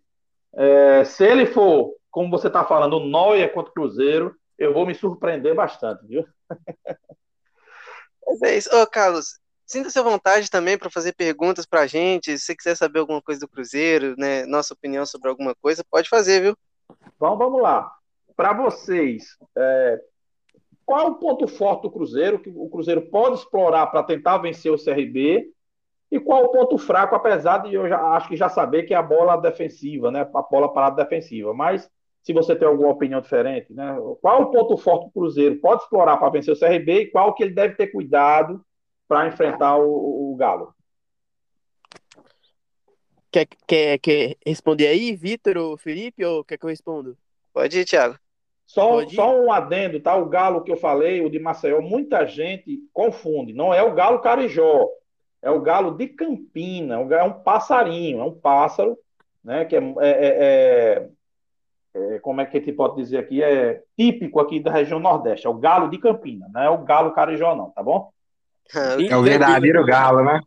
é, 0.55 1.03
se 1.03 1.23
ele 1.23 1.45
for, 1.45 1.93
como 2.09 2.31
você 2.31 2.47
está 2.47 2.65
falando, 2.65 2.97
o 2.97 3.05
Noia 3.05 3.47
contra 3.47 3.69
o 3.69 3.73
Cruzeiro, 3.75 4.35
eu 4.57 4.73
vou 4.73 4.87
me 4.87 4.95
surpreender 4.95 5.53
bastante, 5.53 6.03
viu? 6.07 6.25
É 8.43 8.57
isso. 8.57 8.75
Ô, 8.75 8.87
Carlos, 8.87 9.39
sinta-se 9.65 9.97
à 9.97 10.03
vontade 10.03 10.49
também 10.49 10.77
para 10.77 10.89
fazer 10.89 11.13
perguntas 11.13 11.65
para 11.65 11.81
a 11.81 11.87
gente. 11.87 12.37
Se 12.37 12.45
você 12.45 12.55
quiser 12.55 12.75
saber 12.75 12.99
alguma 12.99 13.21
coisa 13.21 13.41
do 13.41 13.47
Cruzeiro, 13.47 14.15
né, 14.17 14.45
nossa 14.45 14.73
opinião 14.73 15.05
sobre 15.05 15.29
alguma 15.29 15.55
coisa, 15.55 15.83
pode 15.89 16.09
fazer, 16.09 16.41
viu? 16.41 16.57
Então, 17.15 17.37
vamos 17.37 17.61
lá. 17.61 17.91
Para 18.35 18.53
vocês, 18.53 19.37
é, 19.55 20.01
qual 20.85 21.07
é 21.07 21.09
o 21.09 21.15
ponto 21.15 21.47
forte 21.47 21.83
do 21.83 21.91
Cruzeiro, 21.91 22.39
que 22.39 22.49
o 22.49 22.69
Cruzeiro 22.69 23.01
pode 23.09 23.37
explorar 23.37 23.87
para 23.87 24.03
tentar 24.03 24.37
vencer 24.37 24.71
o 24.71 24.83
CRB? 24.83 25.49
E 26.11 26.19
qual 26.19 26.43
o 26.43 26.49
ponto 26.49 26.77
fraco, 26.77 27.15
apesar 27.15 27.59
de 27.59 27.73
eu 27.73 27.87
já, 27.87 27.99
acho 28.13 28.27
que 28.27 28.35
já 28.35 28.47
saber 28.47 28.83
que 28.83 28.93
é 28.93 28.97
a 28.97 29.01
bola 29.01 29.35
defensiva, 29.37 30.11
né? 30.11 30.21
A 30.21 30.41
bola 30.41 30.71
parada 30.71 31.03
defensiva. 31.03 31.53
Mas 31.53 31.89
se 32.21 32.33
você 32.33 32.55
tem 32.55 32.67
alguma 32.67 32.89
opinião 32.89 33.19
diferente, 33.19 33.73
né? 33.73 33.97
Qual 34.21 34.39
é 34.39 34.43
o 34.43 34.51
ponto 34.51 34.77
forte 34.77 35.05
do 35.05 35.11
Cruzeiro? 35.11 35.59
Pode 35.59 35.81
explorar 35.81 36.17
para 36.17 36.29
vencer 36.29 36.53
o 36.53 36.59
CRB 36.59 37.01
e 37.01 37.11
qual 37.11 37.33
que 37.33 37.43
ele 37.43 37.53
deve 37.53 37.75
ter 37.75 37.87
cuidado 37.87 38.63
para 39.13 39.27
enfrentar 39.27 39.77
o, 39.77 40.31
o, 40.31 40.35
Galo? 40.35 40.73
Quer, 43.31 43.47
quer, 43.67 43.99
quer 43.99 44.35
responder 44.43 44.87
aí, 44.87 45.15
Vitor 45.15 45.55
ou 45.55 45.77
Felipe, 45.77 46.25
ou 46.25 46.43
quer 46.43 46.57
que 46.57 46.65
eu 46.65 46.69
responda? 46.69 47.15
Pode 47.53 47.77
ir, 47.77 47.85
Thiago. 47.85 48.17
Só, 48.65 49.07
só 49.09 49.39
um 49.39 49.51
adendo, 49.51 49.99
tá? 49.99 50.15
O 50.15 50.25
galo 50.25 50.63
que 50.63 50.71
eu 50.71 50.77
falei, 50.77 51.23
o 51.23 51.29
de 51.29 51.37
Maceió, 51.37 51.79
muita 51.79 52.25
gente 52.25 52.79
confunde. 52.91 53.53
Não 53.53 53.71
é 53.71 53.83
o 53.83 53.93
galo 53.93 54.17
carijó, 54.17 54.89
é 55.43 55.51
o 55.51 55.61
galo 55.61 55.95
de 55.95 56.07
Campina. 56.07 56.95
É 56.95 57.23
um 57.23 57.33
passarinho, 57.33 58.19
é 58.19 58.23
um 58.23 58.33
pássaro, 58.33 58.97
né? 59.43 59.63
Que 59.65 59.75
é, 59.75 59.79
é, 59.79 60.09
é, 60.09 61.09
é, 61.93 62.19
como 62.19 62.41
é 62.41 62.47
que 62.47 62.57
a 62.57 62.59
gente 62.59 62.73
pode 62.73 62.95
dizer 62.95 63.19
aqui? 63.19 63.43
É 63.43 63.83
típico 63.95 64.39
aqui 64.39 64.59
da 64.59 64.71
região 64.71 64.99
Nordeste. 64.99 65.45
É 65.45 65.49
o 65.51 65.59
galo 65.59 65.87
de 65.87 65.99
Campina, 65.99 66.49
não 66.51 66.61
é 66.63 66.69
o 66.71 66.79
galo 66.79 67.11
carijó, 67.11 67.55
não, 67.55 67.69
tá 67.69 67.83
bom? 67.83 68.11
É 69.09 69.15
o 69.15 69.23
verdadeiro 69.23 69.85
galo, 69.85 70.23
né? 70.23 70.39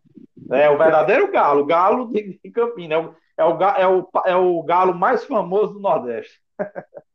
É 0.51 0.71
o 0.71 0.79
verdadeiro 0.79 1.31
galo, 1.31 1.63
o 1.63 1.67
galo 1.67 2.13
de, 2.13 2.41
de 2.43 2.51
Campina. 2.51 2.95
É 2.95 2.99
o, 2.99 3.15
é, 3.37 3.45
o, 3.45 3.63
é, 3.63 3.87
o, 3.87 4.11
é 4.27 4.37
o 4.37 4.63
galo 4.63 4.95
mais 4.95 5.25
famoso 5.25 5.75
do 5.75 5.81
Nordeste. 5.81 6.41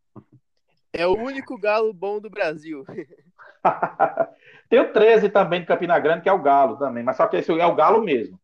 É 0.94 1.08
o 1.08 1.14
único 1.14 1.58
galo 1.58 1.94
bom 1.94 2.20
do 2.20 2.30
Brasil. 2.30 2.84
Tem 4.70 4.80
o 4.80 4.92
13 4.92 5.30
também 5.30 5.62
de 5.62 5.66
Campina 5.66 5.98
Grande, 5.98 6.24
que 6.24 6.30
é 6.30 6.34
o 6.34 6.42
galo 6.42 6.78
também, 6.78 7.02
mas 7.02 7.16
só 7.16 7.28
que 7.28 7.38
esse 7.38 7.50
é 7.50 7.66
o 7.66 7.76
galo 7.76 8.04
mesmo. 8.04 8.38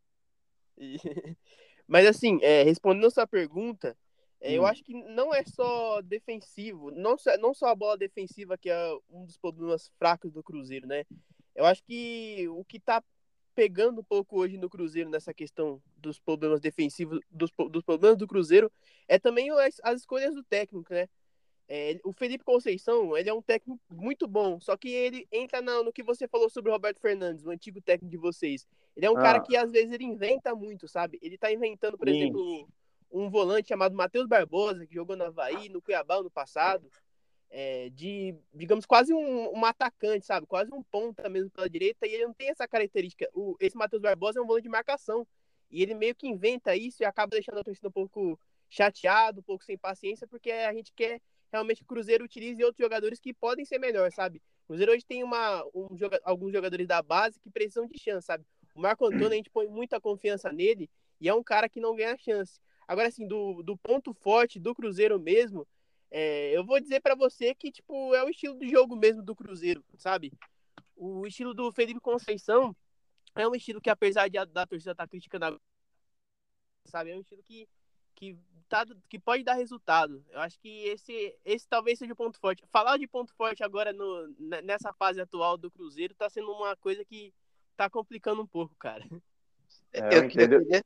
Mas 1.86 2.06
assim, 2.06 2.39
é, 2.41 2.63
respondendo 2.63 3.08
a 3.08 3.12
sua 3.12 3.28
pergunta, 3.28 3.98
é, 4.39 4.52
hum. 4.52 4.54
eu 4.54 4.65
acho 4.65 4.84
que 4.84 4.93
não 4.93 5.34
é 5.34 5.43
só 5.43 6.02
defensivo, 6.02 6.91
não 6.91 7.17
só, 7.17 7.38
não 7.38 7.54
só 7.54 7.67
a 7.67 7.76
bola 7.76 7.98
defensiva 7.98 8.58
que 8.58 8.70
é 8.70 8.98
um 9.10 9.26
dos 9.26 9.38
problemas 9.38 9.91
fracos 9.98 10.32
do 10.32 10.43
Cruzeiro, 10.43 10.88
né? 10.88 11.06
Eu 11.58 11.65
acho 11.65 11.84
que 11.84 12.48
o 12.50 12.63
que 12.63 12.80
tá 12.80 13.04
pegando 13.56 14.02
um 14.02 14.04
pouco 14.04 14.39
hoje 14.39 14.56
no 14.56 14.70
Cruzeiro 14.70 15.10
nessa 15.10 15.34
questão 15.34 15.82
dos 15.98 16.20
problemas 16.20 16.62
defensivos, 16.62 17.20
dos, 17.32 17.52
dos 17.72 17.84
problemas 17.84 18.15
do 18.15 18.28
Cruzeiro, 18.28 18.72
é 19.08 19.17
também 19.17 19.50
as, 19.50 19.82
as 19.84 20.02
escolhas 20.02 20.36
do 20.36 20.43
técnico, 20.43 20.93
né? 20.93 21.10
É, 21.67 22.00
o 22.06 22.13
Felipe 22.13 22.46
Conceição, 22.46 23.17
ele 23.17 23.30
é 23.30 23.34
um 23.34 23.41
técnico 23.41 23.82
muito 23.89 24.28
bom, 24.28 24.60
só 24.62 24.78
que 24.78 24.88
ele 24.89 25.28
entra 25.32 25.60
no, 25.62 25.86
no 25.86 25.91
que 25.91 26.04
você 26.04 26.28
falou 26.28 26.50
sobre 26.50 26.70
o 26.70 26.74
Roberto 26.74 27.02
Fernandes, 27.02 27.43
o 27.43 27.50
antigo 27.50 27.82
técnico 27.82 28.12
de 28.12 28.17
vocês. 28.17 28.67
Ele 28.96 29.08
é 29.08 29.12
um 29.12 29.17
ah. 29.17 29.22
cara 29.22 29.39
que 29.41 29.58
às 29.58 29.72
vezes 29.72 29.91
ele 29.91 30.06
inventa 30.06 30.54
muito, 30.54 30.88
sabe? 30.88 31.17
Ele 31.22 31.39
tá 31.39 31.52
inventando, 31.52 31.98
por 31.98 32.08
Sim. 32.08 32.15
exemplo, 32.15 32.70
um 33.12 33.30
volante 33.30 33.70
chamado 33.70 33.96
Matheus 33.96 34.28
Barbosa, 34.28 34.86
que 34.86 34.93
jogou 34.93 35.17
no 35.17 35.26
Havaí, 35.26 35.70
no 35.70 35.82
Cuiabá 35.82 36.22
no 36.22 36.30
passado, 36.30 36.89
é, 37.50 37.90
de, 37.90 38.36
digamos, 38.54 38.86
quase 38.86 39.14
um, 39.14 39.58
um, 39.58 39.66
atacante, 39.66 40.26
sabe? 40.26 40.46
Quase 40.46 40.74
um 40.74 40.84
ponta 40.84 41.28
mesmo 41.30 41.50
pela 41.50 41.70
direita, 41.70 42.06
e 42.06 42.14
ele 42.14 42.26
não 42.26 42.34
tem 42.34 42.50
essa 42.50 42.68
característica. 42.68 43.30
O, 43.34 43.56
esse 43.60 43.76
Matheus 43.78 44.02
Barbosa 44.02 44.40
é 44.40 44.42
um 44.42 44.48
volante 44.48 44.64
de 44.64 44.70
marcação, 44.70 45.26
e 45.70 45.82
ele 45.82 45.94
meio 45.94 46.16
que 46.16 46.28
inventa 46.28 46.76
isso 46.76 47.04
e 47.04 47.06
acaba 47.06 47.32
deixando 47.32 47.60
a 47.60 47.64
torcida 47.64 47.88
um 47.88 47.92
pouco 47.92 48.40
chateado, 48.70 49.40
um 49.40 49.44
pouco 49.44 49.64
sem 49.64 49.78
paciência, 49.78 50.28
porque 50.28 50.52
a 50.52 50.74
gente 50.74 50.94
quer 50.94 51.22
realmente 51.52 51.82
o 51.82 51.86
Cruzeiro 51.86 52.26
utilize 52.26 52.64
outros 52.64 52.84
jogadores 52.84 53.20
que 53.20 53.34
podem 53.34 53.66
ser 53.66 53.80
melhor, 53.80 54.12
sabe? 54.12 54.42
O 54.64 54.68
Cruzeiro 54.68 54.92
hoje 54.92 55.06
tem 55.06 55.24
uma, 55.24 55.64
um, 55.74 55.88
alguns 56.24 56.52
jogadores 56.52 56.86
da 56.86 57.02
base 57.02 57.40
que 57.40 57.50
precisam 57.50 57.88
de 57.88 57.98
chance, 57.98 58.26
sabe? 58.26 58.46
O 58.76 58.82
Marco 58.82 59.06
Antônio, 59.06 59.30
a 59.30 59.36
gente 59.36 59.50
põe 59.50 59.68
muita 59.68 60.00
confiança 60.00 60.52
nele 60.52 60.90
e 61.20 61.28
é 61.28 61.34
um 61.34 61.44
cara 61.44 61.70
que 61.70 61.80
não 61.80 61.96
ganha 61.96 62.18
chance. 62.18 62.60
Agora, 62.88 63.08
assim, 63.08 63.28
do, 63.28 63.64
do 63.64 63.78
ponto 63.78 64.14
forte 64.14 64.60
do 64.60 64.76
Cruzeiro 64.76 65.20
mesmo, 65.20 65.68
é, 66.10 66.58
eu 66.58 66.65
vou 66.65 66.80
dizer 66.80 67.02
para 67.02 67.15
você 67.15 67.54
que, 67.54 67.72
tipo, 67.72 68.13
é 68.15 68.24
o 68.24 68.30
estilo 68.30 68.58
de 68.58 68.70
jogo 68.70 68.96
mesmo 68.96 69.22
do 69.22 69.36
Cruzeiro, 69.36 69.84
sabe? 69.98 70.32
O 70.96 71.26
estilo 71.28 71.54
do 71.54 71.72
Felipe 71.72 72.00
Conceição 72.00 72.76
é 73.36 73.48
um 73.48 73.56
estilo 73.56 73.82
que, 73.82 73.89
apesar 73.89 74.28
de 74.30 74.38
a, 74.38 74.46
da 74.46 74.65
torcida 74.65 74.91
estar 74.91 75.04
tá 75.04 75.10
criticando, 75.10 75.62
sabe? 76.86 77.12
É 77.12 77.15
um 77.15 77.22
estilo 77.22 77.43
que 77.43 77.67
que, 78.17 78.36
tá, 78.67 78.84
que 79.08 79.20
pode 79.20 79.43
dar 79.43 79.54
resultado. 79.54 80.26
Eu 80.32 80.39
acho 80.41 80.60
que 80.60 80.86
esse, 80.86 81.38
esse 81.46 81.67
talvez 81.67 82.00
seja 82.00 82.13
o 82.13 82.15
ponto 82.15 82.39
forte. 82.39 82.63
Falar 82.72 82.98
de 82.98 83.08
ponto 83.08 83.32
forte 83.36 83.63
agora 83.63 83.93
no, 83.93 84.36
nessa 84.63 84.91
fase 84.91 85.22
atual 85.22 85.56
do 85.56 85.70
Cruzeiro 85.70 86.15
tá 86.15 86.28
sendo 86.30 86.52
uma 86.52 86.76
coisa 86.76 87.06
que 87.06 87.32
tá 87.76 87.89
complicando 87.89 88.41
um 88.41 88.48
pouco, 88.48 88.76
cara. 88.76 89.06
É, 89.93 90.17
eu, 90.17 90.24
eu, 90.24 90.65
eu, 90.70 90.82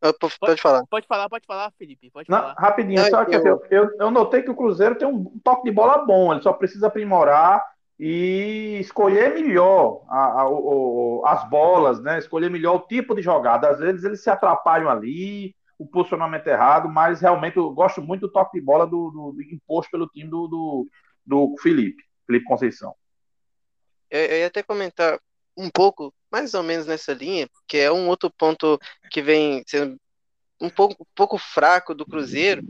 pode, 0.00 0.38
pode, 0.38 0.60
falar. 0.60 0.84
Pode 0.88 1.06
falar, 1.06 1.28
pode 1.28 1.46
falar, 1.46 1.72
Felipe. 1.72 2.10
Pode 2.10 2.30
Não, 2.30 2.38
falar. 2.38 2.54
Rapidinho, 2.54 3.04
só 3.10 3.24
que 3.24 3.34
eu, 3.34 3.62
eu, 3.70 3.96
eu 3.98 4.10
notei 4.10 4.42
que 4.42 4.50
o 4.50 4.56
Cruzeiro 4.56 4.96
tem 4.96 5.08
um 5.08 5.24
toque 5.42 5.64
de 5.64 5.70
bola 5.70 5.98
bom, 5.98 6.32
ele 6.32 6.42
só 6.42 6.52
precisa 6.52 6.86
aprimorar 6.86 7.64
e 7.98 8.78
escolher 8.80 9.34
melhor 9.34 10.04
a, 10.08 10.42
a, 10.42 10.42
a, 10.42 11.32
as 11.32 11.48
bolas, 11.50 12.00
né? 12.00 12.18
Escolher 12.18 12.48
melhor 12.48 12.76
o 12.76 12.86
tipo 12.86 13.14
de 13.14 13.22
jogada. 13.22 13.70
Às 13.70 13.78
vezes 13.80 14.04
eles 14.04 14.22
se 14.22 14.30
atrapalham 14.30 14.88
ali, 14.88 15.54
o 15.78 15.86
posicionamento 15.86 16.46
errado, 16.48 16.88
mas 16.88 17.20
realmente 17.20 17.56
eu 17.56 17.70
gosto 17.70 18.02
muito 18.02 18.22
do 18.22 18.32
toque 18.32 18.58
de 18.58 18.64
bola 18.64 18.84
do, 18.84 19.10
do, 19.10 19.32
do 19.32 19.42
imposto 19.42 19.90
pelo 19.90 20.08
time 20.08 20.28
do, 20.28 20.48
do, 20.48 20.88
do, 21.24 21.54
Felipe, 21.62 22.02
Felipe 22.26 22.44
Conceição. 22.44 22.94
Eu, 24.10 24.24
eu 24.24 24.38
ia 24.38 24.46
até 24.48 24.62
comentar 24.62 25.20
um 25.56 25.70
pouco, 25.70 26.12
mais 26.30 26.54
ou 26.54 26.62
menos 26.62 26.86
nessa 26.86 27.12
linha, 27.12 27.48
que 27.66 27.76
é 27.76 27.90
um 27.90 28.08
outro 28.08 28.30
ponto 28.30 28.78
que 29.10 29.22
vem 29.22 29.62
sendo 29.66 29.98
um 30.60 30.68
pouco, 30.68 31.02
um 31.02 31.06
pouco 31.14 31.38
fraco 31.38 31.94
do 31.94 32.06
Cruzeiro, 32.06 32.62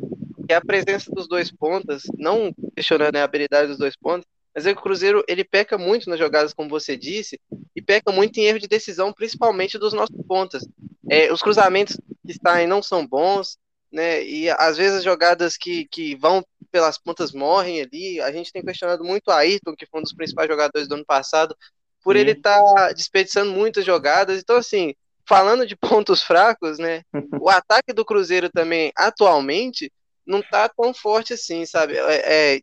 que 0.47 0.53
é 0.53 0.57
a 0.57 0.65
presença 0.65 1.11
dos 1.11 1.29
dois 1.29 1.51
pontas, 1.51 2.03
não 2.17 2.55
questionando 2.75 3.17
a 3.17 3.25
habilidade 3.25 3.69
dos 3.69 3.79
dois 3.79 3.97
pontas, 3.97 4.27
mas 4.55 4.67
é 4.67 4.73
que 4.73 4.81
o 4.81 4.83
Cruzeiro 4.83 5.25
ele 5.29 5.45
peca 5.45 5.79
muito 5.79 6.11
nas 6.11 6.19
jogadas, 6.19 6.53
como 6.53 6.69
você 6.69 6.97
disse, 6.97 7.41
e 7.77 7.83
peca 7.83 8.11
muito 8.11 8.39
em 8.39 8.45
erro 8.45 8.59
de 8.59 8.67
decisão, 8.67 9.13
principalmente 9.13 9.79
dos 9.79 9.93
nossos 9.93 10.17
pontas. 10.27 10.67
É, 11.11 11.33
os 11.33 11.41
cruzamentos 11.41 11.97
que 12.27 12.35
saem 12.35 12.67
não 12.67 12.83
são 12.83 13.07
bons, 13.07 13.57
né? 13.91 14.23
E 14.25 14.51
às 14.51 14.77
vezes 14.77 14.99
as 14.99 15.05
jogadas 15.05 15.57
que, 15.57 15.87
que 15.87 16.17
vão 16.17 16.45
pelas 16.71 16.99
pontas 16.99 17.33
morrem 17.33 17.81
ali. 17.81 18.21
A 18.21 18.31
gente 18.33 18.53
tem 18.53 18.63
questionado 18.63 19.05
muito 19.05 19.31
a 19.31 19.39
Ayrton, 19.39 19.75
que 19.75 19.87
foi 19.87 20.01
um 20.01 20.03
dos 20.03 20.13
principais 20.13 20.49
jogadores 20.49 20.89
do 20.89 20.95
ano 20.95 21.05
passado, 21.05 21.57
por 22.03 22.15
Sim. 22.15 22.21
ele 22.21 22.33
estar 22.33 22.63
tá 22.75 22.93
desperdiçando 22.93 23.51
muitas 23.53 23.85
jogadas. 23.85 24.41
Então, 24.41 24.57
assim, 24.57 24.95
falando 25.27 25.67
de 25.67 25.77
pontos 25.77 26.23
fracos, 26.23 26.79
né? 26.79 27.03
o 27.41 27.49
ataque 27.49 27.93
do 27.93 28.05
Cruzeiro 28.05 28.51
também, 28.51 28.93
atualmente, 28.97 29.93
não 30.27 30.43
tá 30.43 30.69
tão 30.69 30.93
forte 30.93 31.33
assim, 31.33 31.65
sabe? 31.65 31.97
É, 31.97 32.57
é 32.57 32.61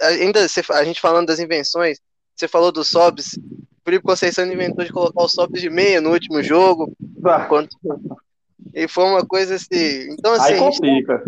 ainda 0.00 0.40
a 0.70 0.84
gente 0.84 1.00
falando 1.00 1.26
das 1.26 1.38
invenções, 1.38 1.98
você 2.34 2.46
falou 2.46 2.70
do 2.70 2.84
Sobs, 2.84 3.34
o 3.36 3.84
Felipe 3.84 4.04
Conceição 4.04 4.44
inventou 4.46 4.84
de 4.84 4.92
colocar 4.92 5.22
o 5.22 5.28
Sobs 5.28 5.60
de 5.60 5.70
meia 5.70 6.00
no 6.00 6.12
último 6.12 6.42
jogo. 6.42 6.92
Quanto... 7.48 7.76
E 8.74 8.86
foi 8.86 9.04
uma 9.04 9.24
coisa 9.24 9.54
assim. 9.54 10.10
Então, 10.10 10.34
assim. 10.34 10.54
Aí 10.54 10.58
complica. 10.58 11.24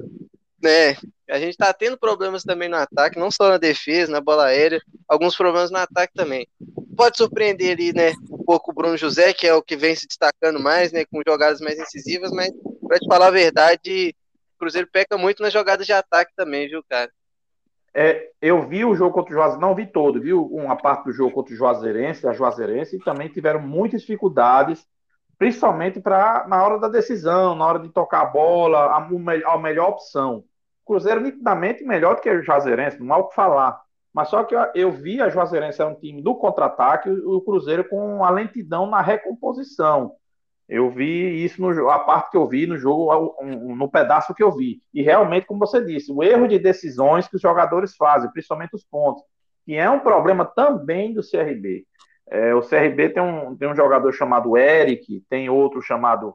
né, 0.63 0.97
a 1.31 1.39
gente 1.39 1.57
tá 1.57 1.73
tendo 1.73 1.97
problemas 1.97 2.43
também 2.43 2.69
no 2.69 2.77
ataque, 2.77 3.19
não 3.19 3.31
só 3.31 3.49
na 3.49 3.59
defesa, 3.59 4.13
na 4.13 4.21
bola 4.21 4.47
aérea, 4.47 4.83
alguns 5.09 5.37
problemas 5.37 5.71
no 5.71 5.79
ataque 5.79 6.13
também. 6.15 6.47
Pode 6.99 7.17
surpreender 7.17 7.75
ali, 7.75 7.93
né, 7.93 8.11
um 8.29 8.45
pouco 8.45 8.73
o 8.73 8.75
Bruno 8.75 8.97
José, 8.97 9.33
que 9.33 9.47
é 9.47 9.55
o 9.55 9.63
que 9.63 9.77
vem 9.77 9.95
se 9.95 10.05
destacando 10.05 10.59
mais, 10.59 10.91
né, 10.91 11.05
com 11.05 11.23
jogadas 11.25 11.61
mais 11.61 11.79
incisivas, 11.79 12.33
mas, 12.33 12.51
pra 12.89 12.99
te 12.99 13.07
falar 13.07 13.29
a 13.29 13.31
verdade, 13.31 14.17
o 14.57 14.59
Cruzeiro 14.59 14.89
peca 14.93 15.17
muito 15.17 15.41
nas 15.41 15.53
jogadas 15.53 15.87
de 15.87 15.93
ataque 15.93 16.33
também, 16.35 16.69
viu, 16.69 16.83
cara? 16.89 17.09
É, 17.95 18.31
eu 18.43 18.69
vi 18.69 18.85
o 18.85 18.97
jogo 18.97 19.15
contra 19.15 19.31
o 19.31 19.35
Juazeirense, 19.35 19.61
não 19.61 19.77
vi 19.77 19.87
todo, 19.87 20.21
viu 20.21 20.45
uma 20.47 20.75
parte 20.75 21.05
do 21.05 21.13
jogo 21.13 21.33
contra 21.33 21.55
o 21.55 21.57
Juazeirense, 21.57 22.27
a 22.27 22.33
Juazeirense, 22.33 22.97
e 22.97 23.05
também 23.05 23.29
tiveram 23.29 23.61
muitas 23.61 24.01
dificuldades, 24.01 24.85
principalmente 25.39 26.01
pra, 26.01 26.47
na 26.49 26.61
hora 26.65 26.81
da 26.81 26.89
decisão, 26.89 27.55
na 27.55 27.65
hora 27.65 27.79
de 27.79 27.91
tocar 27.91 28.23
a 28.23 28.27
bola, 28.27 28.87
a, 28.87 29.09
a 29.53 29.59
melhor 29.59 29.91
opção. 29.91 30.43
O 30.85 30.95
Cruzeiro 30.95 31.21
nitidamente 31.21 31.85
melhor 31.85 32.17
do 32.17 32.23
que 32.23 32.29
o 32.29 32.43
Juazeirense, 32.43 32.99
não 32.99 33.15
há 33.15 33.19
o 33.19 33.29
que 33.29 33.37
falar. 33.37 33.81
Mas 34.19 34.31
só 34.31 34.43
que 34.43 34.53
eu, 34.75 34.91
vi 34.91 35.21
a 35.21 35.29
Juazeirense 35.29 35.81
era 35.81 35.89
um 35.89 35.95
time 35.95 36.21
do 36.21 36.35
contra-ataque, 36.35 37.09
o, 37.09 37.37
o 37.37 37.41
Cruzeiro 37.41 37.89
com 37.89 38.25
a 38.25 38.31
lentidão 38.31 38.85
na 38.85 39.01
recomposição. 39.01 40.17
Eu 40.69 40.91
vi 40.91 41.45
isso 41.45 41.63
no 41.63 41.89
a 41.89 42.01
parte 42.01 42.33
que 42.33 42.37
eu 42.37 42.49
vi 42.49 42.67
no 42.67 42.77
jogo, 42.77 43.37
no 43.45 43.89
pedaço 43.89 44.35
que 44.35 44.43
eu 44.43 44.51
vi. 44.51 44.83
E 44.93 45.03
realmente, 45.03 45.47
como 45.47 45.61
você 45.61 45.85
disse, 45.85 46.11
o 46.11 46.21
erro 46.21 46.49
de 46.49 46.59
decisões 46.59 47.29
que 47.29 47.37
os 47.37 47.41
jogadores 47.41 47.95
fazem, 47.95 48.29
principalmente 48.33 48.75
os 48.75 48.83
pontos, 48.83 49.23
que 49.65 49.77
é 49.77 49.89
um 49.89 50.01
problema 50.01 50.45
também 50.45 51.15
do 51.15 51.23
CRB. 51.23 51.87
É, 52.29 52.53
o 52.57 52.61
CRB 52.61 53.11
tem 53.11 53.23
um, 53.23 53.57
tem 53.57 53.71
um 53.71 53.77
jogador 53.77 54.11
chamado 54.11 54.57
Eric, 54.57 55.25
tem 55.31 55.49
outro 55.49 55.81
chamado 55.81 56.35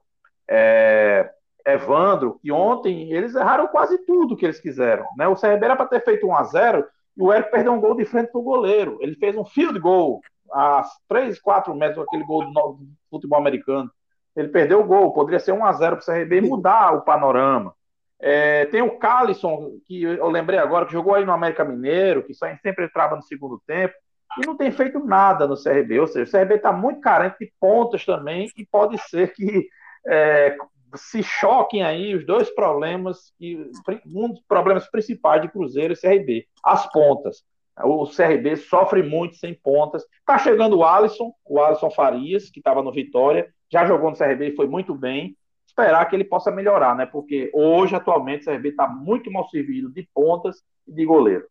é, 0.49 1.29
Evandro, 1.65 2.39
que 2.41 2.49
ontem 2.49 3.11
eles 3.11 3.35
erraram 3.35 3.67
quase 3.67 3.97
tudo 4.05 4.37
que 4.37 4.45
eles 4.45 4.61
quiseram. 4.61 5.05
Né? 5.17 5.27
O 5.27 5.35
CRB 5.35 5.65
era 5.65 5.75
para 5.75 5.87
ter 5.87 6.01
feito 6.01 6.25
1 6.25 6.33
a 6.33 6.43
0 6.43 6.87
e 7.15 7.21
o 7.21 7.31
Eric 7.31 7.51
perdeu 7.51 7.73
um 7.73 7.79
gol 7.79 7.95
de 7.95 8.05
frente 8.05 8.31
para 8.31 8.39
o 8.39 8.43
goleiro. 8.43 8.97
Ele 9.01 9.15
fez 9.15 9.35
um 9.35 9.45
field 9.45 9.79
goal 9.79 10.21
a 10.51 10.83
3, 11.07 11.39
4 11.39 11.73
metros, 11.75 12.05
aquele 12.05 12.23
gol 12.23 12.45
do 12.45 12.79
futebol 13.09 13.39
americano. 13.39 13.89
Ele 14.35 14.47
perdeu 14.47 14.81
o 14.81 14.83
gol, 14.83 15.13
poderia 15.13 15.39
ser 15.39 15.51
1 15.51 15.65
a 15.65 15.73
0 15.73 15.97
para 15.97 16.01
o 16.01 16.05
CRB 16.05 16.37
e 16.37 16.41
mudar 16.41 16.93
o 16.93 17.01
panorama. 17.01 17.73
É, 18.19 18.65
tem 18.67 18.81
o 18.81 18.97
Calisson, 18.97 19.71
que 19.85 20.01
eu 20.01 20.29
lembrei 20.29 20.57
agora, 20.57 20.85
que 20.85 20.93
jogou 20.93 21.13
aí 21.13 21.25
no 21.25 21.33
América 21.33 21.65
Mineiro, 21.65 22.23
que 22.23 22.33
só 22.33 22.47
sempre 22.61 22.85
entrava 22.85 23.15
no 23.15 23.21
segundo 23.21 23.61
tempo, 23.67 23.93
e 24.41 24.45
não 24.45 24.55
tem 24.55 24.71
feito 24.71 24.97
nada 25.03 25.45
no 25.45 25.61
CRB. 25.61 25.99
Ou 25.99 26.07
seja, 26.07 26.29
o 26.29 26.39
CRB 26.39 26.55
está 26.55 26.71
muito 26.71 27.01
carente 27.01 27.35
de 27.39 27.51
pontas 27.59 28.05
também, 28.05 28.49
e 28.57 28.65
pode 28.65 28.97
ser 29.09 29.33
que 29.33 29.67
é, 30.07 30.55
se 30.95 31.23
choquem 31.23 31.83
aí 31.83 32.15
os 32.15 32.25
dois 32.25 32.49
problemas, 32.49 33.33
que, 33.37 33.69
um 34.05 34.29
dos 34.29 34.41
problemas 34.47 34.89
principais 34.89 35.41
de 35.41 35.49
Cruzeiro 35.49 35.93
e 35.93 35.99
CRB, 35.99 36.47
as 36.63 36.89
pontas. 36.91 37.43
O 37.83 38.05
CRB 38.05 38.55
sofre 38.55 39.01
muito 39.01 39.35
sem 39.35 39.53
pontas. 39.53 40.05
Está 40.19 40.37
chegando 40.37 40.77
o 40.77 40.83
Alisson, 40.83 41.33
o 41.45 41.59
Alisson 41.59 41.89
Farias, 41.89 42.49
que 42.49 42.59
estava 42.59 42.83
no 42.83 42.91
Vitória, 42.91 43.51
já 43.71 43.85
jogou 43.85 44.11
no 44.11 44.17
CRB 44.17 44.49
e 44.49 44.55
foi 44.55 44.67
muito 44.67 44.93
bem. 44.93 45.35
Esperar 45.65 46.05
que 46.05 46.15
ele 46.15 46.23
possa 46.23 46.51
melhorar, 46.51 46.95
né? 46.95 47.07
Porque 47.07 47.49
hoje, 47.51 47.95
atualmente, 47.95 48.43
o 48.43 48.45
CRB 48.45 48.69
está 48.69 48.87
muito 48.87 49.31
mal 49.31 49.49
servido 49.49 49.91
de 49.91 50.07
pontas 50.13 50.61
e 50.87 50.93
de 50.93 51.03
goleiro. 51.03 51.47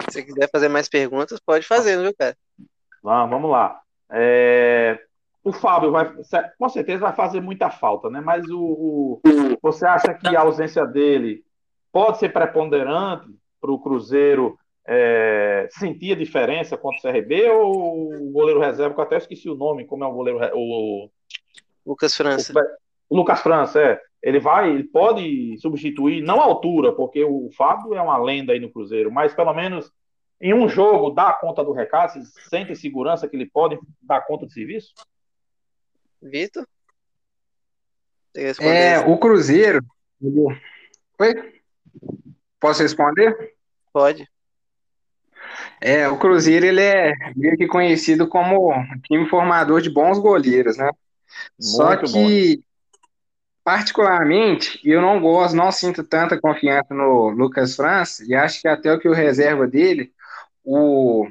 Se 0.00 0.12
você 0.12 0.22
quiser 0.22 0.48
fazer 0.50 0.68
mais 0.68 0.88
perguntas, 0.88 1.38
pode 1.38 1.66
fazer, 1.66 2.00
viu, 2.00 2.14
cara? 2.16 2.34
Vamos, 3.02 3.30
vamos 3.30 3.50
lá. 3.50 3.82
É... 4.10 4.98
O 5.42 5.52
Fábio 5.52 5.90
vai, 5.90 6.12
com 6.58 6.68
certeza 6.68 7.00
vai 7.00 7.14
fazer 7.14 7.40
muita 7.40 7.70
falta, 7.70 8.10
né? 8.10 8.20
Mas 8.20 8.46
o, 8.50 9.20
o... 9.24 9.58
você 9.62 9.86
acha 9.86 10.12
que 10.12 10.36
a 10.36 10.40
ausência 10.40 10.86
dele 10.86 11.42
pode 11.90 12.18
ser 12.18 12.30
preponderante 12.30 13.26
para 13.60 13.70
o 13.70 13.78
Cruzeiro 13.78 14.58
é, 14.86 15.68
sentir 15.70 16.12
a 16.12 16.16
diferença 16.16 16.76
contra 16.76 16.98
o 16.98 17.12
CRB 17.12 17.48
ou 17.50 18.28
o 18.28 18.30
goleiro 18.32 18.60
reserva, 18.60 18.94
que 18.94 19.00
eu 19.00 19.04
até 19.04 19.16
esqueci 19.16 19.48
o 19.48 19.54
nome, 19.54 19.86
como 19.86 20.04
é 20.04 20.06
o 20.06 20.12
goleiro. 20.12 20.40
O, 20.54 21.10
Lucas 21.86 22.14
França. 22.14 22.52
O, 23.08 23.14
o 23.14 23.16
Lucas 23.16 23.40
França, 23.40 23.80
é. 23.80 24.00
Ele 24.22 24.38
vai, 24.38 24.70
ele 24.70 24.84
pode 24.84 25.56
substituir, 25.58 26.22
não 26.22 26.40
a 26.40 26.44
altura, 26.44 26.92
porque 26.92 27.24
o 27.24 27.48
Fábio 27.56 27.94
é 27.94 28.02
uma 28.02 28.18
lenda 28.18 28.52
aí 28.52 28.60
no 28.60 28.70
Cruzeiro, 28.70 29.10
mas 29.10 29.32
pelo 29.32 29.54
menos 29.54 29.90
em 30.40 30.52
um 30.52 30.68
jogo 30.68 31.10
dá 31.10 31.32
conta 31.32 31.64
do 31.64 31.72
recado, 31.72 32.12
se 32.12 32.24
sente 32.48 32.76
segurança 32.76 33.26
que 33.26 33.36
ele 33.36 33.46
pode 33.46 33.78
dar 34.02 34.20
conta 34.22 34.44
do 34.44 34.52
serviço? 34.52 34.92
Vitor? 36.22 36.66
É, 38.60 38.98
o 39.00 39.18
Cruzeiro. 39.18 39.84
Oi? 41.18 41.60
Posso 42.60 42.82
responder? 42.82 43.54
Pode. 43.92 44.28
É, 45.80 46.08
o 46.08 46.18
Cruzeiro 46.18 46.66
ele 46.66 46.82
é 46.82 47.12
meio 47.34 47.56
que 47.56 47.66
conhecido 47.66 48.28
como 48.28 48.72
time 49.04 49.28
formador 49.28 49.80
de 49.80 49.90
bons 49.90 50.18
goleiros, 50.18 50.76
né? 50.76 50.84
Muito 50.84 50.96
Só 51.58 51.96
que, 51.96 52.56
bom. 52.56 52.62
particularmente, 53.64 54.80
eu 54.84 55.00
não 55.00 55.20
gosto, 55.20 55.56
não 55.56 55.72
sinto 55.72 56.04
tanta 56.04 56.38
confiança 56.38 56.94
no 56.94 57.30
Lucas 57.30 57.74
França, 57.74 58.24
e 58.26 58.34
acho 58.34 58.60
que 58.60 58.68
até 58.68 58.92
o 58.92 58.98
que 58.98 59.08
o 59.08 59.14
reserva 59.14 59.66
dele, 59.66 60.12
o, 60.62 61.26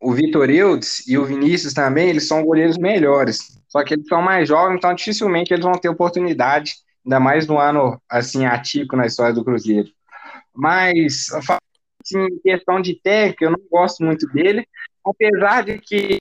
o 0.00 0.12
Vitor 0.12 0.48
Eudes 0.48 1.06
e 1.06 1.18
o 1.18 1.24
Vinícius 1.24 1.74
também, 1.74 2.08
eles 2.08 2.26
são 2.26 2.42
goleiros 2.42 2.78
melhores. 2.78 3.59
Só 3.70 3.82
que 3.84 3.94
eles 3.94 4.06
são 4.06 4.20
mais 4.20 4.48
jovens, 4.48 4.76
então 4.76 4.92
dificilmente 4.92 5.52
eles 5.54 5.64
vão 5.64 5.72
ter 5.72 5.88
oportunidade, 5.88 6.74
ainda 7.06 7.20
mais 7.20 7.46
no 7.46 7.58
ano 7.58 8.00
assim 8.08 8.44
atípico 8.44 8.96
na 8.96 9.06
história 9.06 9.32
do 9.32 9.44
Cruzeiro. 9.44 9.88
Mas 10.54 11.28
assim, 11.32 12.20
em 12.20 12.38
questão 12.40 12.80
de 12.80 13.00
técnica, 13.00 13.44
eu 13.44 13.52
não 13.52 13.60
gosto 13.70 14.04
muito 14.04 14.26
dele, 14.28 14.66
apesar 15.06 15.62
de 15.62 15.78
que 15.78 16.18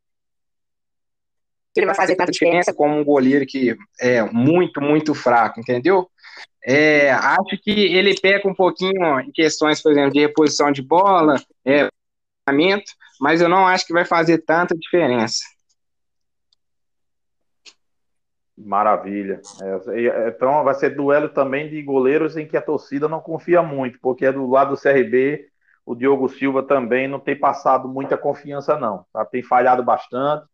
ele 1.75 1.85
vai 1.85 1.95
fazer 1.95 2.15
tanta 2.15 2.31
diferença 2.31 2.73
como 2.73 2.95
um 2.95 3.03
goleiro 3.03 3.45
que 3.45 3.75
é 3.99 4.21
muito, 4.23 4.81
muito 4.81 5.15
fraco, 5.15 5.59
entendeu? 5.59 6.09
É, 6.63 7.11
acho 7.11 7.57
que 7.63 7.71
ele 7.71 8.19
peca 8.19 8.47
um 8.47 8.53
pouquinho 8.53 9.19
em 9.21 9.31
questões, 9.31 9.81
por 9.81 9.91
exemplo, 9.91 10.11
de 10.11 10.19
reposição 10.19 10.71
de 10.71 10.81
bola, 10.81 11.41
é, 11.65 11.87
mas 13.19 13.41
eu 13.41 13.47
não 13.47 13.65
acho 13.67 13.85
que 13.85 13.93
vai 13.93 14.05
fazer 14.05 14.39
tanta 14.39 14.75
diferença. 14.75 15.39
Maravilha. 18.65 19.41
É, 19.61 20.29
então 20.29 20.63
vai 20.63 20.73
ser 20.73 20.89
duelo 20.95 21.29
também 21.29 21.69
de 21.69 21.81
goleiros 21.81 22.35
em 22.35 22.45
que 22.45 22.57
a 22.57 22.61
torcida 22.61 23.07
não 23.07 23.21
confia 23.21 23.63
muito, 23.63 23.99
porque 24.01 24.25
é 24.25 24.31
do 24.31 24.49
lado 24.49 24.75
do 24.75 24.81
CRB, 24.81 25.47
o 25.85 25.95
Diogo 25.95 26.27
Silva 26.27 26.61
também 26.61 27.07
não 27.07 27.19
tem 27.19 27.37
passado 27.37 27.87
muita 27.87 28.17
confiança, 28.17 28.77
não. 28.77 29.05
Tá? 29.13 29.25
Tem 29.25 29.41
falhado 29.41 29.83
bastante. 29.83 30.45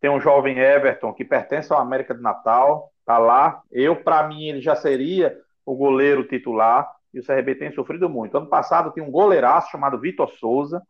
Tem 0.00 0.08
um 0.10 0.20
jovem 0.20 0.58
Everton 0.58 1.12
que 1.12 1.24
pertence 1.24 1.72
ao 1.72 1.80
América 1.80 2.14
de 2.14 2.22
Natal, 2.22 2.92
tá 3.04 3.18
lá. 3.18 3.60
Eu, 3.72 3.96
para 3.96 4.22
mim, 4.28 4.48
ele 4.48 4.60
já 4.60 4.76
seria 4.76 5.36
o 5.66 5.74
goleiro 5.74 6.28
titular 6.28 6.88
e 7.12 7.18
o 7.18 7.24
CRB 7.24 7.56
tem 7.56 7.72
sofrido 7.72 8.08
muito. 8.08 8.36
Ano 8.36 8.46
passado 8.46 8.92
tinha 8.92 9.04
um 9.04 9.10
goleiraço 9.10 9.70
chamado 9.70 9.98
Vitor 9.98 10.30
Souza, 10.34 10.80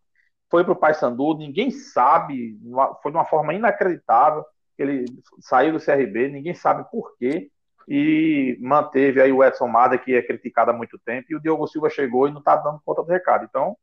foi 0.51 0.65
para 0.65 0.73
o 0.73 0.77
Paysandu, 0.77 1.39
ninguém 1.39 1.71
sabe, 1.71 2.59
foi 3.03 3.11
de 3.11 3.17
uma 3.17 3.25
forma 3.25 3.55
inacreditável 3.55 4.45
ele 4.83 5.05
saiu 5.41 5.73
do 5.73 5.85
CRB, 5.85 6.29
ninguém 6.29 6.55
sabe 6.55 6.89
por 6.91 7.17
quê, 7.17 7.51
e 7.89 8.59
manteve 8.61 9.21
aí 9.21 9.33
o 9.33 9.43
Edson 9.43 9.67
Mada, 9.67 9.97
que 9.97 10.15
é 10.15 10.23
criticado 10.23 10.71
há 10.71 10.75
muito 10.75 10.99
tempo, 10.99 11.27
e 11.31 11.37
o 11.37 11.41
Diogo 11.41 11.67
Silva 11.67 11.89
chegou 11.89 12.29
e 12.29 12.31
não 12.31 12.41
está 12.41 12.57
dando 12.57 12.81
conta 12.85 13.03
do 13.03 13.11
recado. 13.11 13.47
Então, 13.49 13.77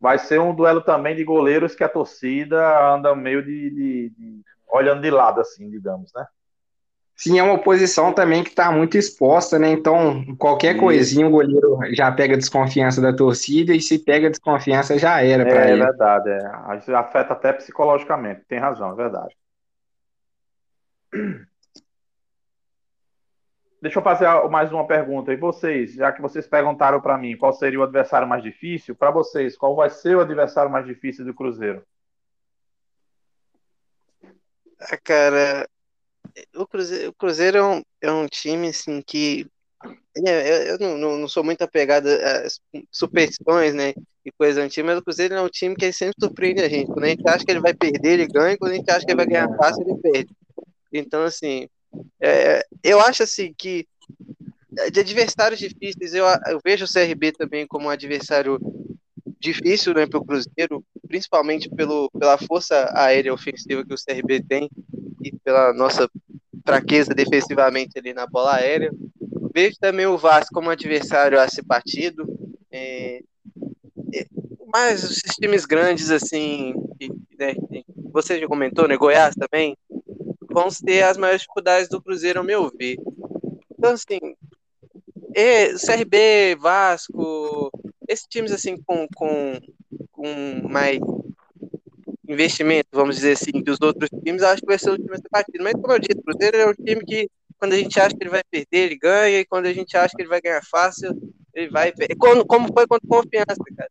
vai 0.00 0.18
ser 0.18 0.40
um 0.40 0.54
duelo 0.54 0.80
também 0.80 1.14
de 1.14 1.22
goleiros 1.22 1.74
que 1.74 1.84
a 1.84 1.88
torcida 1.88 2.94
anda 2.94 3.14
meio 3.14 3.42
de, 3.44 3.70
de, 3.70 4.10
de 4.10 4.42
olhando 4.68 5.02
de 5.02 5.10
lado, 5.10 5.40
assim, 5.40 5.70
digamos, 5.70 6.10
né? 6.14 6.26
Sim, 7.14 7.38
é 7.38 7.42
uma 7.42 7.58
posição 7.58 8.12
também 8.12 8.42
que 8.42 8.50
está 8.50 8.70
muito 8.70 8.98
exposta, 8.98 9.58
né? 9.58 9.70
Então, 9.70 10.22
qualquer 10.36 10.76
coisinha 10.76 11.26
o 11.26 11.30
goleiro 11.30 11.78
já 11.92 12.12
pega 12.12 12.36
desconfiança 12.36 13.00
da 13.00 13.10
torcida 13.10 13.74
e 13.74 13.80
se 13.80 13.98
pega 13.98 14.28
desconfiança 14.28 14.98
já 14.98 15.22
era 15.22 15.44
para 15.46 15.64
é, 15.64 15.72
ele. 15.72 15.82
É 15.82 15.86
verdade, 15.86 16.30
é. 16.30 16.94
afeta 16.94 17.32
até 17.32 17.54
psicologicamente, 17.54 18.42
tem 18.46 18.58
razão, 18.58 18.92
é 18.92 18.94
verdade. 18.94 19.34
Deixa 23.80 23.98
eu 23.98 24.02
fazer 24.02 24.26
mais 24.48 24.72
uma 24.72 24.86
pergunta. 24.86 25.32
E 25.32 25.36
vocês, 25.36 25.94
já 25.94 26.12
que 26.12 26.20
vocês 26.20 26.46
perguntaram 26.46 27.00
para 27.00 27.16
mim 27.18 27.36
qual 27.36 27.52
seria 27.52 27.80
o 27.80 27.82
adversário 27.82 28.28
mais 28.28 28.42
difícil, 28.42 28.94
para 28.94 29.10
vocês, 29.10 29.56
qual 29.56 29.76
vai 29.76 29.90
ser 29.90 30.16
o 30.16 30.20
adversário 30.20 30.70
mais 30.70 30.86
difícil 30.86 31.24
do 31.24 31.34
Cruzeiro? 31.34 31.84
Ah, 34.78 34.98
cara, 35.02 35.68
o 36.54 36.66
Cruzeiro, 36.66 37.10
o 37.10 37.14
Cruzeiro 37.14 37.58
é, 37.58 37.64
um, 37.64 37.82
é 38.02 38.12
um 38.12 38.26
time 38.26 38.68
assim 38.68 39.00
que 39.00 39.46
é, 40.26 40.70
eu 40.70 40.78
não, 40.78 41.18
não, 41.18 41.28
sou 41.28 41.44
muito 41.44 41.62
apegado 41.62 42.08
a 42.08 42.46
superstições, 42.90 43.74
né? 43.74 43.94
E 44.24 44.32
coisa 44.32 44.62
antiga, 44.62 44.86
mas 44.86 44.98
o 44.98 45.02
Cruzeiro 45.02 45.34
é 45.34 45.40
um 45.40 45.48
time 45.48 45.76
que 45.76 45.92
sempre 45.92 46.14
surpreende 46.18 46.60
a 46.60 46.68
gente. 46.68 46.88
Quando 46.88 47.04
a 47.04 47.08
gente 47.08 47.28
acha 47.28 47.44
que 47.44 47.50
ele 47.50 47.60
vai 47.60 47.74
perder, 47.74 48.14
ele 48.14 48.26
ganha. 48.26 48.58
Quando 48.58 48.72
a 48.72 48.74
gente 48.74 48.90
acha 48.90 49.04
que 49.04 49.12
ele 49.12 49.16
vai 49.16 49.26
ganhar 49.26 49.48
fácil, 49.56 49.82
ele 49.82 50.00
perde. 50.00 50.34
Então, 50.98 51.22
assim, 51.24 51.68
é, 52.20 52.64
eu 52.82 53.00
acho 53.00 53.22
assim 53.22 53.54
que 53.56 53.86
de 54.92 55.00
adversários 55.00 55.58
difíceis, 55.58 56.12
eu, 56.12 56.26
eu 56.48 56.60
vejo 56.62 56.84
o 56.84 56.88
CRB 56.88 57.32
também 57.32 57.66
como 57.66 57.86
um 57.86 57.90
adversário 57.90 58.58
difícil 59.38 59.94
né, 59.94 60.06
para 60.06 60.18
o 60.18 60.24
Cruzeiro, 60.24 60.84
principalmente 61.06 61.68
pelo, 61.70 62.10
pela 62.10 62.36
força 62.36 62.90
aérea 62.94 63.32
ofensiva 63.32 63.84
que 63.84 63.94
o 63.94 63.96
CRB 63.96 64.42
tem 64.42 64.68
e 65.22 65.32
pela 65.38 65.72
nossa 65.72 66.08
fraqueza 66.64 67.14
defensivamente 67.14 67.98
ali 67.98 68.12
na 68.12 68.26
bola 68.26 68.56
aérea. 68.56 68.92
Vejo 69.54 69.76
também 69.80 70.06
o 70.06 70.18
Vasco 70.18 70.54
como 70.54 70.68
adversário 70.68 71.40
a 71.40 71.48
ser 71.48 71.62
batido. 71.62 72.26
É, 72.70 73.20
é, 74.14 74.26
mas 74.72 75.04
os 75.04 75.16
times 75.40 75.64
grandes, 75.64 76.10
assim, 76.10 76.74
né, 77.38 77.54
você 78.12 78.38
já 78.40 78.46
comentou, 78.46 78.88
né? 78.88 78.96
Goiás 78.96 79.34
também, 79.34 79.76
vão 80.56 80.68
ter 80.70 81.02
as 81.02 81.18
maiores 81.18 81.42
dificuldades 81.42 81.86
do 81.86 82.00
Cruzeiro, 82.00 82.38
ao 82.38 82.44
meu 82.44 82.72
ver. 82.74 82.96
Então, 83.78 83.92
assim, 83.92 84.18
é, 85.34 85.74
CRB, 85.74 86.56
Vasco, 86.58 87.70
esses 88.08 88.24
times 88.26 88.50
assim 88.50 88.74
com, 88.86 89.06
com, 89.14 89.60
com 90.10 90.66
mais 90.66 90.98
investimento, 92.26 92.88
vamos 92.90 93.16
dizer 93.16 93.32
assim, 93.32 93.62
que 93.62 93.70
os 93.70 93.78
outros 93.82 94.08
times, 94.24 94.42
acho 94.42 94.62
que 94.62 94.66
vai 94.66 94.78
ser 94.78 94.90
o 94.90 94.96
time 94.96 95.12
a 95.12 95.16
ser 95.16 95.28
batido. 95.30 95.62
Mas, 95.62 95.74
como 95.74 95.92
eu 95.92 95.98
disse, 95.98 96.18
o 96.18 96.22
Cruzeiro 96.22 96.56
é 96.56 96.66
um 96.66 96.72
time 96.72 97.04
que 97.04 97.28
quando 97.58 97.74
a 97.74 97.76
gente 97.76 98.00
acha 98.00 98.16
que 98.16 98.22
ele 98.22 98.30
vai 98.30 98.42
perder, 98.50 98.66
ele 98.78 98.96
ganha, 98.96 99.40
e 99.40 99.44
quando 99.44 99.66
a 99.66 99.74
gente 99.74 99.94
acha 99.94 100.14
que 100.16 100.22
ele 100.22 100.30
vai 100.30 100.40
ganhar 100.40 100.62
fácil, 100.64 101.10
ele 101.54 101.68
vai. 101.68 101.92
Como, 102.18 102.46
como 102.46 102.72
foi 102.72 102.86
contra 102.86 103.06
Confiança, 103.06 103.62
cara. 103.76 103.90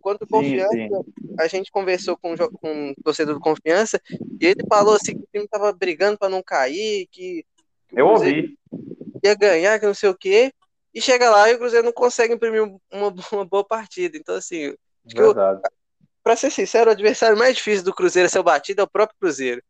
Contra 0.00 0.26
Confiança, 0.26 0.72
sim, 0.72 0.88
sim. 0.88 1.25
A 1.38 1.46
gente 1.46 1.70
conversou 1.70 2.16
com, 2.16 2.36
com 2.36 2.90
o 2.90 3.02
torcedor 3.02 3.34
do 3.34 3.40
Confiança, 3.40 4.00
e 4.40 4.46
ele 4.46 4.64
falou 4.68 4.94
assim 4.94 5.14
que 5.14 5.22
o 5.22 5.28
time 5.32 5.48
tava 5.48 5.72
brigando 5.72 6.18
para 6.18 6.28
não 6.28 6.42
cair, 6.42 7.06
que, 7.10 7.44
que 7.88 8.00
Eu 8.00 8.08
ouvi. 8.08 8.58
ia 9.24 9.34
ganhar, 9.34 9.78
que 9.78 9.86
não 9.86 9.94
sei 9.94 10.08
o 10.08 10.16
quê, 10.16 10.52
e 10.94 11.00
chega 11.00 11.28
lá 11.28 11.50
e 11.50 11.54
o 11.54 11.58
Cruzeiro 11.58 11.84
não 11.84 11.92
consegue 11.92 12.34
imprimir 12.34 12.62
uma, 12.62 13.14
uma 13.32 13.44
boa 13.44 13.64
partida. 13.64 14.16
Então, 14.16 14.34
assim, 14.34 14.74
para 16.22 16.36
ser 16.36 16.50
sincero, 16.50 16.88
o 16.88 16.92
adversário 16.92 17.36
mais 17.36 17.54
difícil 17.54 17.84
do 17.84 17.94
Cruzeiro 17.94 18.26
a 18.26 18.30
ser 18.30 18.42
batido 18.42 18.80
é 18.80 18.84
o 18.84 18.88
próprio 18.88 19.18
Cruzeiro. 19.20 19.62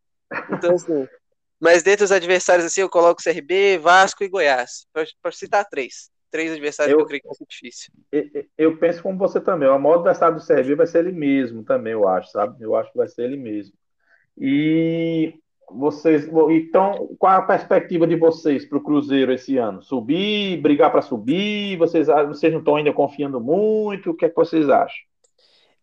Então, 0.51 0.75
assim, 0.75 1.07
mas 1.61 1.83
dentre 1.83 2.05
os 2.05 2.13
adversários, 2.13 2.65
assim, 2.65 2.81
eu 2.81 2.89
coloco 2.89 3.23
CRB, 3.23 3.79
Vasco 3.79 4.23
e 4.23 4.29
Goiás. 4.29 4.87
Para 4.93 5.33
citar 5.33 5.65
três. 5.69 6.11
Três 6.31 6.51
adversários 6.53 6.93
eu, 6.93 6.99
que 6.99 7.03
eu 7.03 7.07
creio 7.07 7.23
que 7.23 7.29
vai 7.29 7.37
ser 7.37 7.47
difícil. 7.49 7.93
Eu, 8.11 8.45
eu 8.59 8.77
penso 8.79 9.03
como 9.03 9.19
você 9.19 9.41
também. 9.41 9.69
O 9.69 9.79
maior 9.79 9.97
adversário 9.97 10.37
do 10.37 10.47
CRB 10.47 10.75
vai 10.75 10.87
ser 10.87 10.99
ele 10.99 11.13
mesmo 11.13 11.63
também, 11.63 11.93
eu 11.93 12.09
acho, 12.09 12.31
sabe? 12.31 12.63
Eu 12.63 12.75
acho 12.77 12.91
que 12.91 12.99
vai 12.99 13.09
ser 13.09 13.25
ele 13.25 13.37
mesmo. 13.37 13.75
E 14.37 15.35
vocês. 15.71 16.29
Então, 16.51 17.15
qual 17.19 17.33
a 17.33 17.43
perspectiva 17.43 18.07
de 18.07 18.17
vocês 18.17 18.65
para 18.65 18.79
o 18.79 18.83
Cruzeiro 18.83 19.33
esse 19.33 19.57
ano? 19.57 19.83
Subir, 19.83 20.61
brigar 20.61 20.91
para 20.91 21.03
subir? 21.03 21.77
Vocês, 21.77 22.07
vocês 22.07 22.53
não 22.53 22.61
estão 22.61 22.77
ainda 22.77 22.93
confiando 22.93 23.41
muito? 23.41 24.11
O 24.11 24.15
que 24.15 24.25
é 24.25 24.29
que 24.29 24.37
vocês 24.37 24.69
acham? 24.69 25.05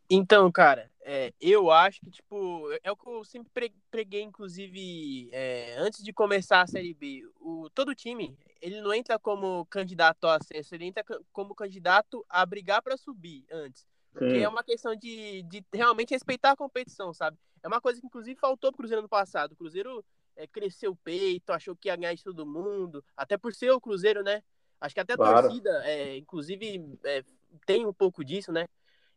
Então, 0.10 0.52
cara, 0.52 0.90
é, 1.06 1.34
eu 1.40 1.70
acho 1.70 2.00
que, 2.02 2.10
tipo, 2.10 2.68
é 2.82 2.92
o 2.92 2.96
que 2.96 3.08
eu 3.08 3.24
sempre 3.24 3.74
preguei, 3.92 4.22
inclusive, 4.22 5.30
é, 5.32 5.76
antes 5.78 6.04
de 6.04 6.14
começar 6.14 6.62
a 6.62 6.68
Série 6.68 6.94
B. 6.94 7.24
O, 7.40 7.70
todo 7.70 7.96
time, 7.96 8.38
ele 8.62 8.82
não 8.82 8.94
entra 8.94 9.20
como 9.20 9.66
candidato 9.66 10.26
ao 10.26 10.32
acesso, 10.32 10.74
ele 10.74 10.86
entra 10.86 11.04
como 11.32 11.54
candidato 11.54 12.26
a 12.30 12.46
brigar 12.46 12.82
para 12.82 12.98
subir 12.98 13.46
antes. 13.52 13.86
Porque 14.14 14.38
é 14.38 14.48
uma 14.48 14.64
questão 14.64 14.96
de, 14.96 15.42
de 15.44 15.66
realmente 15.74 16.12
respeitar 16.12 16.52
a 16.52 16.56
competição, 16.56 17.14
sabe? 17.14 17.38
É 17.64 17.68
uma 17.68 17.82
coisa 17.82 18.00
que, 18.00 18.06
inclusive, 18.06 18.40
faltou 18.40 18.72
pro 18.72 18.78
Cruzeiro 18.78 19.02
no 19.02 19.10
passado. 19.10 19.54
O 19.54 19.56
Cruzeiro 19.56 20.06
é, 20.36 20.46
cresceu 20.46 20.92
o 20.92 20.96
peito, 20.96 21.52
achou 21.52 21.76
que 21.76 21.88
ia 21.88 21.96
ganhar 21.96 22.14
de 22.14 22.24
todo 22.24 22.46
mundo, 22.46 23.04
até 23.18 23.38
por 23.38 23.54
ser 23.54 23.72
o 23.72 23.82
Cruzeiro, 23.82 24.22
né? 24.22 24.44
Acho 24.80 24.94
que 24.94 25.02
até 25.02 25.14
a 25.14 25.18
claro. 25.18 25.48
torcida, 25.48 25.82
é, 25.86 26.18
inclusive, 26.18 27.00
é, 27.04 27.24
tem 27.66 27.86
um 27.86 27.94
pouco 27.94 28.24
disso, 28.24 28.52
né? 28.52 28.68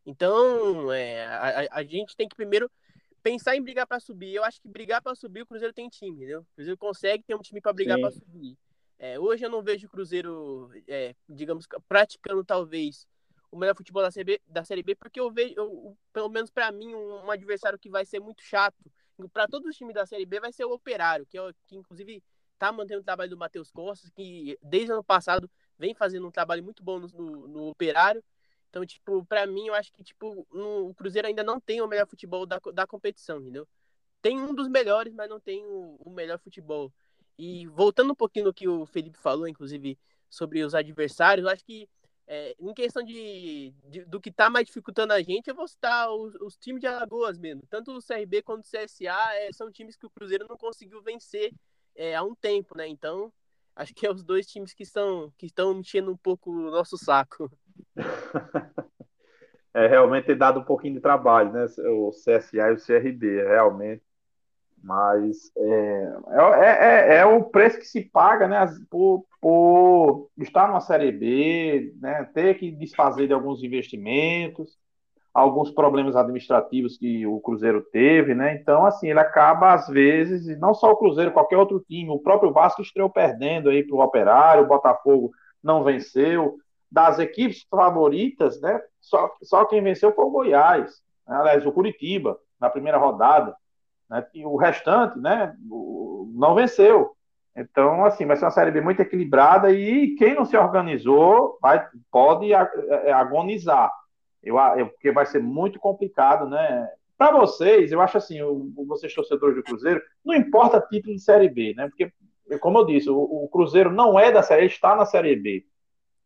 Então, 0.07 0.93
é, 0.93 1.27
a, 1.27 1.67
a, 1.79 1.83
gente 1.83 2.17
tem 2.17 2.29
que 2.29 2.37
primeiro 2.37 2.71
pensar 3.25 3.57
em 3.57 3.63
brigar 3.63 3.89
para 3.89 3.99
subir. 3.99 4.33
Eu 4.33 4.45
acho 4.45 4.63
que 4.63 4.69
brigar 4.69 5.03
para 5.03 5.17
subir, 5.17 5.43
o 5.43 5.47
Cruzeiro 5.47 5.75
tem 5.75 5.89
time, 5.89 6.13
entendeu? 6.13 6.43
O 6.43 6.55
Cruzeiro 6.55 6.79
consegue 6.79 7.25
ter 7.25 7.35
um 7.35 7.41
time 7.41 7.61
para 7.61 7.73
brigar 7.73 7.99
para 7.99 8.13
subir. 8.13 8.57
É, 8.99 9.19
hoje 9.19 9.45
eu 9.45 9.51
não 9.51 9.63
vejo 9.63 9.89
o 9.89 9.91
Cruzeiro, 9.91 10.71
é, 10.87 11.15
digamos, 11.29 11.67
praticando 11.89 12.45
talvez 12.45 13.05
o 13.51 13.59
melhor 13.59 13.77
futebol 13.77 14.03
da 14.03 14.11
Série 14.11 14.25
B, 14.25 14.43
da 14.47 14.65
série 14.65 14.83
B 14.83 14.95
porque 14.95 15.19
eu 15.19 15.31
vejo, 15.31 15.55
eu, 15.57 15.99
pelo 16.13 16.29
menos 16.29 16.51
para 16.51 16.71
mim, 16.71 16.95
um, 16.95 17.27
um, 17.27 17.31
adversário 17.31 17.79
que 17.79 17.91
vai 17.91 18.05
ser 18.05 18.21
muito 18.21 18.43
chato. 18.43 18.77
Para 19.33 19.49
todos 19.49 19.69
os 19.69 19.77
times 19.77 19.95
da 19.95 20.07
Série 20.07 20.27
B 20.27 20.41
vai 20.41 20.53
ser 20.53 20.65
o 20.65 20.73
Operário, 20.73 21.27
que, 21.27 21.39
é, 21.39 21.53
que 21.67 21.75
inclusive 21.75 22.23
está 22.53 22.71
mantendo 22.71 23.01
o 23.01 23.05
trabalho 23.05 23.31
do 23.31 23.37
Matheus 23.37 23.71
Costas, 23.71 24.11
que 24.11 24.59
desde 24.63 24.93
ano 24.93 25.05
passado 25.05 25.51
vem 25.79 25.95
fazendo 25.95 26.27
um 26.27 26.31
trabalho 26.31 26.63
muito 26.63 26.83
bom 26.83 26.99
no, 26.99 27.09
no, 27.09 27.49
no 27.49 27.69
Operário. 27.69 28.23
Então, 28.77 28.85
tipo, 28.85 29.25
para 29.25 29.47
mim, 29.47 29.69
eu 29.69 29.75
acho 29.75 29.91
que, 29.91 30.05
tipo, 30.05 30.47
o 30.51 30.93
Cruzeiro 30.93 31.27
ainda 31.27 31.43
não 31.43 31.59
tem 31.59 31.81
o 31.81 31.87
melhor 31.87 32.07
futebol 32.07 32.45
da, 32.45 32.61
da 32.75 32.87
competição, 32.87 33.41
entendeu? 33.41 33.67
Tem 34.21 34.39
um 34.39 34.55
dos 34.55 34.69
melhores, 34.69 35.15
mas 35.15 35.31
não 35.31 35.41
tem 35.41 35.65
o, 35.65 35.97
o 35.99 36.11
melhor 36.11 36.39
futebol. 36.39 36.93
E 37.39 37.67
voltando 37.69 38.13
um 38.13 38.15
pouquinho 38.15 38.45
no 38.45 38.53
que 38.53 38.69
o 38.69 38.85
Felipe 38.85 39.17
falou, 39.17 39.49
inclusive, 39.49 39.99
sobre 40.29 40.63
os 40.63 40.75
adversários, 40.75 41.47
eu 41.47 41.51
acho 41.51 41.65
que 41.65 41.89
é, 42.27 42.55
em 42.61 42.75
questão 42.75 43.03
de, 43.03 43.73
de, 43.85 44.05
do 44.05 44.21
que 44.21 44.31
tá 44.31 44.51
mais 44.51 44.67
dificultando 44.67 45.15
a 45.15 45.23
gente, 45.23 45.49
eu 45.49 45.55
vou 45.55 45.67
citar 45.67 46.13
os, 46.13 46.35
os 46.35 46.55
times 46.59 46.83
de 46.83 46.87
Alagoas 46.87 47.39
mesmo. 47.39 47.63
Tanto 47.71 47.97
o 47.97 48.03
CRB 48.03 48.43
quanto 48.43 48.67
o 48.67 48.69
CSA 48.69 49.35
é, 49.37 49.51
são 49.55 49.73
times 49.73 49.97
que 49.97 50.05
o 50.05 50.11
Cruzeiro 50.11 50.47
não 50.47 50.59
conseguiu 50.59 51.01
vencer 51.01 51.51
é, 51.95 52.15
há 52.15 52.23
um 52.23 52.35
tempo, 52.35 52.77
né? 52.77 52.87
Então, 52.87 53.33
acho 53.75 53.95
que 53.95 54.07
é 54.07 54.13
os 54.13 54.23
dois 54.23 54.47
times 54.47 54.75
que 54.75 54.83
estão, 54.83 55.33
que 55.39 55.47
estão 55.47 55.73
mexendo 55.73 56.13
um 56.13 56.17
pouco 56.17 56.51
o 56.51 56.71
nosso 56.71 56.99
saco. 56.99 57.51
É 59.75 59.87
realmente 59.87 60.27
ter 60.27 60.37
dado 60.37 60.61
um 60.61 60.65
pouquinho 60.65 60.95
de 60.95 61.01
trabalho, 61.01 61.53
né? 61.53 61.67
O 61.89 62.11
CSA 62.11 62.71
e 62.71 62.73
o 62.73 62.77
CRB, 62.77 63.45
realmente. 63.47 64.03
Mas 64.83 65.51
é, 65.57 66.13
é, 66.31 66.69
é, 66.69 67.17
é, 67.19 67.27
o 67.27 67.45
preço 67.45 67.79
que 67.79 67.87
se 67.87 68.03
paga, 68.03 68.47
né? 68.47 68.65
Por, 68.89 69.27
por 69.41 70.31
estar 70.39 70.69
numa 70.69 70.81
Série 70.81 71.13
B, 71.13 71.95
né? 72.01 72.25
Ter 72.33 72.55
que 72.59 72.71
desfazer 72.71 73.27
de 73.27 73.33
alguns 73.33 73.63
investimentos, 73.63 74.79
alguns 75.35 75.71
problemas 75.71 76.17
administrativos 76.17 76.97
que 76.97 77.27
o 77.27 77.39
Cruzeiro 77.41 77.83
teve, 77.93 78.35
né? 78.35 78.55
Então, 78.55 78.87
assim, 78.87 79.11
ele 79.11 79.21
acaba, 79.21 79.75
às 79.75 79.87
vezes, 79.89 80.47
e 80.47 80.57
não 80.57 80.73
só 80.73 80.91
o 80.91 80.97
Cruzeiro, 80.97 81.33
qualquer 81.33 81.59
outro 81.59 81.85
time, 81.87 82.09
o 82.09 82.19
próprio 82.19 82.53
Vasco 82.53 82.81
estreou 82.81 83.11
perdendo 83.11 83.69
aí 83.69 83.87
para 83.87 83.95
o 83.95 84.01
Operário, 84.01 84.65
o 84.65 84.69
Botafogo 84.69 85.33
não 85.63 85.85
venceu 85.85 86.57
das 86.91 87.19
equipes 87.19 87.67
favoritas, 87.69 88.61
né? 88.61 88.81
Só, 89.01 89.31
só 89.43 89.65
quem 89.65 89.83
venceu 89.83 90.13
foi 90.13 90.25
o 90.25 90.31
Goiás, 90.31 91.03
né? 91.27 91.37
aliás, 91.37 91.67
o 91.67 91.73
Curitiba, 91.73 92.39
na 92.61 92.71
primeira 92.71 92.99
rodada. 92.99 93.55
Né? 94.09 94.25
E 94.35 94.45
o 94.45 94.57
restante, 94.57 95.19
né? 95.19 95.55
Não 96.35 96.55
venceu. 96.55 97.13
Então, 97.57 98.05
assim, 98.05 98.27
vai 98.27 98.37
ser 98.37 98.45
uma 98.45 98.51
Série 98.51 98.71
B 98.71 98.81
muito 98.81 99.01
equilibrada 99.01 99.73
e 99.73 100.15
quem 100.17 100.35
não 100.35 100.45
se 100.45 100.57
organizou 100.57 101.59
vai, 101.61 101.87
pode 102.11 102.53
é, 102.53 103.13
agonizar. 103.13 103.91
Eu, 104.43 104.59
eu, 104.77 104.89
porque 104.89 105.11
vai 105.11 105.25
ser 105.25 105.43
muito 105.43 105.79
complicado, 105.79 106.49
né? 106.49 106.89
Para 107.17 107.39
vocês, 107.39 107.91
eu 107.91 108.01
acho 108.01 108.19
assim, 108.19 108.43
o, 108.43 108.71
vocês 108.87 109.15
torcedores 109.15 109.57
do 109.57 109.63
Cruzeiro, 109.63 110.03
não 110.23 110.35
importa 110.35 110.81
título 110.81 111.17
de 111.17 111.23
Série 111.23 111.49
B, 111.49 111.73
né? 111.75 111.89
Porque, 111.89 112.13
como 112.61 112.79
eu 112.79 112.85
disse, 112.85 113.09
o, 113.09 113.17
o 113.19 113.49
Cruzeiro 113.49 113.91
não 113.91 114.21
é 114.21 114.31
da 114.31 114.43
Série, 114.43 114.67
está 114.67 114.95
na 114.95 115.07
Série 115.07 115.35
B 115.35 115.65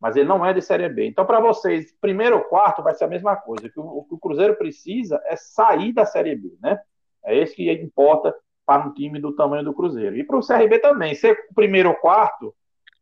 mas 0.01 0.17
ele 0.17 0.29
não 0.29 0.45
é 0.45 0.53
de 0.53 0.63
Série 0.63 0.89
B. 0.89 1.07
Então, 1.07 1.27
para 1.27 1.41
vocês, 1.41 1.95
primeiro 2.01 2.39
ou 2.39 2.45
quarto 2.45 2.83
vai 2.83 2.95
ser 2.95 3.05
a 3.05 3.09
mesma 3.09 3.37
coisa. 3.37 3.67
O 3.67 3.71
que 3.71 3.79
o, 3.79 4.07
o 4.11 4.19
Cruzeiro 4.19 4.57
precisa 4.57 5.21
é 5.27 5.37
sair 5.37 5.93
da 5.93 6.07
Série 6.07 6.35
B, 6.35 6.57
né? 6.61 6.81
É 7.23 7.37
isso 7.37 7.55
que 7.55 7.71
importa 7.71 8.35
para 8.65 8.87
um 8.87 8.95
time 8.95 9.21
do 9.21 9.35
tamanho 9.35 9.65
do 9.65 9.75
Cruzeiro. 9.75 10.17
E 10.17 10.25
para 10.25 10.39
o 10.39 10.47
CRB 10.47 10.79
também, 10.79 11.15
ser 11.15 11.37
primeiro 11.55 11.91
ou 11.91 11.95
quarto, 11.97 12.55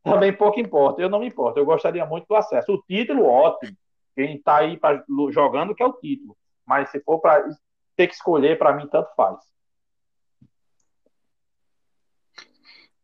também 0.03 0.33
pouco 0.33 0.59
importa. 0.59 1.01
Eu 1.01 1.09
não 1.09 1.21
me 1.21 1.29
importo, 1.29 1.61
eu 1.61 1.65
gostaria 1.65 2.05
muito 2.05 2.27
do 2.27 2.35
acesso. 2.35 2.73
O 2.73 2.83
título, 2.83 3.25
ótimo. 3.25 3.77
Quem 4.17 4.37
está 4.37 4.57
aí 4.57 4.77
pra, 4.77 5.05
jogando 5.31 5.75
que 5.75 5.83
é 5.83 5.87
o 5.87 5.93
título. 5.93 6.37
Mas 6.67 6.91
se 6.91 7.01
for 7.01 7.21
para 7.21 7.45
ter 7.97 8.09
que 8.09 8.15
escolher, 8.15 8.59
para 8.59 8.73
mim, 8.73 8.89
tanto 8.89 9.15
faz. 9.15 9.39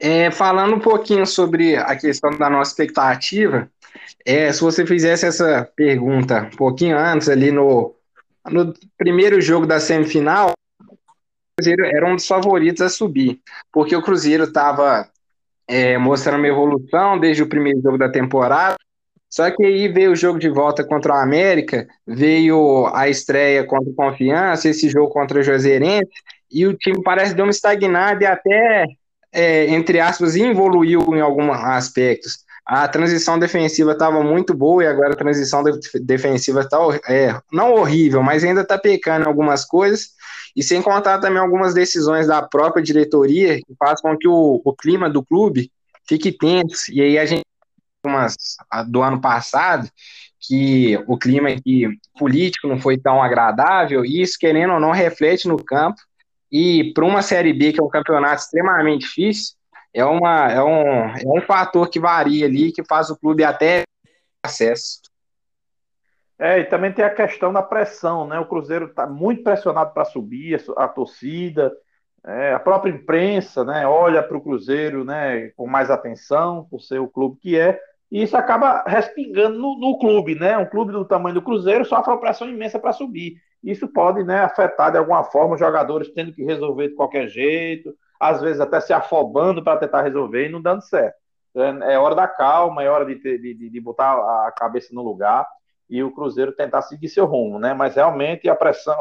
É, 0.07 0.31
falando 0.31 0.77
um 0.77 0.81
pouquinho 0.81 1.25
sobre 1.25 1.77
a 1.77 1.97
questão 1.97 2.37
da 2.37 2.51
nossa 2.51 2.73
expectativa, 2.73 3.71
é, 4.23 4.53
se 4.53 4.61
você 4.61 4.85
fizesse 4.85 5.25
essa 5.25 5.67
pergunta 5.75 6.43
um 6.53 6.57
pouquinho 6.59 6.99
antes, 6.99 7.27
ali 7.27 7.51
no, 7.51 7.97
no 8.51 8.75
primeiro 8.99 9.41
jogo 9.41 9.67
da 9.67 9.81
semifinal, 9.81 10.51
o 10.51 10.95
Cruzeiro 11.57 11.87
era 11.87 12.07
um 12.07 12.17
dos 12.17 12.27
favoritos 12.27 12.83
a 12.83 12.91
subir, 12.91 13.41
porque 13.73 13.97
o 13.97 14.03
Cruzeiro 14.03 14.45
estava 14.45 15.09
é, 15.67 15.97
mostrando 15.97 16.41
uma 16.41 16.49
evolução 16.49 17.19
desde 17.19 17.43
o 17.43 17.49
primeiro 17.49 17.81
jogo 17.81 17.97
da 17.97 18.11
temporada, 18.11 18.77
só 19.31 19.51
que 19.51 19.65
aí 19.65 19.89
veio 19.89 20.13
o 20.13 20.17
jogo 20.17 20.39
de 20.39 20.51
volta 20.51 20.85
contra 20.85 21.15
o 21.15 21.17
América, 21.17 21.89
veio 22.07 22.91
a 22.95 23.09
estreia 23.09 23.65
contra 23.65 23.91
o 23.91 23.95
Confiança, 23.95 24.69
esse 24.69 24.87
jogo 24.91 25.09
contra 25.09 25.41
o 25.41 25.43
Juazeirense, 25.43 26.11
e 26.53 26.67
o 26.67 26.77
time 26.77 27.03
parece 27.03 27.35
dar 27.35 27.45
uma 27.45 27.51
estagnada 27.51 28.23
e 28.23 28.27
até, 28.27 28.85
é, 29.35 29.67
entre 29.67 30.01
aspas, 30.01 30.37
evoluiu 30.37 31.03
em 31.15 31.21
alguns 31.21 31.51
aspectos. 31.51 32.45
A 32.65 32.89
transição 32.89 33.39
defensiva 33.39 33.93
estava 33.93 34.23
muito 34.23 34.55
boa 34.55 34.83
e 34.83 34.87
agora 34.87 35.13
a 35.13 35.17
transição 35.17 35.63
defensiva 36.03 36.63
está 36.63 36.79
é, 37.07 37.39
não 37.53 37.75
horrível, 37.75 38.23
mas 38.23 38.43
ainda 38.43 38.63
está 38.63 38.79
pecando 38.79 39.25
em 39.25 39.29
algumas 39.29 39.65
coisas. 39.67 40.13
E 40.57 40.63
sem 40.63 40.81
contar 40.81 41.19
também 41.19 41.41
algumas 41.41 41.75
decisões 41.75 42.27
da 42.27 42.41
própria 42.41 42.83
diretoria 42.83 43.57
que 43.57 43.75
fazem 43.79 44.03
com 44.03 44.17
que 44.17 44.29
o, 44.29 44.63
o 44.65 44.75
clima 44.75 45.11
do 45.11 45.23
clube 45.23 45.71
fique 46.09 46.33
tenso. 46.33 46.91
E 46.91 47.03
aí 47.03 47.19
a 47.19 47.27
gente 47.27 47.45
umas 48.07 48.37
do 48.89 49.03
ano 49.03 49.21
passado, 49.21 49.89
que 50.41 51.03
o 51.07 51.17
clima 51.17 51.49
aqui 51.49 51.89
político 52.19 52.69
não 52.69 52.79
foi 52.79 52.99
tão 52.99 53.23
agradável, 53.23 54.05
e 54.05 54.21
isso, 54.21 54.37
querendo 54.39 54.75
ou 54.75 54.81
não, 54.81 54.91
reflete 54.91 55.49
no 55.49 55.63
campo. 55.63 55.97
E 56.57 56.93
para 56.95 57.05
uma 57.05 57.21
Série 57.21 57.53
B, 57.53 57.73
que 57.73 57.81
é 57.81 57.83
um 57.83 57.89
campeonato 57.89 58.43
extremamente 58.43 59.01
difícil, 59.01 59.57
é, 59.93 60.05
uma, 60.05 60.53
é, 60.53 60.63
um, 60.63 61.09
é 61.09 61.23
um 61.27 61.41
fator 61.41 61.91
que 61.91 61.99
varia 61.99 62.47
ali, 62.47 62.71
que 62.71 62.85
faz 62.85 63.11
o 63.11 63.19
clube 63.19 63.43
até 63.43 63.83
acesso. 64.41 65.01
É, 66.39 66.61
e 66.61 66.65
também 66.65 66.93
tem 66.93 67.05
a 67.05 67.11
questão 67.11 67.53
da 67.53 67.61
pressão, 67.61 68.25
né? 68.29 68.39
O 68.39 68.47
Cruzeiro 68.47 68.87
está 68.87 69.05
muito 69.05 69.43
pressionado 69.43 69.93
para 69.93 70.05
subir, 70.05 70.63
a, 70.77 70.87
torcida, 70.87 71.73
é, 72.25 72.53
a 72.55 72.61
própria 72.61 72.93
imprensa, 72.93 73.65
né? 73.65 73.85
Olha 73.85 74.23
para 74.23 74.37
o 74.37 74.41
Cruzeiro, 74.41 75.05
né? 75.05 75.49
Com 75.57 75.67
mais 75.67 75.91
atenção, 75.91 76.69
por 76.71 76.81
ser 76.81 77.01
o 77.01 77.09
clube 77.09 77.37
que 77.41 77.59
é, 77.59 77.81
e 78.13 78.23
isso 78.23 78.37
acaba 78.37 78.85
respingando 78.87 79.59
no, 79.59 79.77
no, 79.77 79.99
clube, 79.99 80.37
né? 80.37 80.57
Um 80.57 80.67
clube 80.67 80.93
do 80.93 81.05
tamanho 81.05 81.35
do 81.35 81.43
Cruzeiro 81.43 81.85
sofre 81.85 82.13
uma 82.13 82.21
pressão 82.21 82.49
imensa 82.49 82.79
para 82.79 82.93
subir. 82.93 83.43
Isso 83.65 83.89
pode 83.89 84.23
né, 84.23 84.41
afetar 84.41 84.93
de 84.93 84.99
alguma 84.99 85.25
forma 85.25 85.55
os 85.55 85.61
jogadores 85.61 86.11
tendo 86.11 86.33
que 86.33 86.45
resolver 86.45 86.89
de 86.89 86.95
qualquer 86.95 87.29
jeito, 87.29 87.95
às 88.21 88.41
vezes 88.41 88.61
até 88.61 88.81
se 88.81 88.93
afobando 88.93 89.63
para 89.63 89.79
tentar 89.79 90.03
resolver 90.03 90.47
e 90.47 90.53
não 90.53 90.61
dando 90.61 90.83
certo. 90.83 91.17
É, 91.57 91.95
é 91.95 91.99
hora 91.99 92.15
da 92.15 92.29
calma, 92.29 92.83
é 92.83 92.89
hora 92.89 93.05
de, 93.05 93.17
ter, 93.17 93.39
de, 93.39 93.71
de, 93.71 93.81
botar 93.81 94.13
a 94.47 94.53
cabeça 94.53 94.89
no 94.93 95.03
lugar 95.03 95.47
e 95.89 96.03
o 96.03 96.13
Cruzeiro 96.13 96.53
tentar 96.53 96.83
seguir 96.83 97.09
seu 97.09 97.27
rumo, 97.27 97.59
né? 97.59 97.75
Mas 97.75 97.95
realmente 97.95 98.49
a 98.49 98.57
pressão, 98.57 98.97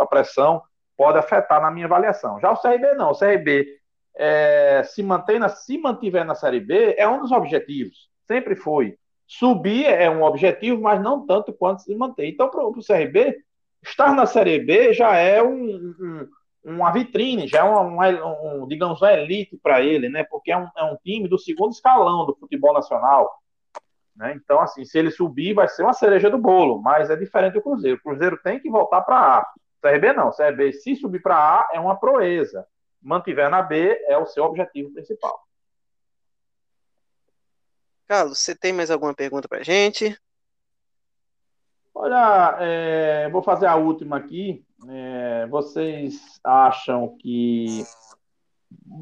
a 0.00 0.06
pressão 0.06 0.62
pode 0.96 1.18
afetar 1.18 1.60
na 1.60 1.70
minha 1.70 1.86
avaliação. 1.86 2.40
Já 2.40 2.50
o 2.50 2.56
CRB 2.56 2.94
não, 2.94 3.10
o 3.10 3.18
CRB 3.18 3.66
é, 4.16 4.82
se 4.84 5.02
mantém 5.02 5.38
na, 5.38 5.48
se 5.48 5.78
mantiver 5.78 6.24
na 6.24 6.34
Série 6.34 6.60
B 6.60 6.94
é 6.96 7.06
um 7.06 7.20
dos 7.20 7.30
objetivos 7.30 8.08
sempre 8.28 8.54
foi. 8.54 8.96
Subir 9.26 9.86
é 9.86 10.08
um 10.08 10.22
objetivo, 10.22 10.80
mas 10.80 11.02
não 11.02 11.26
tanto 11.26 11.52
quanto 11.52 11.82
se 11.82 11.94
manter. 11.94 12.28
Então, 12.28 12.48
para 12.48 12.64
o 12.64 12.74
CRB, 12.74 13.36
estar 13.82 14.14
na 14.14 14.26
Série 14.26 14.58
B 14.58 14.92
já 14.92 15.16
é 15.16 15.42
um, 15.42 15.94
um, 16.00 16.28
uma 16.64 16.90
vitrine, 16.90 17.48
já 17.48 17.60
é 17.60 17.64
um, 17.64 18.62
um 18.62 18.68
digamos, 18.68 19.00
uma 19.00 19.12
elite 19.12 19.56
para 19.62 19.80
ele, 19.82 20.08
né? 20.08 20.24
Porque 20.24 20.50
é 20.50 20.56
um, 20.56 20.68
é 20.76 20.84
um 20.84 20.96
time 20.96 21.28
do 21.28 21.38
segundo 21.38 21.72
escalão 21.72 22.26
do 22.26 22.36
futebol 22.36 22.72
nacional. 22.72 23.30
Né? 24.16 24.34
Então, 24.34 24.60
assim, 24.60 24.84
se 24.84 24.98
ele 24.98 25.10
subir, 25.10 25.54
vai 25.54 25.68
ser 25.68 25.84
uma 25.84 25.92
cereja 25.92 26.28
do 26.28 26.38
bolo, 26.38 26.82
mas 26.82 27.08
é 27.08 27.16
diferente 27.16 27.54
do 27.54 27.62
Cruzeiro. 27.62 27.98
O 27.98 28.02
Cruzeiro 28.02 28.36
tem 28.42 28.58
que 28.58 28.68
voltar 28.68 29.02
para 29.02 29.38
A. 29.38 29.46
CRB 29.80 30.12
não. 30.12 30.32
CRB, 30.32 30.72
se 30.72 30.96
subir 30.96 31.22
para 31.22 31.36
A, 31.36 31.68
é 31.72 31.78
uma 31.78 31.96
proeza. 31.98 32.66
Mantiver 33.00 33.48
na 33.48 33.62
B, 33.62 33.96
é 34.08 34.18
o 34.18 34.26
seu 34.26 34.42
objetivo 34.42 34.92
principal. 34.92 35.40
Carlos, 38.08 38.38
você 38.38 38.56
tem 38.56 38.72
mais 38.72 38.90
alguma 38.90 39.14
pergunta 39.14 39.46
para 39.46 39.58
a 39.58 39.62
gente? 39.62 40.18
Olha, 42.00 42.56
é, 42.60 43.28
vou 43.28 43.42
fazer 43.42 43.66
a 43.66 43.74
última 43.74 44.18
aqui. 44.18 44.64
É, 44.88 45.48
vocês 45.48 46.38
acham 46.44 47.16
que 47.18 47.82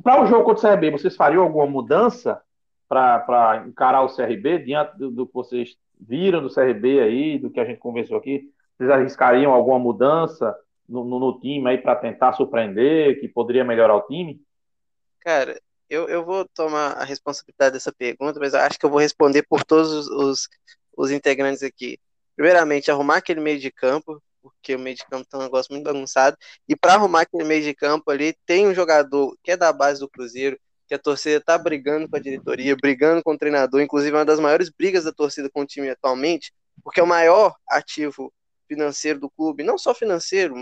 para 0.03 0.23
o 0.23 0.27
jogo 0.27 0.45
contra 0.45 0.67
o 0.67 0.75
CRB, 0.75 0.93
vocês 0.93 1.15
fariam 1.15 1.43
alguma 1.43 1.67
mudança 1.67 2.41
para 2.89 3.65
encarar 3.69 4.01
o 4.01 4.09
CRB 4.09 4.61
diante 4.61 4.97
do, 4.97 5.11
do, 5.11 5.27
que 5.27 5.35
vocês 5.35 5.77
viram 6.01 6.41
do 6.41 6.49
CRB 6.49 7.01
aí, 7.01 7.39
do 7.39 7.51
que 7.51 7.61
a 7.61 7.67
gente 7.67 7.81
conversou 7.81 8.17
aqui? 8.17 8.51
Vocês 8.79 8.89
arriscariam 8.89 9.53
alguma 9.53 9.79
mudança 9.79 10.57
no, 10.89 11.05
no, 11.05 11.21
no 11.21 11.39
time 11.39 11.69
aí 11.69 11.77
para 11.77 11.97
tentar 11.97 12.33
surpreender, 12.33 13.21
que 13.21 13.29
poderia 13.29 13.63
melhorar 13.63 13.95
o 13.95 14.07
time? 14.07 14.41
Cara, 15.21 15.61
eu, 15.91 16.09
eu 16.09 16.25
vou 16.25 16.49
tomar 16.49 16.93
a 16.93 17.05
responsabilidade 17.05 17.75
dessa 17.75 17.93
pergunta, 17.93 18.41
mas 18.41 18.55
acho 18.55 18.79
que 18.79 18.87
eu 18.87 18.91
vou 18.91 19.01
responder 19.01 19.43
por 19.43 19.63
todos 19.65 19.93
os, 19.93 20.09
os, 20.09 20.49
os 20.97 21.11
integrantes 21.11 21.63
aqui. 21.63 21.99
Primeiramente, 22.37 22.91
arrumar 22.91 23.17
aquele 23.17 23.41
meio 23.41 23.59
de 23.59 23.71
campo, 23.71 24.23
porque 24.43 24.77
o 24.77 24.79
meio 24.79 24.95
de 24.95 25.05
campo 25.07 25.27
tá 25.29 25.39
um 25.39 25.43
negócio 25.43 25.73
muito 25.73 25.85
bagunçado. 25.85 26.37
E 26.69 26.77
para 26.77 26.95
arrumar 26.95 27.23
aquele 27.23 27.45
meio 27.45 27.63
de 27.63 27.75
campo 27.75 28.11
ali, 28.11 28.35
tem 28.47 28.69
um 28.69 28.75
jogador 28.75 29.37
que 29.43 29.53
é 29.53 29.57
da 29.57 29.73
base 29.73 30.01
do 30.01 30.09
Cruzeiro, 30.09 30.59
que 30.87 30.95
a 30.95 30.99
torcida 30.99 31.41
tá 31.41 31.59
brigando 31.59 32.09
com 32.09 32.17
a 32.17 32.21
diretoria, 32.21 32.77
brigando 32.77 33.23
com 33.23 33.33
o 33.33 33.39
treinador, 33.39 33.81
inclusive 33.81 34.17
uma 34.17 34.25
das 34.25 34.39
maiores 34.39 34.71
brigas 34.71 35.05
da 35.05 35.13
torcida 35.13 35.51
com 35.51 35.63
o 35.63 35.67
time 35.67 35.91
atualmente, 35.91 36.53
porque 36.85 37.01
é 37.01 37.03
o 37.03 37.07
maior 37.07 37.57
ativo 37.69 38.33
financeiro 38.69 39.19
do 39.21 39.31
clube, 39.31 39.65
não 39.65 39.79
só 39.79 39.95
financeiro, 39.95 40.55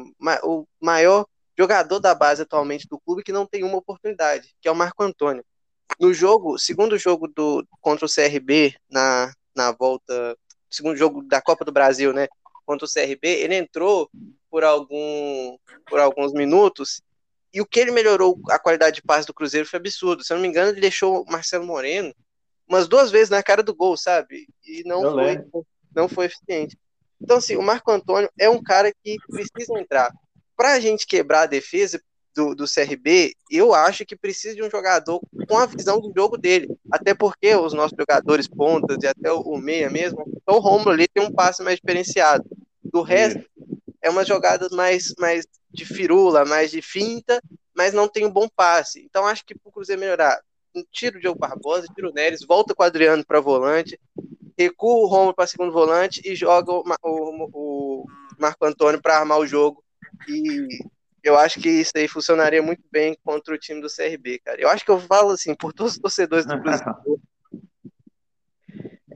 o 0.42 0.66
maior 0.80 1.26
jogador 1.58 2.00
da 2.00 2.14
base 2.14 2.42
atualmente 2.42 2.86
do 2.88 2.98
clube 2.98 3.22
que 3.22 3.32
não 3.32 3.46
tem 3.46 3.64
uma 3.64 3.76
oportunidade, 3.78 4.54
que 4.60 4.68
é 4.68 4.70
o 4.70 4.76
Marco 4.76 5.02
Antônio. 5.02 5.44
No 6.00 6.12
jogo, 6.12 6.58
segundo 6.58 6.98
jogo 6.98 7.28
do 7.28 7.66
contra 7.80 8.06
o 8.06 8.08
CRB 8.08 8.74
na, 8.90 9.32
na 9.54 9.72
volta, 9.72 10.36
segundo 10.74 10.96
jogo 10.96 11.22
da 11.22 11.40
Copa 11.40 11.64
do 11.64 11.72
Brasil, 11.72 12.12
né, 12.12 12.28
contra 12.64 12.86
o 12.86 12.90
CRB, 12.90 13.28
ele 13.28 13.54
entrou 13.54 14.10
por 14.50 14.64
algum 14.64 15.56
por 15.88 16.00
alguns 16.00 16.32
minutos 16.32 17.02
e 17.52 17.60
o 17.60 17.66
que 17.66 17.78
ele 17.78 17.90
melhorou 17.90 18.40
a 18.50 18.58
qualidade 18.58 18.96
de 18.96 19.02
passe 19.02 19.26
do 19.26 19.34
Cruzeiro 19.34 19.68
foi 19.68 19.78
absurdo. 19.78 20.24
Se 20.24 20.32
eu 20.32 20.36
não 20.36 20.42
me 20.42 20.48
engano, 20.48 20.70
ele 20.70 20.80
deixou 20.80 21.22
o 21.22 21.30
Marcelo 21.30 21.64
Moreno 21.64 22.14
umas 22.68 22.88
duas 22.88 23.10
vezes 23.10 23.30
na 23.30 23.42
cara 23.42 23.62
do 23.62 23.74
gol, 23.74 23.96
sabe? 23.96 24.46
E 24.64 24.82
não 24.84 25.04
eu 25.04 25.12
foi 25.12 25.64
não 25.94 26.08
foi 26.08 26.26
eficiente. 26.26 26.76
Então 27.20 27.36
assim, 27.36 27.56
o 27.56 27.62
Marco 27.62 27.90
Antônio 27.90 28.30
é 28.38 28.48
um 28.48 28.62
cara 28.62 28.92
que 29.02 29.16
precisa 29.28 29.78
entrar 29.78 30.12
para 30.56 30.72
a 30.72 30.80
gente 30.80 31.06
quebrar 31.06 31.42
a 31.42 31.46
defesa 31.46 32.00
do, 32.34 32.54
do 32.54 32.64
CRB, 32.64 33.34
eu 33.50 33.72
acho 33.72 34.04
que 34.04 34.16
precisa 34.16 34.54
de 34.54 34.62
um 34.62 34.70
jogador 34.70 35.20
com 35.48 35.56
a 35.56 35.66
visão 35.66 36.00
do 36.00 36.12
jogo 36.14 36.36
dele. 36.36 36.68
Até 36.90 37.14
porque 37.14 37.54
os 37.54 37.72
nossos 37.72 37.96
jogadores 37.98 38.48
pontas 38.48 38.98
e 39.02 39.06
até 39.06 39.32
o, 39.32 39.56
meia 39.56 39.88
mesmo, 39.88 40.24
o 40.46 40.58
Romulo 40.58 40.90
ali 40.90 41.06
tem 41.06 41.22
um 41.22 41.32
passe 41.32 41.62
mais 41.62 41.76
diferenciado. 41.76 42.44
Do 42.82 43.02
resto, 43.02 43.44
é 44.02 44.10
uma 44.10 44.24
jogada 44.24 44.68
mais, 44.72 45.14
mais 45.18 45.46
de 45.70 45.84
firula, 45.84 46.44
mais 46.44 46.70
de 46.70 46.82
finta, 46.82 47.40
mas 47.74 47.92
não 47.92 48.08
tem 48.08 48.26
um 48.26 48.30
bom 48.30 48.48
passe. 48.48 49.02
Então 49.04 49.26
acho 49.26 49.44
que 49.44 49.54
para 49.54 49.68
o 49.68 49.72
Cruzeiro 49.72 50.00
melhorar, 50.00 50.40
tira 50.92 51.16
o 51.16 51.20
Diogo 51.20 51.38
Barbosa, 51.38 51.86
tira 51.94 52.08
o 52.08 52.12
Neres, 52.12 52.44
volta 52.46 52.74
com 52.74 52.82
o 52.82 52.86
Adriano 52.86 53.24
para 53.24 53.40
volante, 53.40 53.98
recua 54.58 54.94
o 54.94 55.06
Romulo 55.06 55.34
para 55.34 55.46
segundo 55.46 55.72
volante 55.72 56.20
e 56.24 56.34
joga 56.34 56.72
o, 56.72 56.84
o, 57.02 57.50
o 57.52 58.04
Marco 58.38 58.64
Antônio 58.64 59.00
para 59.00 59.18
armar 59.18 59.38
o 59.38 59.46
jogo 59.46 59.82
e 60.28 60.66
eu 61.24 61.38
acho 61.38 61.60
que 61.60 61.68
isso 61.68 61.92
aí 61.96 62.06
funcionaria 62.06 62.62
muito 62.62 62.82
bem 62.90 63.16
contra 63.24 63.54
o 63.54 63.58
time 63.58 63.80
do 63.80 63.88
CRB, 63.88 64.38
cara. 64.40 64.60
Eu 64.60 64.68
acho 64.68 64.84
que 64.84 64.90
eu 64.90 65.00
falo 65.00 65.30
assim, 65.30 65.54
por 65.54 65.72
todos 65.72 65.94
os 65.94 65.98
torcedores 65.98 66.46
do 66.46 66.58
Brasil. 66.60 66.86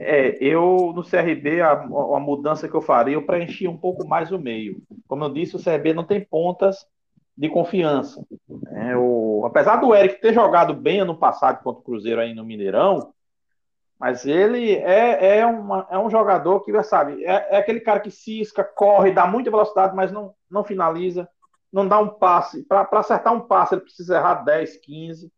É, 0.01 0.39
eu 0.41 0.93
no 0.95 1.03
CRB, 1.03 1.61
a, 1.61 1.73
a 1.73 2.21
mudança 2.21 2.69
que 2.69 2.75
eu 2.75 2.81
faria, 2.81 3.15
eu 3.15 3.27
preenchi 3.27 3.67
um 3.67 3.77
pouco 3.77 4.07
mais 4.07 4.31
o 4.31 4.39
meio. 4.39 4.81
Como 5.09 5.25
eu 5.25 5.29
disse, 5.29 5.57
o 5.57 5.63
CRB 5.63 5.93
não 5.93 6.05
tem 6.05 6.25
pontas 6.25 6.87
de 7.37 7.49
confiança. 7.49 8.25
É, 8.73 8.97
o, 8.97 9.45
apesar 9.45 9.77
do 9.77 9.93
Eric 9.93 10.21
ter 10.21 10.33
jogado 10.33 10.73
bem 10.73 11.01
ano 11.01 11.17
passado 11.17 11.63
contra 11.65 11.81
o 11.81 11.85
Cruzeiro 11.85 12.21
aí 12.21 12.33
no 12.33 12.45
Mineirão, 12.45 13.13
mas 13.99 14.25
ele 14.25 14.75
é, 14.75 15.39
é, 15.39 15.47
uma, 15.47 15.87
é 15.91 15.99
um 15.99 16.09
jogador 16.09 16.61
que, 16.61 16.83
sabe, 16.85 17.25
é, 17.25 17.55
é, 17.55 17.57
aquele 17.57 17.81
cara 17.81 17.99
que 17.99 18.11
cisca, 18.11 18.63
corre, 18.63 19.11
dá 19.11 19.27
muita 19.27 19.51
velocidade, 19.51 19.95
mas 19.95 20.13
não, 20.13 20.33
não 20.49 20.63
finaliza, 20.63 21.29
não 21.73 21.87
dá 21.87 21.99
um 21.99 22.09
passe. 22.09 22.63
Para 22.65 22.89
acertar 22.93 23.33
um 23.33 23.41
passe, 23.41 23.75
ele 23.75 23.83
precisa 23.83 24.17
errar 24.17 24.45
10, 24.45 24.77
15. 24.79 25.33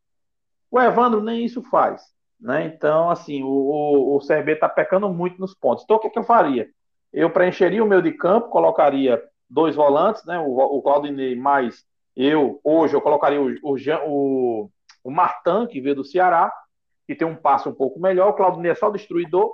O 0.71 0.81
Evandro 0.81 1.21
nem 1.21 1.45
isso 1.45 1.63
faz. 1.63 2.03
Né? 2.41 2.65
Então, 2.67 3.11
assim, 3.11 3.43
o, 3.43 3.49
o, 3.49 4.17
o 4.17 4.27
CRB 4.27 4.53
está 4.53 4.69
pecando 4.69 5.09
muito 5.13 5.41
nos 5.41 5.55
pontos. 5.55 5.85
Então, 5.85 5.97
o 5.97 6.01
que, 6.01 6.07
é 6.07 6.11
que 6.11 6.19
eu 6.19 6.25
faria? 6.25 6.69
Eu 7.13 7.31
preencheria 7.31 7.83
o 7.83 7.87
meio 7.87 8.03
de 8.03 8.13
campo, 8.13 8.49
colocaria 8.49 9.23
dois 9.49 9.75
volantes, 9.75 10.25
né? 10.25 10.39
o, 10.39 10.57
o 10.57 10.83
Claudinei 10.83 11.35
mais 11.35 11.85
eu, 12.17 12.61
hoje, 12.63 12.95
eu 12.95 13.01
colocaria 13.01 13.41
o, 13.41 13.55
o, 13.63 13.77
o 14.07 14.71
o 15.03 15.11
Martan, 15.11 15.67
que 15.67 15.81
veio 15.81 15.97
do 15.97 16.05
Ceará, 16.05 16.53
que 17.07 17.15
tem 17.15 17.27
um 17.27 17.37
passe 17.37 17.69
um 17.69 17.75
pouco 17.75 17.99
melhor, 17.99 18.31
o 18.31 18.35
Claudinei 18.35 18.73
é 18.73 18.75
só 18.75 18.91
destruidor, 18.91 19.53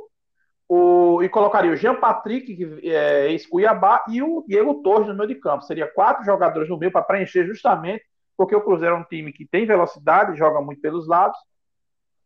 o, 0.68 1.22
e 1.22 1.28
colocaria 1.28 1.70
o 1.70 1.76
Jean 1.76 1.94
Patrick, 1.94 2.56
que 2.56 2.88
é 2.90 3.30
ex-Cuiabá, 3.30 4.04
e 4.08 4.22
o 4.22 4.44
Diego 4.46 4.82
Torres 4.82 5.06
no 5.06 5.14
meio 5.14 5.28
de 5.28 5.36
campo. 5.36 5.64
Seria 5.64 5.86
quatro 5.86 6.24
jogadores 6.24 6.68
no 6.68 6.76
meio 6.76 6.90
para 6.90 7.02
preencher 7.02 7.46
justamente, 7.46 8.04
porque 8.36 8.54
o 8.54 8.60
Cruzeiro 8.60 8.96
é 8.96 8.98
um 8.98 9.04
time 9.04 9.32
que 9.32 9.46
tem 9.46 9.66
velocidade, 9.66 10.36
joga 10.36 10.60
muito 10.60 10.80
pelos 10.80 11.06
lados, 11.06 11.38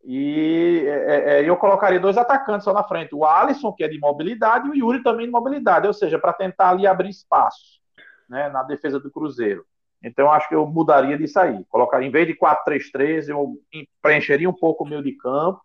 e 0.03 0.83
é, 0.87 0.89
é, 0.89 1.41
é 1.41 1.49
eu 1.49 1.55
colocaria 1.55 1.99
dois 1.99 2.17
atacantes 2.17 2.63
só 2.63 2.73
na 2.73 2.83
frente, 2.83 3.13
o 3.13 3.23
Alisson, 3.23 3.71
que 3.71 3.83
é 3.83 3.87
de 3.87 3.99
mobilidade, 3.99 4.67
e 4.67 4.71
o 4.71 4.75
Yuri 4.75 5.03
também 5.03 5.27
de 5.27 5.31
mobilidade, 5.31 5.85
ou 5.85 5.93
seja, 5.93 6.17
para 6.17 6.33
tentar 6.33 6.69
ali 6.69 6.87
abrir 6.87 7.09
espaço 7.09 7.79
né, 8.27 8.49
na 8.49 8.63
defesa 8.63 8.99
do 8.99 9.11
Cruzeiro. 9.11 9.63
Então, 10.03 10.31
acho 10.31 10.49
que 10.49 10.55
eu 10.55 10.65
mudaria 10.65 11.15
disso 11.15 11.39
aí. 11.39 11.63
Colocaria, 11.69 12.07
em 12.07 12.11
vez 12.11 12.25
de 12.25 12.35
4-3-3, 12.35 13.29
eu 13.29 13.53
preencheria 14.01 14.49
um 14.49 14.53
pouco 14.53 14.83
o 14.83 14.87
meio 14.87 15.03
de 15.03 15.11
campo 15.11 15.61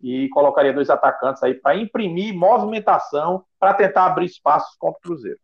e 0.00 0.28
colocaria 0.30 0.72
dois 0.72 0.90
atacantes 0.90 1.42
aí 1.42 1.54
para 1.54 1.76
imprimir 1.76 2.34
movimentação 2.34 3.44
para 3.58 3.74
tentar 3.74 4.06
abrir 4.06 4.26
espaços 4.26 4.76
contra 4.76 4.98
o 4.98 5.02
Cruzeiro. 5.02 5.40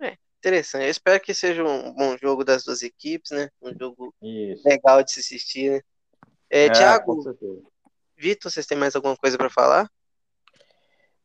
É, 0.00 0.16
interessante. 0.38 0.84
Eu 0.84 0.90
espero 0.90 1.20
que 1.20 1.34
seja 1.34 1.64
um 1.64 1.92
bom 1.94 2.16
jogo 2.18 2.44
das 2.44 2.64
duas 2.64 2.82
equipes, 2.82 3.30
né? 3.30 3.48
Um 3.60 3.72
jogo 3.78 4.14
Isso. 4.22 4.62
legal 4.66 5.02
de 5.02 5.12
se 5.12 5.20
assistir, 5.20 5.70
né? 5.70 5.80
É, 6.48 6.66
é 6.66 6.70
Tiago, 6.70 7.22
Vitor, 8.16 8.50
vocês 8.50 8.66
têm 8.66 8.78
mais 8.78 8.96
alguma 8.96 9.16
coisa 9.16 9.36
para 9.36 9.50
falar? 9.50 9.90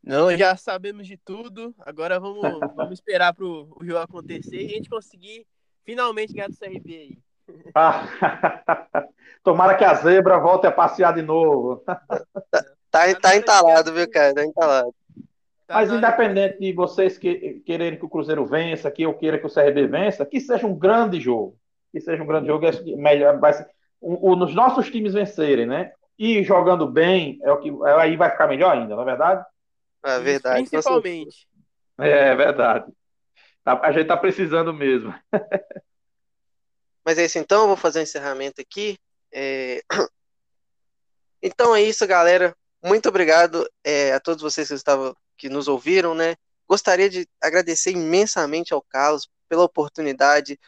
Não, 0.04 0.36
já 0.36 0.58
sabemos 0.58 1.06
de 1.08 1.16
tudo. 1.16 1.76
Agora 1.80 2.20
vamos, 2.20 2.42
vamos 2.76 2.94
esperar 2.94 3.34
para 3.34 3.46
o 3.46 3.78
jogo 3.82 4.00
acontecer 4.00 4.64
e 4.64 4.66
a 4.66 4.70
gente 4.70 4.90
conseguir 4.90 5.46
finalmente 5.84 6.34
ganhar 6.34 6.50
do 6.50 6.58
CRB 6.58 6.96
aí. 6.96 7.18
Ah, 7.74 8.08
tomara 9.44 9.76
que 9.76 9.84
a 9.84 9.94
zebra 9.96 10.40
volte 10.40 10.68
a 10.68 10.72
passear 10.72 11.14
de 11.14 11.22
novo. 11.22 11.84
Tá, 11.86 12.02
tá, 12.92 13.16
tá 13.22 13.36
entalado, 13.36 13.94
viu, 13.94 14.10
cara? 14.10 14.34
Tá 14.34 14.46
entalado. 14.46 14.94
Tá 15.68 15.76
Mas 15.76 15.92
independente 15.92 16.60
de 16.60 16.74
vocês 16.74 17.18
que, 17.18 17.62
quererem 17.66 17.98
que 17.98 18.06
o 18.06 18.10
Cruzeiro 18.10 18.46
vença, 18.46 18.92
que 18.92 19.04
eu 19.04 19.14
queira 19.14 19.40
que 19.40 19.46
o 19.46 19.54
CRB 19.54 19.88
vença, 19.88 20.26
que 20.26 20.40
seja 20.40 20.68
um 20.68 20.76
grande 20.76 21.20
jogo. 21.20 21.58
Que 21.92 22.02
seja 22.02 22.22
um 22.22 22.28
grande 22.28 22.48
jogo, 22.48 22.66
é 22.66 22.72
melhor, 22.96 23.40
vai 23.40 23.54
ser, 23.54 23.68
o, 24.02 24.32
o, 24.32 24.36
nos 24.36 24.54
nossos 24.54 24.90
times 24.90 25.14
vencerem, 25.14 25.66
né? 25.66 25.92
E 26.18 26.44
jogando 26.44 26.88
bem, 26.88 27.40
é 27.44 27.52
o 27.52 27.58
que 27.58 27.70
é, 27.70 27.94
aí 28.02 28.16
vai 28.16 28.30
ficar 28.30 28.48
melhor 28.48 28.76
ainda, 28.76 28.96
não 28.96 29.04
é 29.04 29.06
verdade? 29.06 29.46
É 30.04 30.20
verdade. 30.20 30.70
Principalmente. 30.70 31.48
É, 32.00 32.36
verdade. 32.36 32.92
Tá, 33.64 33.80
a 33.82 33.92
gente 33.92 34.08
tá 34.08 34.18
precisando 34.18 34.74
mesmo. 34.74 35.14
Mas 37.06 37.18
é 37.18 37.26
isso 37.26 37.40
então, 37.40 37.68
vou 37.68 37.78
fazer 37.78 38.00
o 38.00 38.02
um 38.02 38.04
encerramento 38.04 38.62
aqui. 38.62 38.98
É... 39.32 39.82
Então 41.44 41.76
é 41.76 41.82
isso, 41.82 42.06
galera. 42.06 42.56
Muito 42.84 43.10
obrigado 43.10 43.68
é, 43.84 44.14
a 44.14 44.20
todos 44.20 44.44
vocês 44.44 44.68
que 44.68 44.76
estavam 44.76 45.16
que 45.36 45.50
nos 45.50 45.68
ouviram, 45.68 46.14
né? 46.14 46.36
Gostaria 46.68 47.10
de 47.10 47.28
agradecer 47.42 47.92
imensamente 47.92 48.74
ao 48.74 48.82
Carlos 48.82 49.28
pela 49.50 49.64
oportunidade 49.64 50.60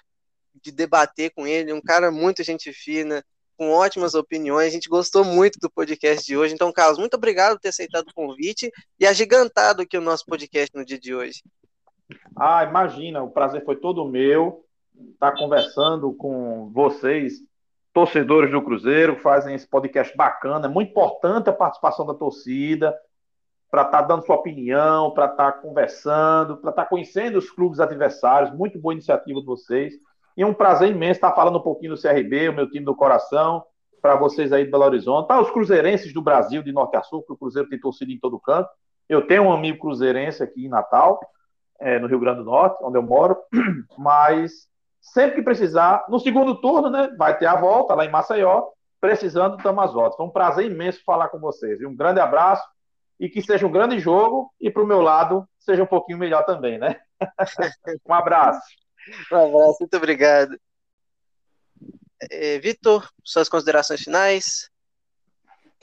de 0.61 0.71
debater 0.71 1.31
com 1.31 1.45
ele, 1.45 1.73
um 1.73 1.81
cara 1.81 2.11
muito 2.11 2.43
gente 2.43 2.73
fina, 2.73 3.23
com 3.55 3.69
ótimas 3.71 4.15
opiniões. 4.15 4.67
A 4.67 4.71
gente 4.71 4.89
gostou 4.89 5.23
muito 5.23 5.59
do 5.59 5.69
podcast 5.69 6.25
de 6.25 6.35
hoje. 6.35 6.53
Então, 6.53 6.71
Carlos, 6.71 6.97
muito 6.97 7.15
obrigado 7.15 7.53
por 7.53 7.61
ter 7.61 7.69
aceitado 7.69 8.07
o 8.07 8.13
convite 8.13 8.71
e 8.99 9.05
agigantado 9.05 9.83
aqui 9.83 9.97
o 9.97 10.01
nosso 10.01 10.25
podcast 10.25 10.75
no 10.75 10.83
dia 10.83 10.99
de 10.99 11.13
hoje. 11.13 11.43
Ah, 12.35 12.63
imagina, 12.63 13.23
o 13.23 13.29
prazer 13.29 13.63
foi 13.63 13.75
todo 13.75 14.07
meu 14.07 14.65
estar 15.13 15.33
conversando 15.33 16.13
com 16.13 16.69
vocês, 16.71 17.33
torcedores 17.93 18.51
do 18.51 18.61
Cruzeiro, 18.61 19.15
fazem 19.17 19.55
esse 19.55 19.67
podcast 19.67 20.15
bacana. 20.15 20.67
É 20.67 20.69
muito 20.69 20.89
importante 20.89 21.49
a 21.49 21.53
participação 21.53 22.05
da 22.05 22.13
torcida 22.13 22.95
para 23.69 23.83
estar 23.83 24.01
tá 24.01 24.07
dando 24.07 24.25
sua 24.25 24.35
opinião, 24.35 25.11
para 25.11 25.25
estar 25.25 25.51
tá 25.51 25.57
conversando, 25.59 26.57
para 26.57 26.69
estar 26.69 26.83
tá 26.83 26.89
conhecendo 26.89 27.37
os 27.37 27.49
clubes 27.49 27.79
adversários. 27.79 28.53
Muito 28.55 28.79
boa 28.79 28.93
iniciativa 28.93 29.39
de 29.39 29.45
vocês. 29.45 29.95
E 30.35 30.41
é 30.41 30.45
um 30.45 30.53
prazer 30.53 30.89
imenso 30.89 31.17
estar 31.17 31.33
falando 31.33 31.57
um 31.57 31.63
pouquinho 31.63 31.95
do 31.95 32.01
CRB, 32.01 32.49
o 32.49 32.53
meu 32.53 32.69
time 32.69 32.85
do 32.85 32.95
coração, 32.95 33.63
para 34.01 34.15
vocês 34.15 34.51
aí 34.51 34.65
de 34.65 34.71
Belo 34.71 34.83
Horizonte, 34.83 35.27
para 35.27 35.41
os 35.41 35.49
cruzeirenses 35.51 36.13
do 36.13 36.21
Brasil, 36.21 36.61
de 36.61 36.71
Norte 36.71 36.97
a 36.97 37.03
Sul, 37.03 37.23
que 37.23 37.33
o 37.33 37.37
Cruzeiro 37.37 37.69
tem 37.69 37.79
torcido 37.79 38.11
em 38.11 38.19
todo 38.19 38.39
canto. 38.39 38.69
Eu 39.07 39.25
tenho 39.25 39.43
um 39.43 39.53
amigo 39.53 39.79
cruzeirense 39.79 40.41
aqui 40.43 40.65
em 40.65 40.69
Natal, 40.69 41.19
é, 41.79 41.99
no 41.99 42.07
Rio 42.07 42.19
Grande 42.19 42.39
do 42.39 42.45
Norte, 42.45 42.83
onde 42.83 42.97
eu 42.97 43.03
moro, 43.03 43.37
mas 43.97 44.67
sempre 45.03 45.35
que 45.35 45.41
precisar, 45.43 46.05
no 46.07 46.17
segundo 46.17 46.55
turno, 46.61 46.89
né, 46.89 47.13
vai 47.17 47.37
ter 47.37 47.45
a 47.45 47.59
volta 47.59 47.93
lá 47.93 48.05
em 48.05 48.09
Maceió, 48.09 48.69
precisando, 49.01 49.57
estamos 49.57 49.83
às 49.83 49.93
voltas. 49.93 50.15
Foi 50.15 50.25
um 50.25 50.31
prazer 50.31 50.65
imenso 50.65 51.03
falar 51.05 51.27
com 51.27 51.37
vocês. 51.37 51.81
E 51.81 51.85
um 51.85 51.95
grande 51.95 52.21
abraço 52.21 52.63
e 53.19 53.29
que 53.29 53.41
seja 53.41 53.67
um 53.67 53.71
grande 53.71 53.99
jogo 53.99 54.49
e 54.59 54.71
para 54.71 54.81
o 54.81 54.87
meu 54.87 55.01
lado 55.01 55.47
seja 55.59 55.83
um 55.83 55.87
pouquinho 55.87 56.17
melhor 56.17 56.45
também, 56.45 56.77
né? 56.77 56.99
um 58.07 58.13
abraço. 58.13 58.61
Um 59.31 59.35
abraço, 59.35 59.77
muito 59.81 59.97
obrigado. 59.97 60.57
É, 62.31 62.57
Vitor, 62.59 63.09
suas 63.23 63.49
considerações 63.49 64.01
finais? 64.01 64.69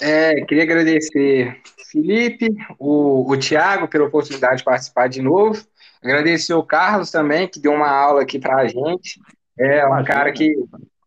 É, 0.01 0.43
queria 0.47 0.63
agradecer 0.63 1.61
Felipe, 1.91 2.49
o, 2.79 3.31
o 3.31 3.37
Tiago 3.37 3.87
pela 3.87 4.07
oportunidade 4.07 4.59
de 4.59 4.65
participar 4.65 5.09
de 5.09 5.21
novo. 5.21 5.63
Agradecer 6.03 6.55
o 6.55 6.63
Carlos 6.63 7.11
também, 7.11 7.49
que 7.49 7.61
deu 7.61 7.73
uma 7.73 7.91
aula 7.91 8.23
aqui 8.23 8.39
para 8.39 8.57
a 8.57 8.67
gente. 8.67 9.21
É 9.59 9.87
um 9.87 10.03
cara 10.05 10.33
que 10.33 10.55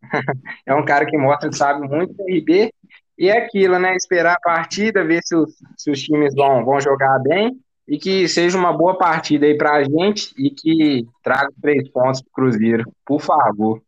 é 0.66 0.74
um 0.74 0.86
cara 0.86 1.06
que 1.06 1.18
mostra 1.18 1.50
que 1.50 1.58
sabe 1.58 1.88
muito 1.88 2.14
do 2.14 2.24
RB. 2.24 2.72
E 3.18 3.30
é 3.30 3.38
aquilo, 3.38 3.80
né? 3.80 3.96
Esperar 3.96 4.34
a 4.34 4.40
partida, 4.40 5.04
ver 5.04 5.22
se 5.24 5.36
os, 5.36 5.54
se 5.78 5.92
os 5.92 6.02
times 6.02 6.34
vão, 6.36 6.66
vão 6.66 6.80
jogar 6.80 7.20
bem 7.20 7.60
e 7.88 7.98
que 7.98 8.28
seja 8.28 8.58
uma 8.58 8.76
boa 8.76 8.98
partida 8.98 9.46
aí 9.46 9.58
para 9.58 9.74
a 9.74 9.84
gente 9.84 10.34
e 10.38 10.50
que 10.50 11.06
traga 11.22 11.50
três 11.62 11.88
pontos 11.90 12.22
para 12.22 12.30
o 12.30 12.34
Cruzeiro, 12.34 12.92
por 13.06 13.22
favor. 13.22 13.82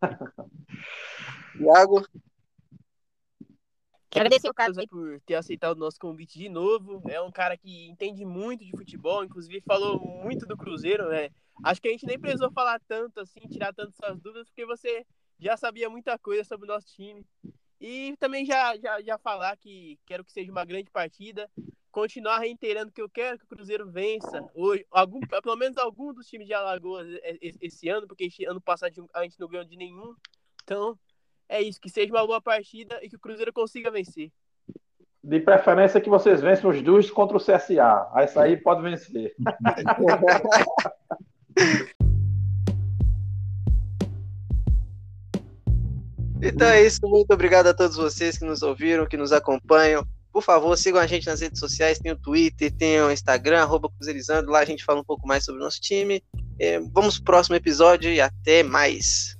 Iago? 1.60 2.04
Agradecer 4.10 4.48
o 4.48 4.54
Carlos 4.54 4.78
aí 4.78 4.86
por 4.86 5.20
ter 5.20 5.34
aceitado 5.34 5.76
o 5.76 5.80
nosso 5.80 5.98
convite 5.98 6.38
de 6.38 6.48
novo. 6.48 7.02
É 7.08 7.20
um 7.20 7.30
cara 7.30 7.56
que 7.56 7.88
entende 7.88 8.24
muito 8.24 8.64
de 8.64 8.70
futebol, 8.70 9.24
inclusive 9.24 9.60
falou 9.60 10.00
muito 10.00 10.46
do 10.46 10.56
Cruzeiro, 10.56 11.08
né? 11.08 11.30
Acho 11.64 11.80
que 11.80 11.88
a 11.88 11.90
gente 11.90 12.06
nem 12.06 12.18
precisou 12.18 12.50
falar 12.50 12.80
tanto 12.86 13.20
assim, 13.20 13.40
tirar 13.48 13.74
tantas 13.74 13.96
suas 13.96 14.20
dúvidas, 14.20 14.48
porque 14.48 14.64
você 14.64 15.04
já 15.38 15.56
sabia 15.56 15.90
muita 15.90 16.18
coisa 16.18 16.44
sobre 16.44 16.64
o 16.64 16.72
nosso 16.72 16.86
time. 16.86 17.24
E 17.80 18.16
também 18.18 18.44
já, 18.44 18.76
já, 18.76 19.00
já 19.02 19.18
falar 19.18 19.56
que 19.56 19.98
quero 20.06 20.24
que 20.24 20.32
seja 20.32 20.50
uma 20.50 20.64
grande 20.64 20.90
partida 20.90 21.48
continuar 21.90 22.38
reiterando 22.38 22.92
que 22.92 23.02
eu 23.02 23.08
quero 23.08 23.38
que 23.38 23.44
o 23.44 23.48
Cruzeiro 23.48 23.90
vença, 23.90 24.48
hoje, 24.54 24.86
algum, 24.90 25.20
pelo 25.20 25.56
menos 25.56 25.76
algum 25.78 26.12
dos 26.12 26.28
times 26.28 26.46
de 26.46 26.54
Alagoas 26.54 27.08
esse 27.60 27.88
ano, 27.88 28.06
porque 28.06 28.28
ano 28.46 28.60
passado 28.60 29.08
a 29.12 29.22
gente 29.24 29.40
não 29.40 29.48
ganhou 29.48 29.64
de 29.64 29.76
nenhum. 29.76 30.14
Então, 30.62 30.98
é 31.48 31.62
isso, 31.62 31.80
que 31.80 31.88
seja 31.88 32.12
uma 32.12 32.26
boa 32.26 32.40
partida 32.40 32.98
e 33.02 33.08
que 33.08 33.16
o 33.16 33.20
Cruzeiro 33.20 33.52
consiga 33.52 33.90
vencer. 33.90 34.30
De 35.24 35.40
preferência 35.40 36.00
que 36.00 36.08
vocês 36.08 36.40
vençam 36.40 36.70
os 36.70 36.80
dois 36.82 37.10
contra 37.10 37.36
o 37.36 37.40
CSA. 37.40 38.08
Aí 38.36 38.56
pode 38.56 38.82
vencer. 38.82 39.34
então 46.42 46.68
é 46.68 46.86
isso, 46.86 47.00
muito 47.02 47.32
obrigado 47.32 47.66
a 47.68 47.74
todos 47.74 47.96
vocês 47.96 48.38
que 48.38 48.44
nos 48.44 48.62
ouviram, 48.62 49.06
que 49.06 49.16
nos 49.16 49.32
acompanham. 49.32 50.06
Por 50.30 50.42
favor, 50.42 50.76
sigam 50.76 51.00
a 51.00 51.06
gente 51.06 51.26
nas 51.26 51.40
redes 51.40 51.58
sociais, 51.58 51.98
tem 51.98 52.12
o 52.12 52.18
Twitter, 52.18 52.70
tem 52.70 53.00
o 53.00 53.10
Instagram, 53.10 53.62
arroba 53.62 53.90
Cruzeirizando, 53.90 54.50
lá 54.50 54.60
a 54.60 54.64
gente 54.64 54.84
fala 54.84 55.00
um 55.00 55.04
pouco 55.04 55.26
mais 55.26 55.44
sobre 55.44 55.60
o 55.60 55.64
nosso 55.64 55.80
time. 55.80 56.22
É, 56.60 56.78
vamos 56.78 57.16
pro 57.16 57.24
próximo 57.24 57.56
episódio 57.56 58.12
e 58.12 58.20
até 58.20 58.62
mais. 58.62 59.37